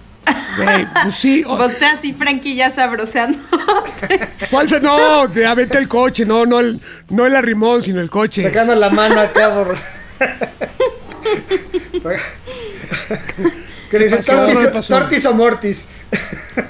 Güey, 0.58 0.88
pues 1.04 1.16
sí. 1.16 1.44
o- 1.46 1.58
Voltea 1.58 1.92
así, 1.94 2.14
Frankie, 2.14 2.56
ya 2.56 2.72
sabroseando. 2.72 3.40
¿Cuál 4.52 4.70
se.? 4.70 4.80
No, 4.80 5.30
te 5.30 5.46
aventa 5.46 5.78
el 5.80 5.88
coche, 5.88 6.26
no, 6.26 6.46
no 6.46 6.60
el, 6.60 6.80
no 7.10 7.26
el 7.26 7.36
arrimón, 7.36 7.82
sino 7.84 8.00
el 8.02 8.10
coche. 8.10 8.44
Sacando 8.44 8.76
la 8.76 8.90
mano 8.90 9.20
acá 9.20 9.54
por... 9.54 9.78
que 13.90 14.00
le 14.00 14.06
dice 14.06 14.24
tortis, 14.24 14.68
pasó? 14.68 15.00
tortis 15.00 15.26
o 15.26 15.34
mortis. 15.34 15.86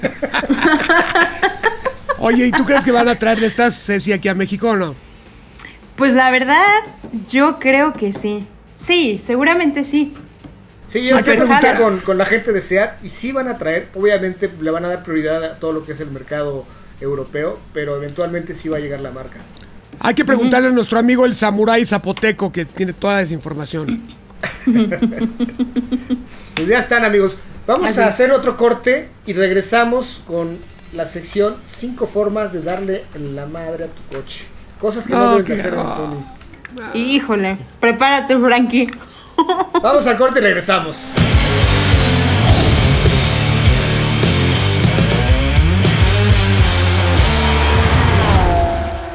Oye, 2.18 2.46
¿y 2.46 2.50
tú 2.52 2.64
crees 2.64 2.84
que 2.84 2.92
van 2.92 3.08
a 3.08 3.16
traer 3.16 3.40
de 3.40 3.46
estas 3.46 3.74
Ceci 3.74 4.12
aquí 4.12 4.28
a 4.28 4.34
México 4.34 4.68
o 4.70 4.76
no? 4.76 4.94
Pues 5.96 6.12
la 6.14 6.30
verdad, 6.30 6.64
yo 7.28 7.58
creo 7.58 7.92
que 7.94 8.12
sí. 8.12 8.46
Sí, 8.76 9.18
seguramente 9.18 9.84
sí. 9.84 10.14
Sí, 10.92 11.02
yo 11.08 11.16
Hay 11.16 11.22
que 11.22 11.30
te 11.32 11.36
pregunté 11.38 11.60
preguntar. 11.60 11.82
con, 11.82 12.00
con 12.00 12.18
la 12.18 12.26
gente 12.26 12.52
de 12.52 12.60
SEAT 12.60 13.02
y 13.02 13.08
sí 13.08 13.32
van 13.32 13.48
a 13.48 13.56
traer, 13.56 13.88
obviamente 13.94 14.50
le 14.60 14.70
van 14.70 14.84
a 14.84 14.88
dar 14.88 15.02
prioridad 15.02 15.42
a 15.42 15.54
todo 15.58 15.72
lo 15.72 15.84
que 15.86 15.92
es 15.92 16.00
el 16.00 16.10
mercado 16.10 16.66
europeo, 17.00 17.58
pero 17.72 17.96
eventualmente 17.96 18.54
sí 18.54 18.68
va 18.68 18.76
a 18.76 18.80
llegar 18.80 19.00
la 19.00 19.10
marca. 19.10 19.38
Hay 20.00 20.14
que 20.14 20.24
preguntarle 20.24 20.68
a 20.68 20.72
nuestro 20.72 20.98
amigo 20.98 21.24
el 21.24 21.34
samurái 21.34 21.86
zapoteco 21.86 22.52
que 22.52 22.64
tiene 22.66 22.92
toda 22.92 23.22
esa 23.22 23.32
información. 23.32 24.02
Pues 26.54 26.68
ya 26.68 26.78
están 26.78 27.04
amigos. 27.04 27.36
Vamos 27.66 27.90
Así 27.90 28.00
a 28.00 28.06
hacer 28.08 28.30
otro 28.32 28.56
corte 28.56 29.08
y 29.24 29.32
regresamos 29.32 30.22
con 30.26 30.58
la 30.92 31.06
sección 31.06 31.54
5 31.74 32.06
formas 32.06 32.52
de 32.52 32.60
darle 32.60 33.04
la 33.14 33.46
madre 33.46 33.84
a 33.84 33.86
tu 33.88 34.16
coche. 34.16 34.44
Cosas 34.80 35.06
que 35.06 35.12
no, 35.14 35.18
No, 35.18 35.30
debes 35.38 35.48
de 35.48 35.54
que- 35.54 35.60
hacer. 35.60 35.74
Antonio. 35.78 36.24
Híjole, 36.94 37.56
prepárate, 37.80 38.38
Frankie. 38.38 38.88
Vamos 39.82 40.06
al 40.06 40.16
corte 40.16 40.38
y 40.38 40.42
regresamos. 40.42 40.96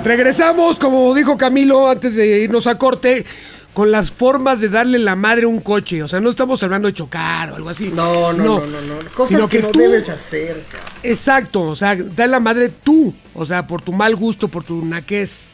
Regresamos, 0.03 0.77
como 0.77 1.13
dijo 1.13 1.37
Camilo 1.37 1.89
antes 1.89 2.15
de 2.15 2.39
irnos 2.41 2.65
a 2.67 2.77
corte, 2.77 3.25
con 3.73 3.91
las 3.91 4.09
formas 4.09 4.61
de 4.61 4.69
darle 4.69 4.99
la 4.99 5.15
madre 5.15 5.45
a 5.45 5.47
un 5.49 5.59
coche. 5.59 6.01
O 6.01 6.07
sea, 6.07 6.21
no 6.21 6.29
estamos 6.29 6.63
hablando 6.63 6.87
de 6.87 6.93
chocar 6.93 7.51
o 7.51 7.55
algo 7.55 7.69
así. 7.69 7.91
No, 7.93 8.31
no, 8.31 8.43
no, 8.43 8.59
no, 8.65 8.81
no. 8.81 9.09
Cosas 9.13 9.29
sino 9.35 9.49
que, 9.49 9.61
no 9.61 9.69
tú- 9.69 9.79
debes 9.79 10.07
hacer. 10.09 10.63
Exacto, 11.03 11.61
o 11.63 11.75
sea, 11.75 11.95
da 11.95 12.25
la 12.27 12.39
madre 12.39 12.69
tú. 12.69 13.13
O 13.33 13.45
sea, 13.45 13.67
por 13.67 13.81
tu 13.81 13.91
mal 13.91 14.15
gusto, 14.15 14.47
por 14.47 14.63
tu 14.63 14.83
naquez. 14.85 15.46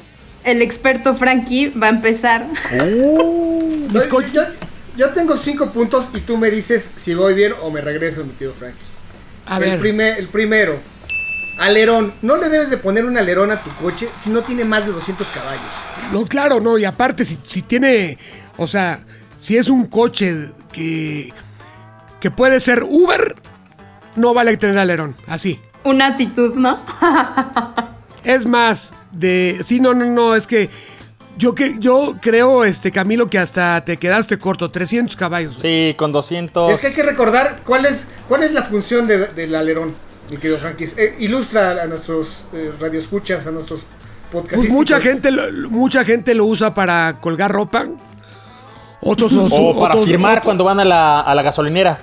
El 0.43 0.61
experto 0.61 1.15
Frankie 1.15 1.69
va 1.69 1.87
a 1.87 1.89
empezar. 1.91 2.47
Mis 3.93 4.07
co- 4.07 4.21
yo, 4.21 4.41
yo 4.97 5.09
tengo 5.11 5.37
5 5.37 5.71
puntos 5.71 6.05
y 6.13 6.19
tú 6.21 6.37
me 6.37 6.49
dices 6.51 6.89
si 6.97 7.13
voy 7.13 7.33
bien 7.33 7.53
o 7.61 7.71
me 7.71 7.81
regreso, 7.81 8.23
mi 8.25 8.33
tío 8.33 8.53
Frankie. 8.53 8.77
A 9.45 9.57
el, 9.57 9.61
ver, 9.61 9.79
primer- 9.79 10.17
el 10.19 10.27
primero, 10.27 10.79
alerón. 11.59 12.13
No 12.21 12.37
le 12.37 12.49
debes 12.49 12.69
de 12.69 12.77
poner 12.77 13.05
un 13.05 13.17
alerón 13.17 13.51
a 13.51 13.63
tu 13.63 13.69
coche 13.75 14.09
si 14.19 14.29
no 14.29 14.41
tiene 14.43 14.65
más 14.65 14.85
de 14.85 14.91
200 14.91 15.27
caballos. 15.27 15.63
no, 16.11 16.25
claro, 16.25 16.59
no, 16.59 16.77
y 16.77 16.85
aparte, 16.85 17.23
si, 17.25 17.37
si 17.45 17.61
tiene, 17.61 18.17
o 18.57 18.67
sea, 18.67 19.03
si 19.37 19.57
es 19.57 19.67
un 19.69 19.85
coche 19.87 20.49
que, 20.71 21.31
que 22.19 22.31
puede 22.31 22.59
ser 22.59 22.83
Uber, 22.83 23.35
no 24.15 24.33
vale 24.33 24.57
tener 24.57 24.77
alerón, 24.77 25.15
así. 25.27 25.59
Una 25.85 26.07
actitud, 26.07 26.55
¿no? 26.55 26.79
Es 28.23 28.45
más, 28.45 28.93
de. 29.13 29.61
Sí, 29.65 29.79
no, 29.79 29.93
no, 29.93 30.05
no, 30.05 30.35
es 30.35 30.47
que. 30.47 30.69
Yo, 31.35 31.55
que, 31.55 31.77
yo 31.79 32.15
creo, 32.21 32.63
este 32.63 32.91
Camilo, 32.91 33.27
que 33.27 33.39
hasta 33.39 33.83
te 33.83 33.97
quedaste 33.97 34.37
corto, 34.37 34.69
300 34.69 35.15
caballos. 35.15 35.57
güey. 35.59 35.89
Sí, 35.91 35.95
con 35.95 36.11
200. 36.11 36.71
Es 36.73 36.79
que 36.79 36.87
hay 36.87 36.93
que 36.93 37.01
recordar 37.01 37.61
cuál 37.65 37.85
es, 37.87 38.05
cuál 38.27 38.43
es 38.43 38.51
la 38.51 38.61
función 38.61 39.07
de- 39.07 39.27
del 39.29 39.55
alerón, 39.55 39.95
mi 40.29 40.37
querido 40.37 40.59
Frankis. 40.59 40.95
Eh, 40.95 41.15
ilustra 41.19 41.81
a 41.81 41.87
nuestros 41.87 42.45
eh, 42.53 42.71
radioescuchas, 42.79 43.47
a 43.47 43.51
nuestros 43.51 43.87
podcasts. 44.31 44.57
Pues 44.57 44.69
mucha 44.69 44.99
gente, 44.99 45.31
lo- 45.31 45.71
mucha 45.71 46.05
gente 46.05 46.35
lo 46.35 46.45
usa 46.45 46.75
para 46.75 47.17
colgar 47.19 47.51
ropa. 47.51 47.87
Otros 49.01 49.31
lo 49.31 49.45
o 49.45 49.79
para 49.81 49.95
otros- 49.95 50.05
firmar 50.05 50.33
otros- 50.37 50.43
cuando 50.45 50.63
van 50.65 50.79
a 50.81 50.85
la, 50.85 51.19
a 51.21 51.33
la 51.33 51.41
gasolinera. 51.41 51.99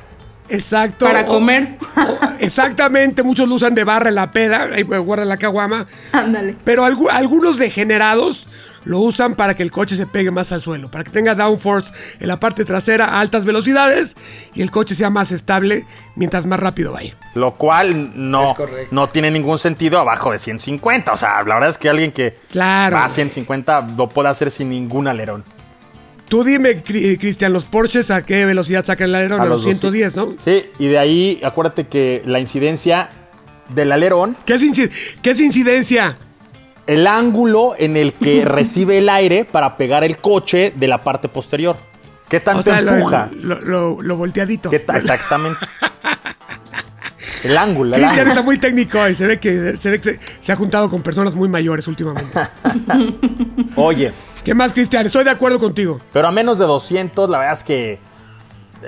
Exacto. 0.50 1.06
Para 1.06 1.24
comer. 1.24 1.78
o- 1.96 2.18
exactamente, 2.38 3.22
muchos 3.22 3.48
lo 3.48 3.54
usan 3.54 3.74
de 3.74 3.84
barra 3.84 4.08
en 4.08 4.14
la 4.16 4.32
peda, 4.32 4.68
ahí 4.74 4.82
guardan 4.82 5.28
la 5.28 5.36
caguama. 5.36 5.86
Ándale. 6.12 6.56
Pero 6.64 6.84
algu- 6.86 7.10
algunos 7.10 7.58
degenerados 7.58 8.46
lo 8.84 8.98
usan 9.00 9.34
para 9.34 9.54
que 9.54 9.62
el 9.62 9.70
coche 9.70 9.94
se 9.94 10.06
pegue 10.06 10.30
más 10.30 10.52
al 10.52 10.62
suelo, 10.62 10.90
para 10.90 11.04
que 11.04 11.10
tenga 11.10 11.34
downforce 11.34 11.92
en 12.18 12.28
la 12.28 12.40
parte 12.40 12.64
trasera 12.64 13.04
a 13.04 13.20
altas 13.20 13.44
velocidades 13.44 14.16
y 14.54 14.62
el 14.62 14.70
coche 14.70 14.94
sea 14.94 15.10
más 15.10 15.32
estable 15.32 15.84
mientras 16.16 16.46
más 16.46 16.58
rápido 16.58 16.92
vaya. 16.92 17.14
Lo 17.34 17.56
cual 17.56 18.12
no, 18.14 18.56
no 18.90 19.08
tiene 19.10 19.30
ningún 19.30 19.58
sentido 19.58 19.98
abajo 19.98 20.32
de 20.32 20.38
150. 20.38 21.12
O 21.12 21.16
sea, 21.18 21.42
la 21.44 21.54
verdad 21.54 21.68
es 21.68 21.76
que 21.78 21.90
alguien 21.90 22.10
que 22.10 22.38
Claro. 22.50 22.96
va 22.96 23.04
a 23.04 23.08
150 23.10 23.86
lo 23.96 24.08
puede 24.08 24.30
hacer 24.30 24.50
sin 24.50 24.70
ningún 24.70 25.08
alerón. 25.08 25.44
Tú 26.30 26.44
dime, 26.44 26.82
Cri- 26.82 27.18
Cristian, 27.18 27.52
los 27.52 27.66
Porsches 27.66 28.10
a 28.10 28.24
qué 28.24 28.46
velocidad 28.46 28.84
sacan 28.84 29.08
el 29.08 29.14
alerón, 29.16 29.40
a, 29.42 29.44
los 29.46 29.62
110, 29.64 30.16
¿no? 30.16 30.36
Sí, 30.42 30.62
y 30.78 30.86
de 30.86 30.96
ahí 30.98 31.40
acuérdate 31.44 31.88
que 31.88 32.22
la 32.24 32.38
incidencia 32.40 33.10
del 33.68 33.92
alerón, 33.92 34.36
¿Qué 34.46 34.54
es, 34.54 34.62
inci- 34.64 34.90
qué 35.22 35.32
es 35.32 35.40
incidencia? 35.40 36.16
el 36.86 37.06
ángulo 37.06 37.74
en 37.78 37.96
el 37.96 38.14
que 38.14 38.44
recibe 38.46 38.98
el 38.98 39.08
aire 39.08 39.44
para 39.44 39.76
pegar 39.76 40.02
el 40.04 40.16
coche 40.18 40.72
de 40.74 40.88
la 40.88 41.04
parte 41.04 41.28
posterior. 41.28 41.76
¿Qué 42.28 42.38
tanto 42.40 42.60
O 42.60 42.62
sea, 42.62 42.80
lo, 42.80 42.94
empuja? 42.94 43.28
lo- 43.42 43.60
lo- 43.60 44.00
lo 44.02 44.16
volteadito. 44.16 44.70
¿Qué 44.70 44.78
ta- 44.78 44.96
exactamente. 44.96 45.66
el 47.44 47.56
ángulo, 47.56 47.96
el 47.96 48.02
Cristian 48.02 48.18
ángulo. 48.20 48.30
está 48.30 48.42
muy 48.42 48.58
técnico 48.58 49.08
y 49.08 49.14
se 49.14 49.26
ve 49.26 49.38
que 49.40 49.76
se 49.76 49.90
ve 49.90 50.00
que 50.00 50.18
se 50.40 50.52
ha 50.52 50.56
juntado 50.56 50.88
con 50.90 51.02
personas 51.02 51.34
muy 51.34 51.48
mayores 51.48 51.86
últimamente. 51.88 52.38
Oye, 53.76 54.12
¿Qué 54.44 54.54
más, 54.54 54.72
Cristian? 54.72 55.06
Estoy 55.06 55.24
de 55.24 55.30
acuerdo 55.30 55.58
contigo. 55.58 56.00
pero 56.12 56.28
a 56.28 56.32
menos 56.32 56.58
de 56.58 56.64
200, 56.66 57.28
la 57.28 57.38
verdad 57.38 57.54
es 57.54 57.62
que 57.62 57.98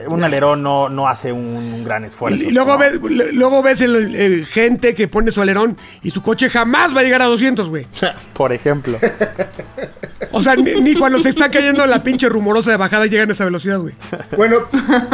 un 0.08 0.24
alerón 0.24 0.62
no, 0.62 0.88
no 0.88 1.06
hace 1.06 1.32
un, 1.32 1.44
un 1.44 1.84
gran 1.84 2.04
esfuerzo. 2.04 2.42
Y, 2.42 2.46
y 2.46 2.50
luego 2.50 2.72
¿no? 2.72 2.78
ves, 2.78 2.98
luego 3.34 3.62
ves 3.62 3.82
el, 3.82 4.16
el 4.16 4.46
gente 4.46 4.94
que 4.94 5.06
pone 5.06 5.30
su 5.30 5.42
alerón 5.42 5.76
y 6.02 6.10
su 6.10 6.22
coche 6.22 6.48
jamás 6.48 6.96
va 6.96 7.00
a 7.00 7.02
llegar 7.02 7.20
a 7.20 7.26
200, 7.26 7.68
güey. 7.68 7.86
Por 8.32 8.52
ejemplo. 8.54 8.98
O 10.30 10.42
sea, 10.42 10.56
ni, 10.56 10.80
ni 10.80 10.94
cuando 10.94 11.18
se 11.18 11.28
está 11.28 11.50
cayendo 11.50 11.86
la 11.86 12.02
pinche 12.02 12.26
rumorosa 12.30 12.70
de 12.70 12.78
bajada 12.78 13.04
llegan 13.06 13.28
a 13.28 13.32
esa 13.34 13.44
velocidad, 13.44 13.78
güey. 13.80 13.94
Bueno, 14.34 14.60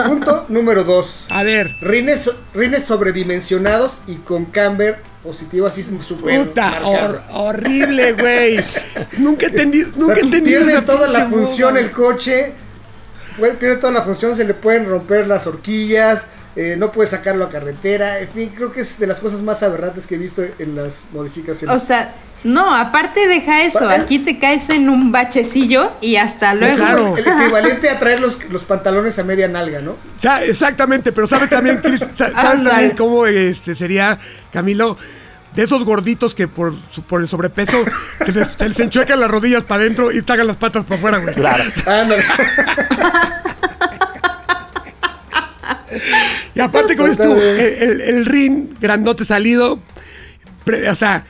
punto 0.06 0.46
número 0.48 0.84
dos. 0.84 1.24
A 1.30 1.42
ver, 1.42 1.74
Rines, 1.80 2.30
rines 2.54 2.84
sobredimensionados 2.84 3.94
y 4.06 4.14
con 4.16 4.44
camber 4.44 5.02
positivo, 5.22 5.66
así 5.66 5.82
súper 5.82 6.46
puta, 6.46 6.80
hor- 6.84 7.20
horrible, 7.32 8.12
güey. 8.12 8.58
Nunca 9.18 9.46
he 9.46 9.50
tenido, 9.50 9.88
O 9.88 9.92
sea, 9.92 10.00
nunca 10.00 10.14
he 10.20 10.30
tenido 10.30 10.42
pierde 10.60 10.72
esa 10.72 10.84
toda 10.84 11.08
la 11.08 11.26
función 11.28 11.76
el 11.76 11.90
coche. 11.90 12.52
Pierde 13.58 13.76
toda 13.76 13.92
la 13.92 14.02
función, 14.02 14.34
se 14.34 14.44
le 14.44 14.54
pueden 14.54 14.88
romper 14.88 15.26
las 15.26 15.46
horquillas. 15.46 16.26
Eh, 16.60 16.74
no 16.76 16.90
puede 16.90 17.08
sacarlo 17.08 17.44
a 17.44 17.50
carretera. 17.50 18.18
En 18.18 18.28
fin, 18.30 18.50
creo 18.52 18.72
que 18.72 18.80
es 18.80 18.98
de 18.98 19.06
las 19.06 19.20
cosas 19.20 19.42
más 19.42 19.62
aberrantes 19.62 20.08
que 20.08 20.16
he 20.16 20.18
visto 20.18 20.42
en 20.58 20.74
las 20.74 21.04
modificaciones. 21.12 21.74
O 21.74 21.78
sea, 21.78 22.14
no, 22.42 22.74
aparte 22.74 23.28
deja 23.28 23.62
eso. 23.62 23.78
Pa- 23.78 23.94
Aquí 23.94 24.18
te 24.18 24.40
caes 24.40 24.68
en 24.70 24.88
un 24.88 25.12
bachecillo 25.12 25.92
y 26.00 26.16
hasta 26.16 26.54
luego. 26.54 26.74
claro. 26.76 27.16
el 27.16 27.28
equivalente 27.28 27.88
a 27.90 28.00
traer 28.00 28.20
los, 28.20 28.42
los 28.50 28.64
pantalones 28.64 29.16
a 29.20 29.22
media 29.22 29.46
nalga, 29.46 29.80
¿no? 29.80 29.92
O 29.92 30.20
sea, 30.20 30.42
exactamente, 30.44 31.12
pero 31.12 31.28
sabes 31.28 31.48
también, 31.48 31.80
sa- 32.18 32.32
sabes 32.32 32.64
también 32.64 32.90
cómo 32.96 33.24
este, 33.26 33.76
sería, 33.76 34.18
Camilo, 34.52 34.96
de 35.54 35.62
esos 35.62 35.84
gorditos 35.84 36.34
que 36.34 36.48
por, 36.48 36.74
su- 36.90 37.02
por 37.02 37.20
el 37.20 37.28
sobrepeso 37.28 37.84
se 38.24 38.32
les, 38.32 38.48
se 38.48 38.68
les 38.68 38.80
enchuecan 38.80 39.20
las 39.20 39.30
rodillas 39.30 39.62
para 39.62 39.82
adentro 39.82 40.10
y 40.10 40.22
tagan 40.22 40.48
las 40.48 40.56
patas 40.56 40.84
para 40.84 40.96
afuera, 40.96 41.18
güey. 41.18 41.34
Claro. 41.34 41.62
Y 46.58 46.60
aparte, 46.60 46.96
como 46.96 47.08
dices 47.08 47.24
tú, 47.24 47.32
el, 47.34 47.82
el, 47.82 48.00
el 48.00 48.26
ring 48.26 48.68
grandote 48.80 49.24
salido, 49.24 49.78
pre- 50.64 50.90
o 50.90 50.94
sea, 50.94 51.24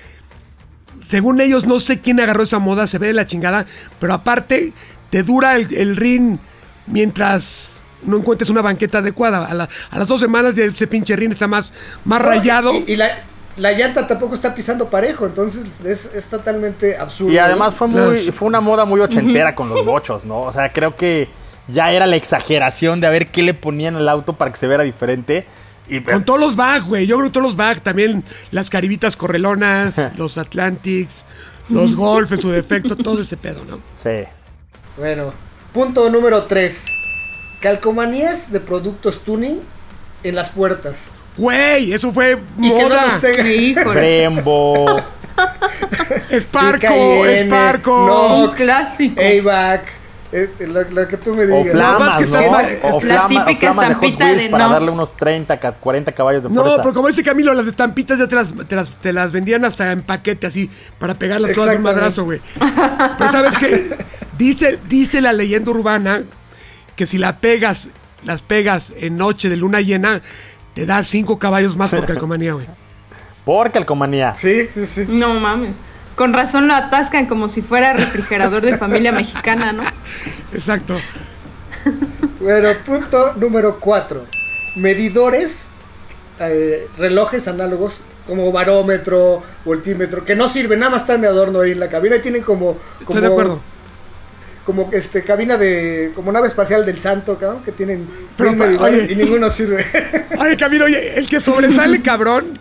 según 1.07 1.41
ellos, 1.41 1.66
no 1.66 1.79
sé 1.81 2.01
quién 2.01 2.18
agarró 2.20 2.43
esa 2.43 2.59
moda, 2.59 2.87
se 2.87 2.99
ve 2.99 3.09
de 3.09 3.14
la 3.14 3.26
chingada, 3.26 3.66
pero 4.01 4.12
aparte, 4.14 4.72
te 5.11 5.22
dura 5.22 5.57
el, 5.57 5.72
el 5.74 5.97
ring 5.97 6.39
mientras 6.87 7.83
no 8.03 8.16
encuentres 8.16 8.51
una 8.51 8.62
banqueta 8.62 8.99
adecuada. 8.99 9.45
A, 9.47 9.55
la- 9.55 9.68
a 9.91 9.99
las 9.99 10.09
dos 10.09 10.20
semanas 10.20 10.55
ya 10.55 10.64
ese 10.64 10.87
pinche 10.87 11.14
ring 11.16 11.33
está 11.33 11.47
más, 11.47 11.72
más 12.05 12.22
rayado. 12.22 12.72
Y, 12.74 12.93
y 12.93 12.97
la, 12.97 13.11
la 13.57 13.72
llanta 13.72 14.07
tampoco 14.07 14.35
está 14.35 14.55
pisando 14.55 14.89
parejo, 14.89 15.26
entonces 15.26 15.62
es, 15.85 16.07
es 16.14 16.24
totalmente 16.26 16.97
absurdo. 16.97 17.33
Y 17.33 17.39
además 17.39 17.74
fue 17.74 17.89
muy, 17.89 18.16
fue 18.33 18.49
una 18.49 18.61
moda 18.61 18.85
muy 18.85 19.01
ochentera 19.01 19.55
con 19.55 19.68
los 19.68 19.85
bochos, 19.85 20.24
¿no? 20.24 20.41
O 20.41 20.53
sea, 20.53 20.72
creo 20.72 20.97
que 20.97 21.29
ya 21.69 21.93
era 21.93 22.07
la 22.07 22.16
exageración 22.16 23.01
de 23.01 23.07
a 23.07 23.11
ver 23.11 23.29
qué 23.29 23.43
le 23.43 23.55
ponían 23.55 23.97
al 23.97 24.09
auto 24.09 24.35
para 24.35 24.51
que 24.53 24.59
se 24.59 24.66
viera 24.66 24.83
diferente. 24.85 25.47
Y 25.89 26.01
Con 26.01 26.23
todos 26.25 26.41
los 26.41 26.57
bag, 26.57 26.83
güey. 26.85 27.07
Yo 27.07 27.16
creo 27.16 27.29
que 27.29 27.33
todos 27.33 27.47
los 27.47 27.57
bag, 27.57 27.81
también 27.81 28.25
las 28.51 28.69
caribitas 28.69 29.16
correlonas, 29.16 29.97
los 30.16 30.37
Atlantics, 30.37 31.25
los 31.69 31.95
Golf 31.95 32.33
en 32.33 32.41
su 32.41 32.51
defecto, 32.51 32.97
todo 32.97 33.21
ese 33.23 33.37
pedo, 33.37 33.64
¿no? 33.64 33.81
sí. 33.97 34.25
Bueno, 34.97 35.31
punto 35.73 36.11
número 36.11 36.45
3. 36.45 36.85
Calcomanías 37.61 38.51
de 38.51 38.59
productos 38.59 39.23
tuning 39.25 39.61
en 40.25 40.35
las 40.35 40.49
puertas. 40.49 41.05
Güey, 41.37 41.93
eso 41.93 42.12
fue 42.12 42.37
Y 42.59 42.69
no 42.69 42.75
moda. 42.81 43.21
Híjole. 43.49 44.01
Brembo. 44.01 45.01
Esparco, 46.31 47.27
Esparco. 47.27 48.07
no. 48.09 48.45
Un 48.45 48.51
clásico. 48.57 49.21
AVAC, 49.21 49.83
eh, 50.33 50.51
lo, 50.61 50.83
lo 50.91 51.09
que 51.09 51.16
tú 51.16 51.35
me 51.35 51.45
O 51.45 51.47
digas. 51.59 51.70
flamas, 51.72 51.99
flamas, 51.99 52.16
que 52.18 52.26
¿no? 52.26 52.39
está- 52.39 52.89
O, 52.89 52.99
es 52.99 53.05
la 53.05 53.16
flama- 53.22 53.24
o 53.24 53.29
típica 53.47 53.61
flamas 53.72 53.89
de 53.89 53.95
Hot 53.95 54.03
Wheels 54.20 54.43
de 54.43 54.49
para 54.51 54.64
Nos. 54.64 54.72
darle 54.74 54.91
unos 54.91 55.16
30, 55.16 55.59
ca- 55.61 55.72
40 55.72 56.12
caballos 56.12 56.43
de 56.43 56.49
No, 56.51 56.62
fuerza. 56.62 56.83
pero 56.83 56.95
como 56.95 57.09
dice 57.09 57.22
Camilo, 57.22 57.55
las 57.55 57.66
estampitas 57.66 58.18
ya 58.18 58.29
te 58.29 58.35
las, 58.35 58.53
te 58.68 58.76
las, 58.76 58.91
te 59.01 59.12
las 59.12 59.33
vendían 59.33 59.64
hasta 59.64 59.91
en 59.93 60.03
paquete 60.03 60.47
así, 60.47 60.70
para 60.99 61.14
pegarlas 61.14 61.53
todas 61.53 61.70
de 61.70 61.76
un 61.76 61.83
madrazo, 61.83 62.24
güey. 62.24 62.41
Pero 63.18 63.31
sabes 63.33 63.57
qué, 63.59 63.97
dice, 64.37 64.79
dice 64.89 65.20
la 65.22 65.33
leyenda 65.33 65.70
urbana 65.70 66.22
que 66.97 67.07
si 67.07 67.16
la 67.18 67.39
pegas, 67.39 67.89
las 68.24 68.43
pegas 68.43 68.93
en 68.97 69.16
noche 69.16 69.49
de 69.49 69.57
luna 69.57 69.81
llena, 69.81 70.20
te 70.74 70.85
da 70.87 71.03
cinco 71.05 71.39
caballos 71.39 71.76
más 71.76 71.91
por 71.91 72.05
calcomanía, 72.05 72.53
güey. 72.55 72.66
Por 73.45 73.72
calcomanía. 73.72 74.35
Sí, 74.37 74.68
sí, 74.74 74.85
sí. 74.87 75.05
No 75.09 75.35
mames. 75.41 75.74
Con 76.19 76.33
razón 76.33 76.66
lo 76.66 76.75
atascan 76.75 77.27
como 77.27 77.49
si 77.49 77.62
fuera 77.62 77.93
refrigerador 77.93 78.62
de 78.62 78.77
familia 78.77 79.12
mexicana, 79.12 79.73
¿no? 79.73 79.85
Exacto. 80.53 80.99
Bueno, 82.41 82.71
punto 82.85 83.35
número 83.35 83.79
4. 83.79 84.27
Medidores, 84.75 85.66
eh, 86.41 86.89
relojes 86.99 87.47
análogos 87.47 87.99
como 88.27 88.51
barómetro, 88.51 89.45
voltímetro, 89.64 90.25
que 90.25 90.35
no 90.35 90.49
sirven, 90.49 90.81
nada 90.81 90.91
más 90.91 91.03
están 91.03 91.21
de 91.21 91.29
adorno 91.29 91.61
ahí 91.61 91.71
en 91.71 91.79
la 91.81 91.89
cabina 91.89 92.16
y 92.16 92.21
tienen 92.21 92.43
como... 92.43 92.73
como 92.75 92.81
Estoy 93.01 93.21
de 93.21 93.27
acuerdo. 93.29 93.61
Como 94.66 94.91
este, 94.93 95.23
cabina 95.23 95.57
de... 95.57 96.11
Como 96.16 96.33
nave 96.33 96.49
espacial 96.49 96.85
del 96.85 96.99
santo, 96.99 97.39
cabrón, 97.39 97.62
que 97.64 97.71
tienen 97.73 98.07
Pero, 98.37 98.57
pa- 98.57 98.66
medidores 98.66 99.05
oye. 99.05 99.12
y 99.12 99.16
ninguno 99.16 99.49
sirve. 99.49 99.87
Oye, 100.39 100.57
Camilo, 100.57 100.85
oye, 100.87 101.16
el 101.19 101.29
que 101.29 101.41
sobresale, 101.41 102.03
cabrón, 102.03 102.59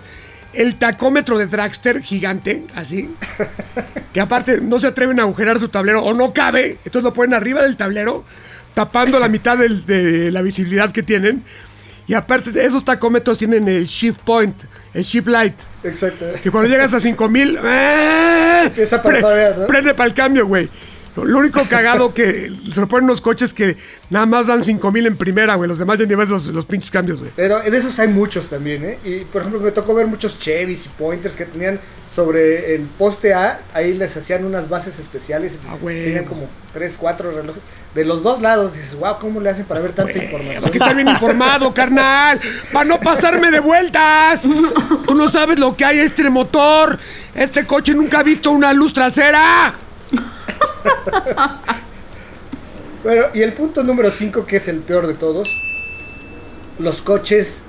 el 0.58 0.76
tacómetro 0.76 1.38
de 1.38 1.47
Dragster 1.47 2.01
gigante, 2.01 2.64
así, 2.76 3.10
que 4.14 4.20
aparte 4.20 4.60
no 4.62 4.80
se 4.80 4.88
atreven 4.88 5.20
a 5.20 5.24
agujerar 5.24 5.60
su 5.60 5.70
tablero 5.70 6.03
o 6.03 6.14
no 6.14 6.34
cabe, 6.34 6.78
entonces 6.86 7.03
lo 7.03 7.14
ponen 7.14 7.34
arriba 7.34 7.62
del 7.62 7.78
tablero, 7.78 8.24
tapando 8.74 9.20
la 9.20 9.30
mitad 9.30 9.58
del- 9.58 9.86
de 9.86 10.32
la 10.32 10.41
visibilidad 10.41 10.91
que 10.91 11.03
tienen. 11.03 11.43
Y 12.08 12.14
aparte 12.14 12.51
esos 12.66 12.86
tacómetros 12.86 13.38
tienen 13.38 13.68
el 13.68 13.86
shift 13.86 14.20
point, 14.24 14.55
el 14.93 15.03
shift 15.03 15.28
light, 15.28 15.55
Exacto. 15.84 16.26
que 16.41 16.49
cuando 16.51 16.70
llegas 16.70 16.93
a 16.93 16.99
5000, 17.01 17.60
¡ah! 17.64 18.64
Empieza 18.66 18.97
¿no? 18.97 19.68
prende 19.68 19.93
para 19.93 20.08
el 20.08 20.14
cambio, 20.14 20.47
güey. 20.47 20.70
Lo, 21.24 21.39
único 21.39 21.63
cagado 21.70 22.13
que 22.13 22.51
se 22.74 22.80
lo 22.80 22.88
ponen 22.88 23.05
unos 23.05 23.22
coches 23.22 23.53
que 23.53 23.78
nada 24.09 24.26
más 24.26 24.47
dan 24.47 24.63
5 24.63 24.91
mil 24.91 25.05
en 25.07 25.18
primera, 25.18 25.55
güey. 25.55 25.68
Los 25.68 25.80
demás 25.80 25.97
ya 25.97 26.05
ni 26.05 26.15
ves 26.15 26.30
los, 26.30 26.45
los 26.47 26.65
pinches 26.65 26.91
cambios, 26.91 27.20
güey. 27.20 27.32
Pero 27.36 27.59
de 27.59 27.78
esos 27.78 27.97
hay 27.99 28.07
muchos 28.07 28.47
también, 28.47 28.86
¿eh? 28.86 28.99
Y 29.03 29.26
por 29.26 29.41
ejemplo, 29.41 29.59
me 29.59 29.72
tocó 29.72 29.93
ver 29.93 30.07
muchos 30.07 30.39
Chevys 30.39 30.86
y 30.86 30.89
Pointers 30.89 31.36
que 31.36 31.45
tenían 31.45 31.80
sobre 32.13 32.74
el 32.74 32.82
poste 32.82 33.36
A, 33.36 33.61
ahí 33.74 33.93
les 33.93 34.18
hacían 34.18 34.43
unas 34.43 34.70
bases 34.70 34.97
especiales. 34.97 35.55
Ah, 35.68 35.78
huevo. 35.80 36.03
Tenían 36.03 36.26
como 36.26 36.49
3, 36.74 36.95
4 36.97 37.32
relojes. 37.32 37.61
De 37.93 38.05
los 38.05 38.22
dos 38.22 38.41
lados, 38.41 38.74
dices, 38.74 38.95
wow, 38.95 39.18
¿cómo 39.20 39.39
le 39.39 39.49
hacen 39.49 39.65
para 39.65 39.80
ver 39.80 39.93
tanta 39.93 40.18
información? 40.18 40.65
Hay 40.65 40.72
que 40.72 40.78
estar 40.78 40.95
bien 40.95 41.07
informado, 41.07 41.74
carnal. 41.74 42.39
Para 42.72 42.86
no 42.86 42.99
pasarme 42.99 43.49
de 43.51 43.59
vueltas. 43.59 44.43
Tú 45.07 45.15
no 45.15 45.30
sabes 45.30 45.59
lo 45.59 45.76
que 45.76 45.86
hay 45.86 45.99
este 45.99 46.30
motor. 46.30 46.99
Este 47.34 47.65
coche 47.65 47.93
nunca 47.93 48.20
ha 48.20 48.24
visto 48.24 48.51
una 48.51 48.74
luz 48.74 48.93
trasera. 48.93 49.74
Bueno, 53.03 53.25
y 53.33 53.41
el 53.41 53.53
punto 53.53 53.83
número 53.83 54.11
5, 54.11 54.45
que 54.45 54.57
es 54.57 54.67
el 54.67 54.77
peor 54.79 55.07
de 55.07 55.13
todos, 55.13 55.47
los 56.79 57.01
coches 57.01 57.59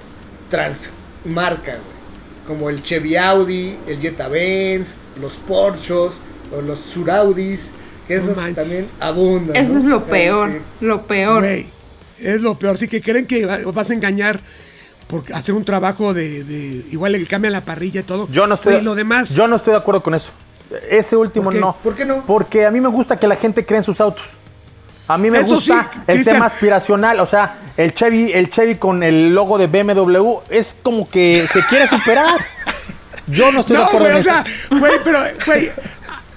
transmarca, 0.50 1.72
güey. 1.72 1.98
Como 2.46 2.70
el 2.70 2.82
Chevy 2.82 3.16
Audi, 3.16 3.76
el 3.86 4.00
Jetta 4.00 4.28
Benz, 4.28 4.94
los 5.20 5.34
Porsches, 5.34 6.14
o 6.56 6.62
los 6.66 6.78
Suraudis, 6.78 7.68
que 8.08 8.14
esos 8.14 8.34
también 8.54 8.88
abundan. 8.98 9.54
Eso 9.54 9.74
¿no? 9.74 9.78
es 9.80 9.84
lo 9.84 9.96
O 9.98 10.00
sea, 10.00 10.10
peor, 10.10 10.50
que- 10.50 10.62
lo 10.86 11.06
peor. 11.06 11.42
Güey, 11.42 11.66
es 12.18 12.40
lo 12.40 12.58
peor. 12.58 12.78
Sí 12.78 12.88
que 12.88 13.02
creen 13.02 13.26
que 13.26 13.44
va- 13.44 13.58
vas 13.70 13.90
a 13.90 13.94
engañar 13.94 14.40
por 15.08 15.24
hacer 15.34 15.54
un 15.54 15.64
trabajo 15.64 16.14
de, 16.14 16.42
de- 16.42 16.86
igual 16.90 17.12
le 17.12 17.22
cambian 17.26 17.52
la 17.52 17.60
parrilla 17.60 18.00
y 18.00 18.04
todo. 18.04 18.26
Yo 18.32 18.46
no 18.46 18.54
estoy. 18.54 18.80
Lo 18.80 18.94
demás. 18.94 19.28
Yo 19.34 19.46
no 19.46 19.56
estoy 19.56 19.72
de 19.72 19.78
acuerdo 19.78 20.02
con 20.02 20.14
eso. 20.14 20.30
Ese 20.90 21.16
último 21.16 21.50
no. 21.50 21.76
¿Por 21.82 21.94
qué 21.94 22.04
no? 22.04 22.24
Porque 22.26 22.66
a 22.66 22.70
mí 22.70 22.80
me 22.80 22.88
gusta 22.88 23.16
que 23.16 23.26
la 23.26 23.36
gente 23.36 23.64
cree 23.64 23.78
en 23.78 23.84
sus 23.84 24.00
autos. 24.00 24.24
A 25.06 25.16
mí 25.16 25.30
me 25.30 25.38
Eso 25.38 25.54
gusta 25.54 25.90
sí, 25.92 26.00
el 26.06 26.22
tema 26.22 26.44
aspiracional, 26.44 27.18
o 27.20 27.24
sea, 27.26 27.56
el 27.78 27.94
Chevy, 27.94 28.30
el 28.32 28.50
Chevy 28.50 28.74
con 28.74 29.02
el 29.02 29.34
logo 29.34 29.56
de 29.56 29.66
BMW 29.66 30.40
es 30.50 30.76
como 30.82 31.08
que 31.08 31.46
se 31.50 31.64
quiere 31.64 31.86
superar. 31.88 32.38
Yo 33.26 33.50
no 33.52 33.60
estoy 33.60 33.76
de 33.76 33.82
No, 33.82 33.88
acuerdo 33.88 34.06
güey, 34.08 34.20
o 34.20 34.22
sea, 34.22 34.44
güey, 34.70 34.92
pero, 35.02 35.18
güey, 35.46 35.70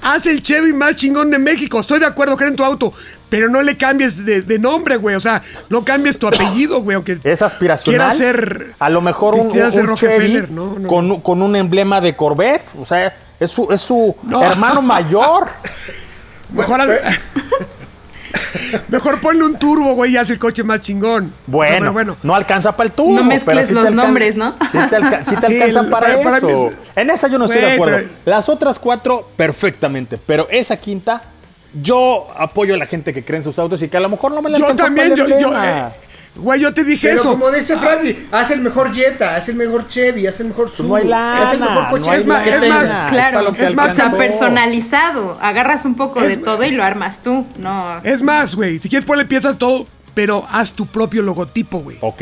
haz 0.01 0.25
el 0.25 0.41
Chevy 0.41 0.71
más 0.71 0.95
chingón 0.95 1.29
de 1.29 1.37
México. 1.39 1.81
Estoy 1.81 1.99
de 1.99 2.05
acuerdo, 2.05 2.37
creen 2.37 2.51
en 2.53 2.55
tu 2.57 2.63
auto. 2.63 2.93
Pero 3.27 3.47
no 3.49 3.61
le 3.61 3.77
cambies 3.77 4.25
de, 4.25 4.41
de 4.41 4.59
nombre, 4.59 4.97
güey. 4.97 5.15
O 5.15 5.19
sea, 5.21 5.41
no 5.69 5.85
cambies 5.85 6.17
tu 6.17 6.27
apellido, 6.27 6.81
güey. 6.81 6.95
Aunque 6.95 7.17
Es 7.23 7.41
aspiracional. 7.41 8.11
Ser. 8.13 8.73
a 8.77 8.89
lo 8.89 8.99
mejor 9.01 9.35
un, 9.35 9.47
un- 9.51 9.89
un 9.89 9.95
Chevy 9.95 10.47
no, 10.49 10.77
no. 10.79 10.87
Con, 10.89 11.21
con 11.21 11.41
un 11.41 11.55
emblema 11.55 12.01
de 12.01 12.13
Corvette. 12.15 12.71
O 12.77 12.83
sea, 12.83 13.13
es 13.41 13.51
su, 13.51 13.67
es 13.71 13.81
su 13.81 14.15
No. 14.23 14.41
hermano 14.41 14.81
mayor. 14.81 15.49
Mejor, 16.53 16.79
al- 16.81 16.99
mejor 18.89 19.19
ponle 19.19 19.43
un 19.43 19.57
turbo, 19.57 19.93
güey, 19.93 20.13
y 20.13 20.17
haz 20.17 20.29
el 20.29 20.39
coche 20.39 20.63
más 20.63 20.81
chingón. 20.81 21.33
Bueno, 21.47 21.67
O 21.67 21.69
sea, 21.71 21.79
pero 21.79 21.93
bueno. 21.93 22.17
no 22.23 22.35
alcanza 22.35 22.75
para 22.75 22.87
el 22.87 22.93
turbo. 22.93 23.13
No 23.15 23.23
mezcles 23.23 23.45
pero 23.55 23.67
sí 23.67 23.73
te 23.73 23.79
los 23.81 23.91
nombres, 24.05 24.35
¿no? 24.37 24.55
Sí 24.71 24.77
te, 24.89 24.95
alca- 24.95 25.25
sí 25.25 25.35
te 25.35 25.47
Sí, 25.47 25.53
alcanzan 25.55 25.85
el- 25.85 25.91
para, 25.91 26.13
eso. 26.37 26.67
es- 26.67 26.77
En 26.95 27.09
esa 27.09 27.27
yo 27.27 27.37
no 27.37 27.45
estoy 27.45 27.61
de 27.61 27.71
acuerdo. 27.73 27.97
pero- 27.97 28.09
Las 28.25 28.49
otras 28.49 28.79
cuatro, 28.79 29.29
perfectamente. 29.35 30.17
Pero 30.17 30.47
esa 30.49 30.77
quinta, 30.77 31.21
yo 31.81 32.27
apoyo 32.37 32.75
a 32.75 32.77
la 32.77 32.85
gente 32.85 33.13
que 33.13 33.23
cree 33.23 33.37
en 33.37 33.43
sus 33.43 33.57
autos 33.59 33.81
y 33.81 33.87
que 33.89 33.97
a 33.97 34.01
lo 34.01 34.09
mejor 34.09 34.31
no 34.33 34.41
me 34.41 34.49
la 34.49 34.57
Yo 34.59 34.75
también, 34.75 35.09
para 35.11 35.27
yo, 35.27 35.35
el 35.35 35.41
yo, 35.41 35.63
eh, 35.63 35.83
güey, 36.35 36.61
yo 36.61 36.73
te 36.73 36.83
dije 36.83 37.09
Pero 37.09 37.21
eso. 37.21 37.31
como 37.31 37.51
dice 37.51 37.77
Frankie, 37.77 38.27
haz 38.31 38.51
el 38.51 38.61
mejor 38.61 38.93
Jetta, 38.93 39.35
haz 39.35 39.49
el 39.49 39.55
mejor 39.55 39.87
Chevy, 39.87 40.27
haz 40.27 40.39
el 40.39 40.47
mejor 40.47 40.69
Subaru, 40.69 40.89
no 40.89 40.95
hay 40.95 41.07
lana, 41.07 41.41
haz 41.47 41.53
el 41.53 41.59
mejor 41.59 41.89
coche 41.89 42.09
no 42.09 42.11
que 42.43 42.49
lana. 42.51 42.55
Es 42.65 42.69
más, 42.69 43.09
Claro, 43.11 43.53
que 43.53 43.65
es 43.65 43.75
más, 43.75 43.91
o 43.91 43.95
sea, 43.95 44.05
alcanzó. 44.05 44.17
personalizado. 44.17 45.37
Agarras 45.41 45.85
un 45.85 45.95
poco 45.95 46.21
de 46.21 46.33
Es- 46.33 46.41
todo 46.41 46.63
y 46.63 46.71
lo 46.71 46.83
armas 46.83 47.21
tú. 47.21 47.45
No. 47.59 47.99
Es 48.03 48.21
más, 48.21 48.55
güey, 48.55 48.79
si 48.79 48.89
quieres 48.89 49.05
ponle 49.05 49.25
piezas 49.25 49.57
todo, 49.57 49.85
pero 50.13 50.45
haz 50.49 50.73
tu 50.73 50.85
propio 50.87 51.21
logotipo, 51.21 51.79
güey. 51.79 51.97
Ok, 52.01 52.21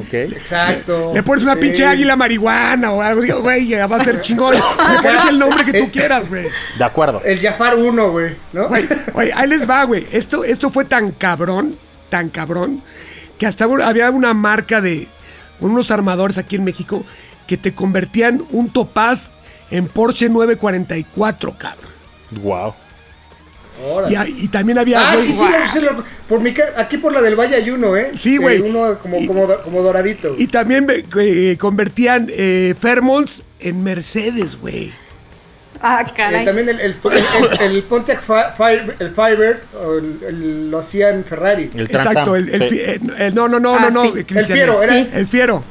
ok. 0.00 0.12
Exacto. 0.14 1.10
Le 1.14 1.22
pones 1.22 1.42
una 1.42 1.54
Sí. 1.54 1.60
pinche 1.60 1.86
águila 1.86 2.14
marihuana 2.16 2.92
o 2.92 3.00
algo, 3.00 3.22
digo, 3.22 3.40
güey, 3.40 3.66
ya 3.68 3.86
va 3.86 3.96
a 3.96 4.04
ser 4.04 4.20
chingón. 4.20 4.54
Le 4.92 5.02
pones 5.02 5.24
el 5.26 5.38
nombre 5.38 5.64
que 5.64 5.80
tú 5.80 5.90
quieras, 5.90 6.28
güey. 6.28 6.46
De 6.78 6.84
acuerdo. 6.84 7.22
El 7.24 7.40
Jafar 7.40 7.76
1, 7.76 8.10
güey, 8.10 8.36
¿no? 8.52 8.68
Güey, 8.68 8.86
güey, 9.14 9.30
ahí 9.34 9.48
les 9.48 9.68
va, 9.68 9.84
güey. 9.84 10.06
Esto, 10.12 10.44
esto 10.44 10.70
fue 10.70 10.84
tan 10.84 11.12
cabrón, 11.12 11.76
tan 12.10 12.28
cabrón, 12.28 12.82
que 13.40 13.46
hasta 13.46 13.64
había 13.64 14.10
una 14.10 14.34
marca 14.34 14.80
de 14.80 15.08
unos 15.60 15.90
armadores 15.90 16.36
aquí 16.38 16.56
en 16.56 16.62
México 16.64 17.04
que 17.46 17.56
te 17.56 17.72
convertían 17.74 18.44
un 18.50 18.68
Topaz 18.70 19.32
en 19.70 19.86
Porsche 19.88 20.28
944, 20.28 21.56
cabrón. 21.58 21.90
Wow. 22.42 22.74
Y, 24.10 24.44
y 24.44 24.48
también 24.48 24.78
había, 24.78 25.10
Ah, 25.10 25.14
güey, 25.14 25.26
sí, 25.26 25.32
sí, 25.32 25.42
lo- 25.42 25.72
sí, 25.72 25.80
lo- 25.80 26.04
por 26.28 26.40
mi 26.40 26.52
aquí 26.76 26.98
por 26.98 27.14
la 27.14 27.22
del 27.22 27.34
Valle 27.34 27.56
hay 27.56 27.70
uno, 27.70 27.96
¿eh? 27.96 28.12
Sí, 28.20 28.36
güey. 28.36 28.58
Eh, 28.58 28.62
uno 28.62 28.98
como, 28.98 29.18
Y- 29.18 29.26
como, 29.26 29.46
do- 29.46 29.62
como 29.62 29.82
doradito. 29.82 30.34
y 30.36 30.48
también 30.48 30.86
eh, 31.18 31.56
convertían 31.58 32.26
eh, 32.30 32.74
Fairmonts 32.78 33.42
en 33.58 33.82
Mercedes, 33.82 34.60
güey. 34.60 34.92
Ah, 35.82 36.04
Eh, 36.06 36.12
caray. 36.14 36.44
también 36.44 36.68
el, 36.68 36.78
el, 36.80 36.96
el- 37.60 37.60
el 37.76 37.82
Pontiac 37.84 38.20
Fi- 38.22 38.54
Fire- 38.56 38.94
el 38.98 39.10
Firebird 39.14 39.60
el- 40.28 40.70
lo 40.70 40.78
hacía 40.78 41.08
en 41.10 41.24
Ferrari. 41.24 41.70
El 41.74 41.82
Exacto, 41.82 42.36
el, 42.36 42.48
el 42.50 42.68
sí. 42.68 42.78
eh, 42.78 43.00
eh, 43.18 43.30
no, 43.34 43.48
no, 43.48 43.58
no, 43.58 43.74
Ah, 43.76 43.80
no, 43.82 43.90
no, 43.90 44.02
sí. 44.02 44.08
eh, 44.18 44.24
Cristian, 44.26 44.38
El 44.40 44.46
fiero, 44.66 44.82
el- 44.82 44.90
era- 44.90 45.16
el 45.18 45.26
fiero. 45.26 45.64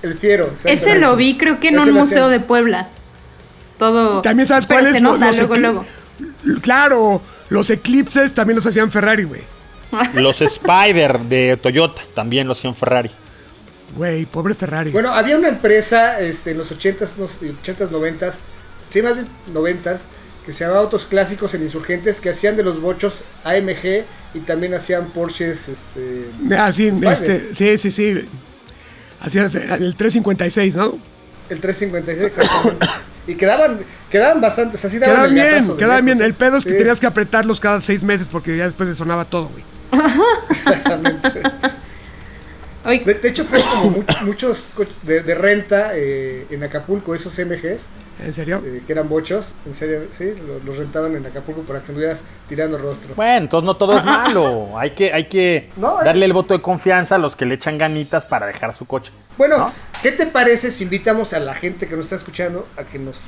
El 0.00 0.16
Fiero. 0.16 0.54
Ese 0.64 0.96
lo 0.98 1.16
vi, 1.16 1.36
creo 1.36 1.58
que 1.58 1.68
en 1.68 1.74
Ese 1.80 1.88
un 1.88 1.94
museo 1.96 2.26
hacían. 2.26 2.40
de 2.40 2.46
Puebla. 2.46 2.88
Todo. 3.78 4.22
También 4.22 4.46
sabes 4.48 4.66
cuál 4.66 4.86
es 4.86 5.02
Lo- 5.02 5.16
luego, 5.16 5.54
luego. 5.56 5.84
Claro, 6.62 7.20
los 7.48 7.68
eclipses 7.70 8.32
también 8.32 8.56
los 8.56 8.66
hacían 8.66 8.90
Ferrari, 8.90 9.24
güey. 9.24 9.40
Los 10.14 10.40
Spider 10.42 11.18
de 11.20 11.56
Toyota 11.56 12.02
también 12.14 12.46
los 12.46 12.58
hacían 12.58 12.74
Ferrari. 12.76 13.10
Güey, 13.96 14.26
pobre 14.26 14.54
Ferrari. 14.54 14.90
Bueno, 14.90 15.12
había 15.14 15.36
una 15.36 15.48
empresa 15.48 16.20
este, 16.20 16.50
en 16.50 16.58
los 16.58 16.70
80s, 16.70 17.16
los 17.18 17.40
80s, 17.40 17.88
90s, 17.90 18.34
sí, 18.92 19.02
más 19.02 19.14
bien 19.14 19.26
90s, 19.52 20.00
que 20.44 20.52
se 20.52 20.64
llamaba 20.64 20.80
Autos 20.80 21.04
Clásicos 21.06 21.54
en 21.54 21.62
Insurgentes, 21.62 22.20
que 22.20 22.30
hacían 22.30 22.56
de 22.56 22.62
los 22.62 22.80
bochos 22.80 23.22
AMG 23.44 24.04
y 24.34 24.40
también 24.40 24.74
hacían 24.74 25.06
Porsches, 25.06 25.68
este... 25.68 26.30
Ah, 26.56 26.72
sí, 26.72 26.92
este, 27.02 27.54
sí, 27.54 27.78
sí, 27.78 27.90
sí. 27.90 28.28
Hacía 29.20 29.42
el 29.44 29.94
356, 29.96 30.76
¿no? 30.76 30.98
El 31.50 31.60
356, 31.60 32.26
exactamente. 32.38 32.86
y 33.26 33.34
quedaban, 33.34 33.80
quedaban 34.10 34.40
bastantes, 34.40 34.84
así 34.84 34.98
daban 34.98 35.14
Quedaban 35.16 35.30
el 35.30 35.34
bien, 35.34 35.54
gatazo 35.54 35.76
quedaban 35.76 36.04
bien. 36.04 36.22
El 36.22 36.34
pedo 36.34 36.56
es 36.58 36.64
que 36.64 36.70
sí, 36.72 36.76
tenías 36.78 37.00
que 37.00 37.06
apretarlos 37.06 37.58
cada 37.60 37.80
seis 37.80 38.02
meses 38.02 38.28
porque 38.30 38.56
ya 38.56 38.64
después 38.64 38.88
le 38.88 38.94
sonaba 38.94 39.24
todo, 39.24 39.48
güey. 39.50 39.64
Exactamente. 40.50 41.42
De, 42.84 43.14
de 43.14 43.28
hecho, 43.28 43.44
fue 43.44 43.60
como 43.60 43.90
mu- 43.90 44.04
muchos 44.24 44.68
de, 45.02 45.20
de 45.22 45.34
renta 45.34 45.90
eh, 45.94 46.46
en 46.50 46.62
Acapulco, 46.62 47.14
esos 47.14 47.38
MGs, 47.38 47.88
¿En 48.20 48.32
serio? 48.32 48.60
eh, 48.64 48.82
que 48.86 48.92
eran 48.92 49.08
bochos, 49.08 49.52
en 49.64 49.74
serio, 49.74 50.00
sí, 50.16 50.32
lo- 50.46 50.58
los 50.64 50.76
rentaban 50.76 51.14
en 51.14 51.24
Acapulco 51.24 51.62
para 51.62 51.80
que 51.82 51.88
anduvieras 51.92 52.20
tirando 52.48 52.76
rostro. 52.78 53.14
Bueno, 53.14 53.36
entonces 53.44 53.64
no 53.66 53.76
todo 53.76 53.96
es 53.96 54.04
malo. 54.06 54.76
Hay 54.78 54.90
que, 54.90 55.12
hay 55.12 55.24
que 55.26 55.70
No, 55.76 56.00
eh. 56.00 56.04
darle 56.04 56.24
el 56.26 56.32
voto 56.32 56.54
de 56.54 56.60
confianza 56.62 57.14
a 57.14 57.18
los 57.18 57.36
que 57.36 57.46
le 57.46 57.54
echan 57.54 57.78
ganitas 57.78 58.26
para 58.26 58.46
dejar 58.46 58.74
su 58.74 58.86
coche. 58.86 59.12
Bueno, 59.36 59.58
¿No? 59.58 59.72
¿qué 60.02 60.10
te 60.12 60.26
parece 60.26 60.72
si 60.72 60.84
invitamos 60.84 61.32
a 61.32 61.38
la 61.40 61.54
gente 61.54 61.86
que 61.86 61.94
nos 61.94 62.06
está 62.06 62.16
escuchando 62.16 62.66
a 62.76 62.82
que 62.84 62.98
nos 62.98 63.18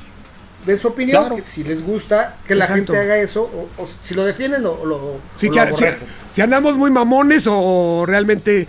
den 0.66 0.80
su 0.80 0.88
opinión? 0.88 1.22
Claro. 1.26 1.36
que 1.36 1.43
si 1.49 1.62
les 1.62 1.84
gusta 1.86 2.36
que 2.47 2.55
la 2.57 2.66
gente 2.66 2.99
haga 2.99 3.16
eso, 3.16 3.43
o, 3.43 3.82
o 3.82 3.88
si 4.03 4.14
lo 4.14 4.24
defienden 4.24 4.66
o, 4.66 4.72
o 4.72 4.84
lo, 4.86 5.12
Sí, 5.36 5.49
o 5.49 5.53
que, 5.53 5.64
lo 5.70 5.76
si, 5.76 5.84
si 6.30 6.41
andamos 6.43 6.76
muy 6.76 6.91
mamones 6.91 7.47
o, 7.49 8.05
realmente 8.07 8.66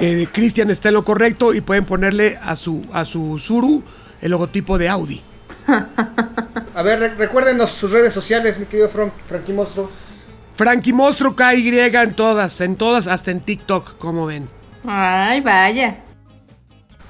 eh, 0.00 0.26
Cristian 0.32 0.70
está 0.72 0.88
en 0.88 0.94
lo 0.94 1.04
correcto 1.04 1.54
y 1.54 1.60
pueden 1.60 1.84
ponerle 1.84 2.36
a 2.42 2.56
su, 2.56 2.84
a 2.92 3.04
su 3.04 3.38
Suru 3.38 3.84
el 4.20 4.32
logotipo 4.32 4.76
de 4.78 4.88
Audi. 4.88 5.22
A 5.66 6.82
ver, 6.82 6.98
re- 7.00 7.14
recuérdenos 7.14 7.70
sus 7.70 7.90
redes 7.90 8.12
sociales, 8.12 8.58
mi 8.58 8.66
querido 8.66 8.88
Fran 8.88 9.12
Frankie 9.28 9.52
Monstruo. 9.52 9.90
Frankie 10.56 10.92
Monstruo 10.92 11.34
KY 11.34 11.78
en 11.78 12.14
todas, 12.14 12.60
en 12.60 12.76
todas, 12.76 13.06
hasta 13.06 13.30
en 13.30 13.40
TikTok, 13.40 13.98
como 13.98 14.26
ven. 14.26 14.48
ay, 14.86 15.40
vaya. 15.40 15.96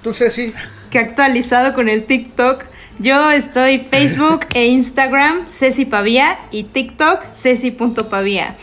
Tú, 0.03 0.13
Ceci, 0.13 0.53
Que 0.91 0.99
actualizado 0.99 1.75
con 1.75 1.89
el 1.89 2.05
TikTok. 2.05 2.65
Yo 2.99 3.31
estoy 3.33 3.81
Facebook 3.81 4.47
e 4.55 4.67
Instagram, 4.67 5.49
Ceci 5.49 5.85
Pavía, 5.85 6.39
y 6.53 6.65
TikTok, 6.65 7.25
Ceci.pavía. 7.33 8.57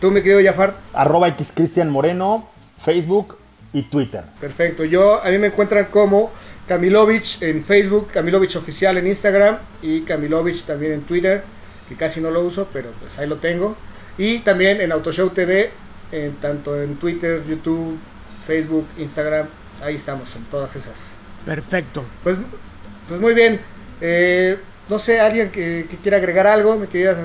tú, 0.00 0.10
mi 0.10 0.22
querido 0.22 0.40
Jafar. 0.44 0.76
Arroba 0.92 1.28
X 1.28 1.52
Cristian 1.54 1.90
Moreno, 1.90 2.48
Facebook 2.78 3.38
y 3.72 3.82
Twitter. 3.82 4.24
Perfecto. 4.40 4.84
Yo, 4.84 5.22
a 5.24 5.28
mí 5.30 5.38
me 5.38 5.48
encuentran 5.48 5.86
como 5.86 6.30
Kamilovich 6.70 7.42
en 7.42 7.64
Facebook, 7.64 8.12
Kamilovich 8.12 8.54
Oficial 8.54 8.96
en 8.96 9.08
Instagram 9.08 9.58
y 9.82 10.02
Kamilovich 10.02 10.62
también 10.62 10.92
en 10.92 11.00
Twitter, 11.02 11.42
que 11.88 11.96
casi 11.96 12.20
no 12.20 12.30
lo 12.30 12.44
uso, 12.44 12.68
pero 12.72 12.92
pues 13.00 13.18
ahí 13.18 13.26
lo 13.28 13.38
tengo. 13.38 13.74
Y 14.16 14.38
también 14.38 14.80
en 14.80 14.92
Autoshow 14.92 15.30
TV, 15.30 15.72
en, 16.12 16.34
tanto 16.36 16.80
en 16.80 16.94
Twitter, 16.94 17.42
YouTube, 17.44 17.98
Facebook, 18.46 18.86
Instagram, 18.98 19.48
ahí 19.82 19.96
estamos, 19.96 20.36
en 20.36 20.44
todas 20.44 20.76
esas. 20.76 20.96
Perfecto. 21.44 22.04
Pues, 22.22 22.36
pues 23.08 23.20
muy 23.20 23.34
bien. 23.34 23.58
Eh, 24.00 24.56
no 24.88 25.00
sé, 25.00 25.18
alguien 25.18 25.50
que, 25.50 25.88
que 25.90 25.96
quiera 25.96 26.18
agregar 26.18 26.46
algo, 26.46 26.76
me 26.76 26.86
quería 26.86 27.16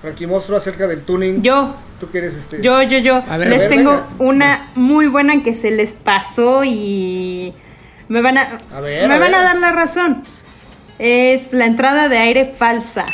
Frankie 0.00 0.28
acerca 0.56 0.86
del 0.86 1.02
tuning. 1.02 1.42
Yo, 1.42 1.74
¿Tú 1.98 2.06
quieres 2.06 2.34
este? 2.34 2.62
yo, 2.62 2.80
yo, 2.82 2.98
yo. 2.98 3.16
A 3.28 3.36
ver, 3.36 3.48
les 3.48 3.58
a 3.58 3.62
ver, 3.62 3.68
tengo 3.68 3.90
venga. 3.90 4.08
una 4.20 4.70
muy 4.76 5.08
buena 5.08 5.42
que 5.42 5.54
se 5.54 5.72
les 5.72 5.94
pasó 5.94 6.62
y 6.62 7.52
me 8.08 8.20
van 8.20 8.38
a, 8.38 8.58
A 8.74 8.80
ver, 8.80 9.08
me 9.08 9.14
a 9.14 9.18
van 9.18 9.30
ver. 9.30 9.40
a 9.40 9.42
dar 9.42 9.58
la 9.58 9.72
razón. 9.72 10.22
Es 10.98 11.52
la 11.52 11.66
entrada 11.66 12.08
de 12.08 12.18
aire 12.18 12.46
falsa. 12.56 13.04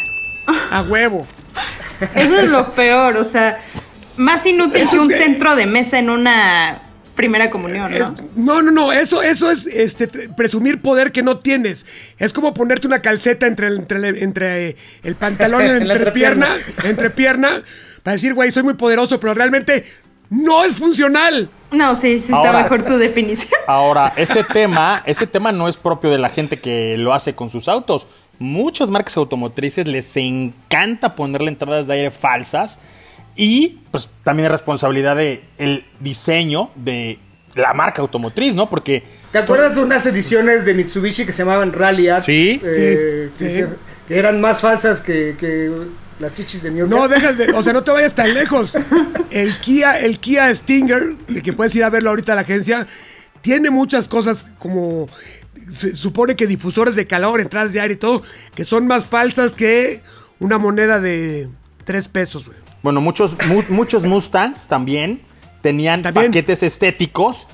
A 0.70 0.82
huevo. 0.82 1.26
Eso 2.14 2.38
es 2.40 2.48
lo 2.48 2.72
peor, 2.72 3.16
o 3.16 3.24
sea, 3.24 3.60
más 4.16 4.44
inútil 4.46 4.82
Eso 4.82 4.92
que 4.92 4.98
un 5.00 5.10
es- 5.12 5.18
centro 5.18 5.56
de 5.56 5.66
mesa 5.66 5.98
en 5.98 6.10
una 6.10 6.82
primera 7.14 7.50
comunión, 7.50 7.90
¿no? 7.90 8.08
Eh, 8.10 8.28
No, 8.36 8.62
no, 8.62 8.70
no, 8.70 8.92
eso, 8.92 9.22
eso 9.22 9.50
es 9.50 9.66
este, 9.66 10.06
presumir 10.06 10.80
poder 10.80 11.10
que 11.10 11.22
no 11.24 11.38
tienes. 11.40 11.84
Es 12.18 12.32
como 12.32 12.54
ponerte 12.54 12.86
una 12.86 13.00
calceta 13.02 13.46
entre 13.48 13.66
el, 13.66 13.78
entre 13.78 13.98
el, 14.08 14.16
entre, 14.22 14.76
el 15.02 15.16
pantalón 15.16 15.64
y 15.64 15.66
la 15.68 15.76
En 15.78 15.88
la 15.88 15.94
entrepierna, 15.94 16.46
entrepierna. 16.54 16.90
entrepierna, 16.90 17.48
para 18.04 18.14
decir, 18.14 18.34
güey, 18.34 18.52
soy 18.52 18.62
muy 18.62 18.74
poderoso, 18.74 19.18
pero 19.18 19.34
realmente 19.34 19.84
no 20.30 20.64
es 20.64 20.74
funcional. 20.74 21.50
No, 21.70 21.94
sí, 21.94 22.18
sí 22.18 22.32
está 22.32 22.36
Ahora- 22.48 22.62
mejor 22.62 22.82
tu 22.84 22.96
definición. 22.98 23.60
Ahora, 23.66 24.12
ese 24.16 24.42
tema, 24.44 25.02
ese 25.06 25.26
tema 25.26 25.52
no 25.52 25.68
es 25.68 25.76
propio 25.76 26.10
de 26.10 26.18
la 26.18 26.28
gente 26.28 26.58
que 26.60 26.96
lo 26.98 27.12
hace 27.12 27.34
con 27.34 27.50
sus 27.50 27.68
autos. 27.68 28.06
Muchas 28.38 28.88
marcas 28.88 29.16
automotrices 29.16 29.86
les 29.88 30.16
encanta 30.16 31.14
ponerle 31.14 31.48
entradas 31.48 31.86
de 31.86 31.94
aire 31.94 32.10
falsas 32.10 32.78
y 33.36 33.80
pues 33.90 34.08
también 34.22 34.46
es 34.46 34.52
responsabilidad 34.52 35.16
de 35.16 35.42
el 35.58 35.84
diseño 36.00 36.70
de 36.76 37.18
la 37.54 37.74
marca 37.74 38.00
automotriz, 38.02 38.54
¿no? 38.54 38.70
Porque 38.70 39.02
¿Te 39.32 39.38
acuerdas 39.38 39.74
de 39.74 39.82
unas 39.82 40.06
ediciones 40.06 40.64
de 40.64 40.72
Mitsubishi 40.74 41.26
que 41.26 41.32
se 41.32 41.42
llamaban 41.42 41.72
Rally 41.72 42.08
Art? 42.08 42.24
Sí. 42.24 42.60
Eh, 42.64 43.30
Sí, 43.34 43.44
que, 43.44 43.58
sí. 43.58 43.64
que 44.06 44.18
eran 44.18 44.40
más 44.40 44.60
falsas 44.60 45.00
que, 45.00 45.36
que 45.38 45.70
las 46.18 46.34
chichis 46.34 46.62
de 46.62 46.70
New 46.70 46.80
York. 46.86 46.90
No, 46.90 47.08
dejas 47.08 47.36
de, 47.38 47.52
o 47.52 47.62
sea, 47.62 47.72
no 47.72 47.82
te 47.84 47.90
vayas 47.90 48.14
tan 48.14 48.32
lejos. 48.34 48.76
El 49.30 49.54
Kia, 49.60 50.00
el 50.00 50.18
Kia 50.18 50.54
Stinger, 50.54 51.16
el 51.28 51.42
que 51.42 51.52
puedes 51.52 51.74
ir 51.74 51.84
a 51.84 51.90
verlo 51.90 52.10
ahorita 52.10 52.32
a 52.32 52.34
la 52.34 52.40
agencia, 52.42 52.86
tiene 53.40 53.70
muchas 53.70 54.08
cosas 54.08 54.44
como 54.58 55.08
se 55.72 55.94
supone 55.94 56.34
que 56.34 56.46
difusores 56.46 56.94
de 56.96 57.06
calor, 57.06 57.40
entradas 57.40 57.72
de 57.72 57.80
aire 57.80 57.94
y 57.94 57.98
todo, 57.98 58.22
que 58.54 58.64
son 58.64 58.86
más 58.86 59.04
falsas 59.06 59.52
que 59.52 60.02
una 60.40 60.58
moneda 60.58 60.98
de 61.00 61.48
tres 61.84 62.08
pesos, 62.08 62.46
güey. 62.46 62.56
Bueno, 62.82 63.00
muchos, 63.00 63.36
mu- 63.46 63.64
muchos 63.68 64.04
Mustangs 64.04 64.66
también 64.68 65.20
tenían 65.62 66.02
También. 66.02 66.26
paquetes 66.28 66.62
estéticos 66.62 67.48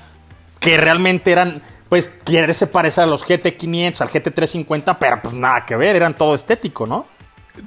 que 0.59 0.77
realmente 0.77 1.31
eran, 1.31 1.61
pues, 1.89 2.09
quererse 2.23 2.67
parecer 2.67 3.03
a 3.03 3.07
los 3.07 3.23
GT500, 3.25 4.01
al 4.01 4.09
GT350, 4.09 4.97
pero 4.99 5.21
pues 5.21 5.33
nada 5.35 5.65
que 5.65 5.75
ver, 5.75 5.95
eran 5.95 6.15
todo 6.15 6.35
estético, 6.35 6.85
¿no? 6.87 7.05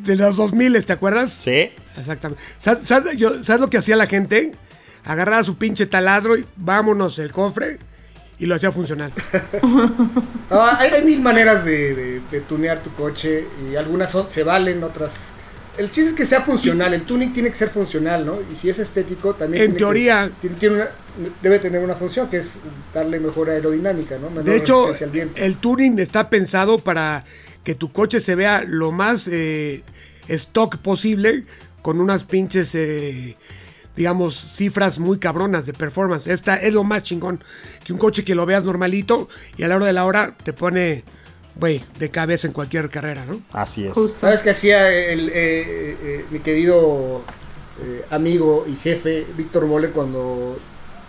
De 0.04 0.16
los 0.16 0.36
2000, 0.36 0.84
¿te 0.84 0.92
acuerdas? 0.92 1.32
Sí. 1.32 1.70
Exactamente. 1.98 2.42
¿Sabes, 2.58 2.86
sabes- 2.86 3.16
yo- 3.16 3.42
¿sabes 3.42 3.60
lo 3.60 3.70
que 3.70 3.78
hacía 3.78 3.96
la 3.96 4.06
gente? 4.06 4.52
Agarraba 5.04 5.42
su 5.44 5.56
pinche 5.56 5.86
taladro 5.86 6.36
y 6.36 6.44
vámonos 6.56 7.18
el 7.18 7.32
cofre 7.32 7.78
y 8.38 8.46
lo 8.46 8.54
hacía 8.54 8.70
funcional. 8.72 9.12
Ah, 10.50 10.76
hay, 10.80 10.90
hay 10.90 11.04
mil 11.04 11.20
maneras 11.20 11.64
de, 11.64 11.94
de- 11.94 12.20
de 12.30 12.40
tunear 12.40 12.82
tu 12.82 12.90
coche 12.94 13.46
y 13.70 13.76
algunas 13.76 14.10
son- 14.10 14.30
se 14.30 14.42
valen, 14.42 14.82
otras... 14.82 15.10
El 15.76 15.90
chiste 15.92 16.10
es 16.10 16.14
que 16.16 16.26
sea 16.26 16.40
funcional, 16.40 16.92
el 16.94 17.02
tuning 17.02 17.32
tiene 17.32 17.50
que 17.50 17.54
ser 17.54 17.68
funcional, 17.70 18.24
¿no? 18.26 18.38
Y 18.50 18.56
si 18.56 18.68
es 18.68 18.78
estético 18.80 19.34
también... 19.34 19.62
En 19.62 19.68
tiene 19.68 19.78
teoría. 19.78 20.26
que- 20.40 20.48
tiene- 20.48 20.56
tiene 20.56 20.74
una- 20.76 20.88
debe 21.42 21.58
tener 21.58 21.84
una 21.84 21.94
función 21.94 22.28
que 22.28 22.38
es 22.38 22.52
darle 22.94 23.20
mejor 23.20 23.50
aerodinámica, 23.50 24.16
¿no? 24.18 24.30
Menor 24.30 24.44
De 24.44 24.56
hecho, 24.56 24.86
el 25.36 25.56
tuning 25.58 25.98
está 25.98 26.28
pensado 26.30 26.78
para 26.78 27.24
que 27.64 27.74
tu 27.74 27.92
coche 27.92 28.20
se 28.20 28.34
vea 28.34 28.64
lo 28.66 28.92
más 28.92 29.28
eh, 29.28 29.82
stock 30.28 30.76
posible 30.78 31.44
con 31.82 32.00
unas 32.00 32.24
pinches, 32.24 32.74
eh, 32.74 33.36
digamos, 33.96 34.34
cifras 34.34 34.98
muy 34.98 35.18
cabronas 35.18 35.66
de 35.66 35.72
performance. 35.72 36.26
Esta 36.26 36.56
es 36.56 36.72
lo 36.72 36.84
más 36.84 37.02
chingón. 37.02 37.42
Que 37.84 37.92
un 37.92 37.98
coche 37.98 38.24
que 38.24 38.34
lo 38.34 38.46
veas 38.46 38.64
normalito 38.64 39.28
y 39.56 39.62
a 39.64 39.68
la 39.68 39.76
hora 39.76 39.86
de 39.86 39.92
la 39.92 40.04
hora 40.04 40.36
te 40.42 40.52
pone, 40.52 41.04
güey, 41.56 41.82
de 41.98 42.10
cabeza 42.10 42.46
en 42.46 42.52
cualquier 42.52 42.88
carrera, 42.90 43.24
¿no? 43.24 43.40
Así 43.52 43.86
es. 43.86 43.92
Justo. 43.92 44.18
¿Sabes 44.20 44.40
qué 44.40 44.50
hacía 44.50 44.88
el, 44.92 45.28
eh, 45.30 45.32
eh, 45.34 46.24
mi 46.30 46.40
querido 46.40 47.22
eh, 47.82 48.04
amigo 48.10 48.64
y 48.68 48.76
jefe 48.76 49.26
Víctor 49.36 49.66
Mole 49.66 49.90
cuando 49.90 50.58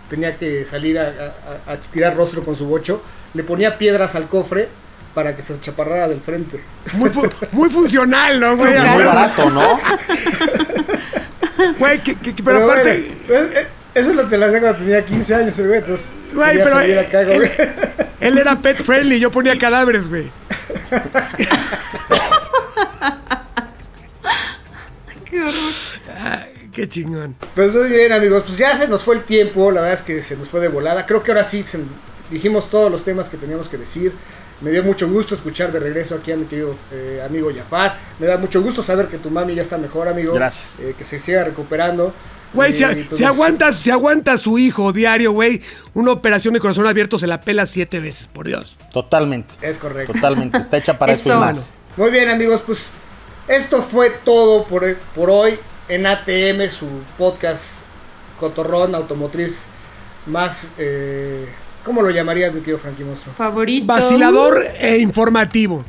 tenía 0.08 0.36
que 0.36 0.64
salir 0.64 0.98
a, 0.98 1.34
a- 1.66 1.72
a 1.72 1.76
tirar 1.80 2.16
rostro 2.16 2.44
con 2.44 2.54
su 2.56 2.66
bocho? 2.66 3.02
Le 3.34 3.44
ponía 3.44 3.78
piedras 3.78 4.14
al 4.14 4.28
cofre 4.28 4.68
para 5.14 5.34
que 5.36 5.42
se 5.42 5.60
chaparrara 5.60 6.08
del 6.08 6.20
frente. 6.20 6.60
Muy, 6.94 7.10
fu- 7.10 7.28
muy 7.52 7.68
funcional, 7.70 8.38
¿no, 8.40 8.56
güey? 8.56 8.78
Muy 8.78 9.04
barato, 9.04 9.50
¿no? 9.50 9.78
Güey, 11.78 12.02
que- 12.02 12.14
que- 12.16 12.34
que- 12.34 12.42
pero, 12.42 12.60
bueno, 12.60 12.72
aparte... 12.72 12.96
es- 13.28 13.50
es- 13.56 13.66
eso 13.94 14.14
lo 14.14 14.26
te 14.28 14.38
lo 14.38 14.46
hacía 14.46 14.60
cuando 14.60 14.78
tenía 14.78 15.04
15 15.04 15.34
años, 15.34 15.58
el 15.58 15.66
güey. 15.66 15.78
Entonces, 15.80 16.06
Güey, 16.32 16.56
pero 16.58 16.70
salir 16.76 16.92
él, 16.96 16.98
acá, 17.06 17.22
güey. 17.24 17.36
él- 17.36 17.50
él 18.20 18.38
era 18.38 18.56
pet 18.62 18.82
friendly, 18.82 19.20
yo 19.20 19.30
ponía 19.30 19.58
cadáveres, 19.58 20.08
güey. 20.08 20.30
Qué 25.30 25.40
horror. 25.40 25.52
Ay, 26.18 26.68
qué 26.72 26.88
chingón. 26.88 27.36
Pues 27.54 27.74
muy 27.74 27.88
bien, 27.90 28.12
amigos. 28.12 28.42
Pues 28.46 28.58
ya 28.58 28.76
se 28.76 28.88
nos 28.88 29.02
fue 29.02 29.16
el 29.16 29.22
tiempo. 29.22 29.70
La 29.70 29.80
verdad 29.82 29.98
es 29.98 30.04
que 30.04 30.22
se 30.22 30.36
nos 30.36 30.48
fue 30.48 30.60
de 30.60 30.68
volada. 30.68 31.06
Creo 31.06 31.22
que 31.22 31.30
ahora 31.30 31.44
sí 31.44 31.62
se- 31.66 31.78
dijimos 32.30 32.68
todos 32.70 32.90
los 32.90 33.04
temas 33.04 33.28
que 33.28 33.36
teníamos 33.36 33.68
que 33.68 33.76
decir. 33.76 34.12
Me 34.60 34.70
dio 34.70 34.82
mucho 34.82 35.08
gusto 35.08 35.34
escuchar 35.34 35.72
de 35.72 35.78
regreso 35.78 36.16
aquí 36.16 36.32
a 36.32 36.36
mi 36.36 36.44
querido 36.44 36.76
eh, 36.92 37.22
amigo 37.24 37.50
Jafar. 37.54 37.98
Me 38.18 38.26
da 38.26 38.36
mucho 38.36 38.60
gusto 38.62 38.82
saber 38.82 39.08
que 39.08 39.18
tu 39.18 39.30
mami 39.30 39.54
ya 39.54 39.62
está 39.62 39.78
mejor, 39.78 40.08
amigo. 40.08 40.34
Gracias. 40.34 40.78
Eh, 40.80 40.94
que 40.96 41.04
se 41.04 41.18
siga 41.18 41.44
recuperando. 41.44 42.12
Güey, 42.52 42.72
Y, 42.72 42.74
si, 42.74 42.84
si 43.12 43.24
aguantas, 43.24 43.76
si 43.78 43.90
aguanta 43.90 44.36
su 44.36 44.58
hijo 44.58 44.92
diario, 44.92 45.32
güey, 45.32 45.62
una 45.94 46.10
operación 46.12 46.52
de 46.52 46.60
corazón 46.60 46.86
abierto 46.86 47.18
se 47.18 47.26
la 47.26 47.40
pela 47.40 47.64
siete 47.66 48.00
veces, 48.00 48.26
por 48.26 48.46
Dios. 48.48 48.76
Totalmente. 48.92 49.54
Es 49.62 49.78
correcto. 49.78 50.12
Totalmente. 50.12 50.58
Está 50.58 50.76
hecha 50.78 50.98
para 50.98 51.12
eso 51.12 51.28
y 51.28 51.32
Eso. 51.32 51.40
más. 51.40 51.74
Muy 51.96 52.10
bien, 52.10 52.28
amigos, 52.28 52.62
pues 52.66 52.90
esto 53.48 53.82
fue 53.82 54.10
todo 54.24 54.64
por, 54.64 54.96
por 55.14 55.30
hoy 55.30 55.58
en 55.88 56.06
ATM, 56.06 56.68
su 56.68 56.86
podcast 57.16 57.64
cotorrón 58.38 58.94
automotriz 58.94 59.62
más, 60.26 60.66
eh, 60.78 61.46
¿cómo 61.84 62.02
lo 62.02 62.10
llamarías, 62.10 62.52
mi 62.52 62.60
querido 62.60 62.78
Frankie 62.78 63.04
Monstruo? 63.04 63.34
Favorito. 63.36 63.86
Vacilador 63.86 64.62
e 64.78 64.98
informativo. 64.98 65.84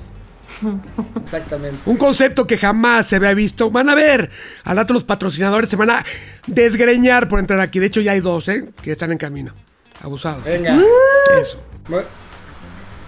Exactamente. 1.23 1.79
Un 1.85 1.97
concepto 1.97 2.45
que 2.45 2.57
jamás 2.57 3.07
se 3.07 3.15
había 3.15 3.33
visto. 3.33 3.71
Van 3.71 3.89
a 3.89 3.95
ver. 3.95 4.29
Al 4.63 4.77
rato 4.77 4.93
los 4.93 5.03
patrocinadores 5.03 5.69
se 5.69 5.75
van 5.75 5.89
a 5.89 6.05
desgreñar 6.47 7.27
por 7.27 7.39
entrar 7.39 7.59
aquí. 7.59 7.79
De 7.79 7.87
hecho, 7.87 8.01
ya 8.01 8.11
hay 8.11 8.19
dos, 8.19 8.47
¿eh? 8.47 8.69
Que 8.81 8.91
están 8.91 9.11
en 9.11 9.17
camino. 9.17 9.53
Abusados. 10.01 10.43
Venga. 10.43 10.79
Eso. 11.41 11.61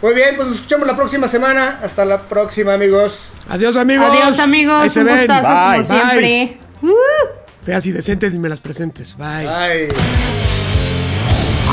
Muy, 0.02 0.14
bien, 0.14 0.36
pues 0.36 0.48
nos 0.48 0.58
escuchamos 0.58 0.88
la 0.88 0.96
próxima 0.96 1.28
semana. 1.28 1.80
Hasta 1.84 2.06
la 2.06 2.18
próxima, 2.20 2.74
amigos. 2.74 3.20
Adiós, 3.48 3.78
amigos. 3.78 4.06
Adiós, 4.12 4.40
Ahí 4.40 4.44
amigos. 4.46 4.92
se 4.92 5.00
Un 5.00 5.06
ven. 5.06 5.18
gustazo, 5.18 5.48
Bye. 5.50 5.72
como 5.72 5.84
siempre. 5.84 6.58
Uh. 6.82 7.64
Feas 7.64 7.86
y 7.86 7.92
decentes 7.92 8.34
y 8.34 8.40
me 8.40 8.50
las 8.50 8.60
presentes. 8.60 9.16
Bye. 9.18 9.48
Bye. 9.48 10.53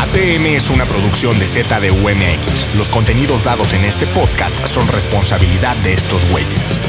ATM 0.00 0.46
es 0.46 0.70
una 0.70 0.86
producción 0.86 1.38
de 1.38 1.46
ZDUMX. 1.46 2.74
Los 2.74 2.88
contenidos 2.88 3.44
dados 3.44 3.74
en 3.74 3.84
este 3.84 4.06
podcast 4.06 4.66
son 4.66 4.88
responsabilidad 4.88 5.76
de 5.76 5.92
estos 5.92 6.24
güeyes. 6.30 6.80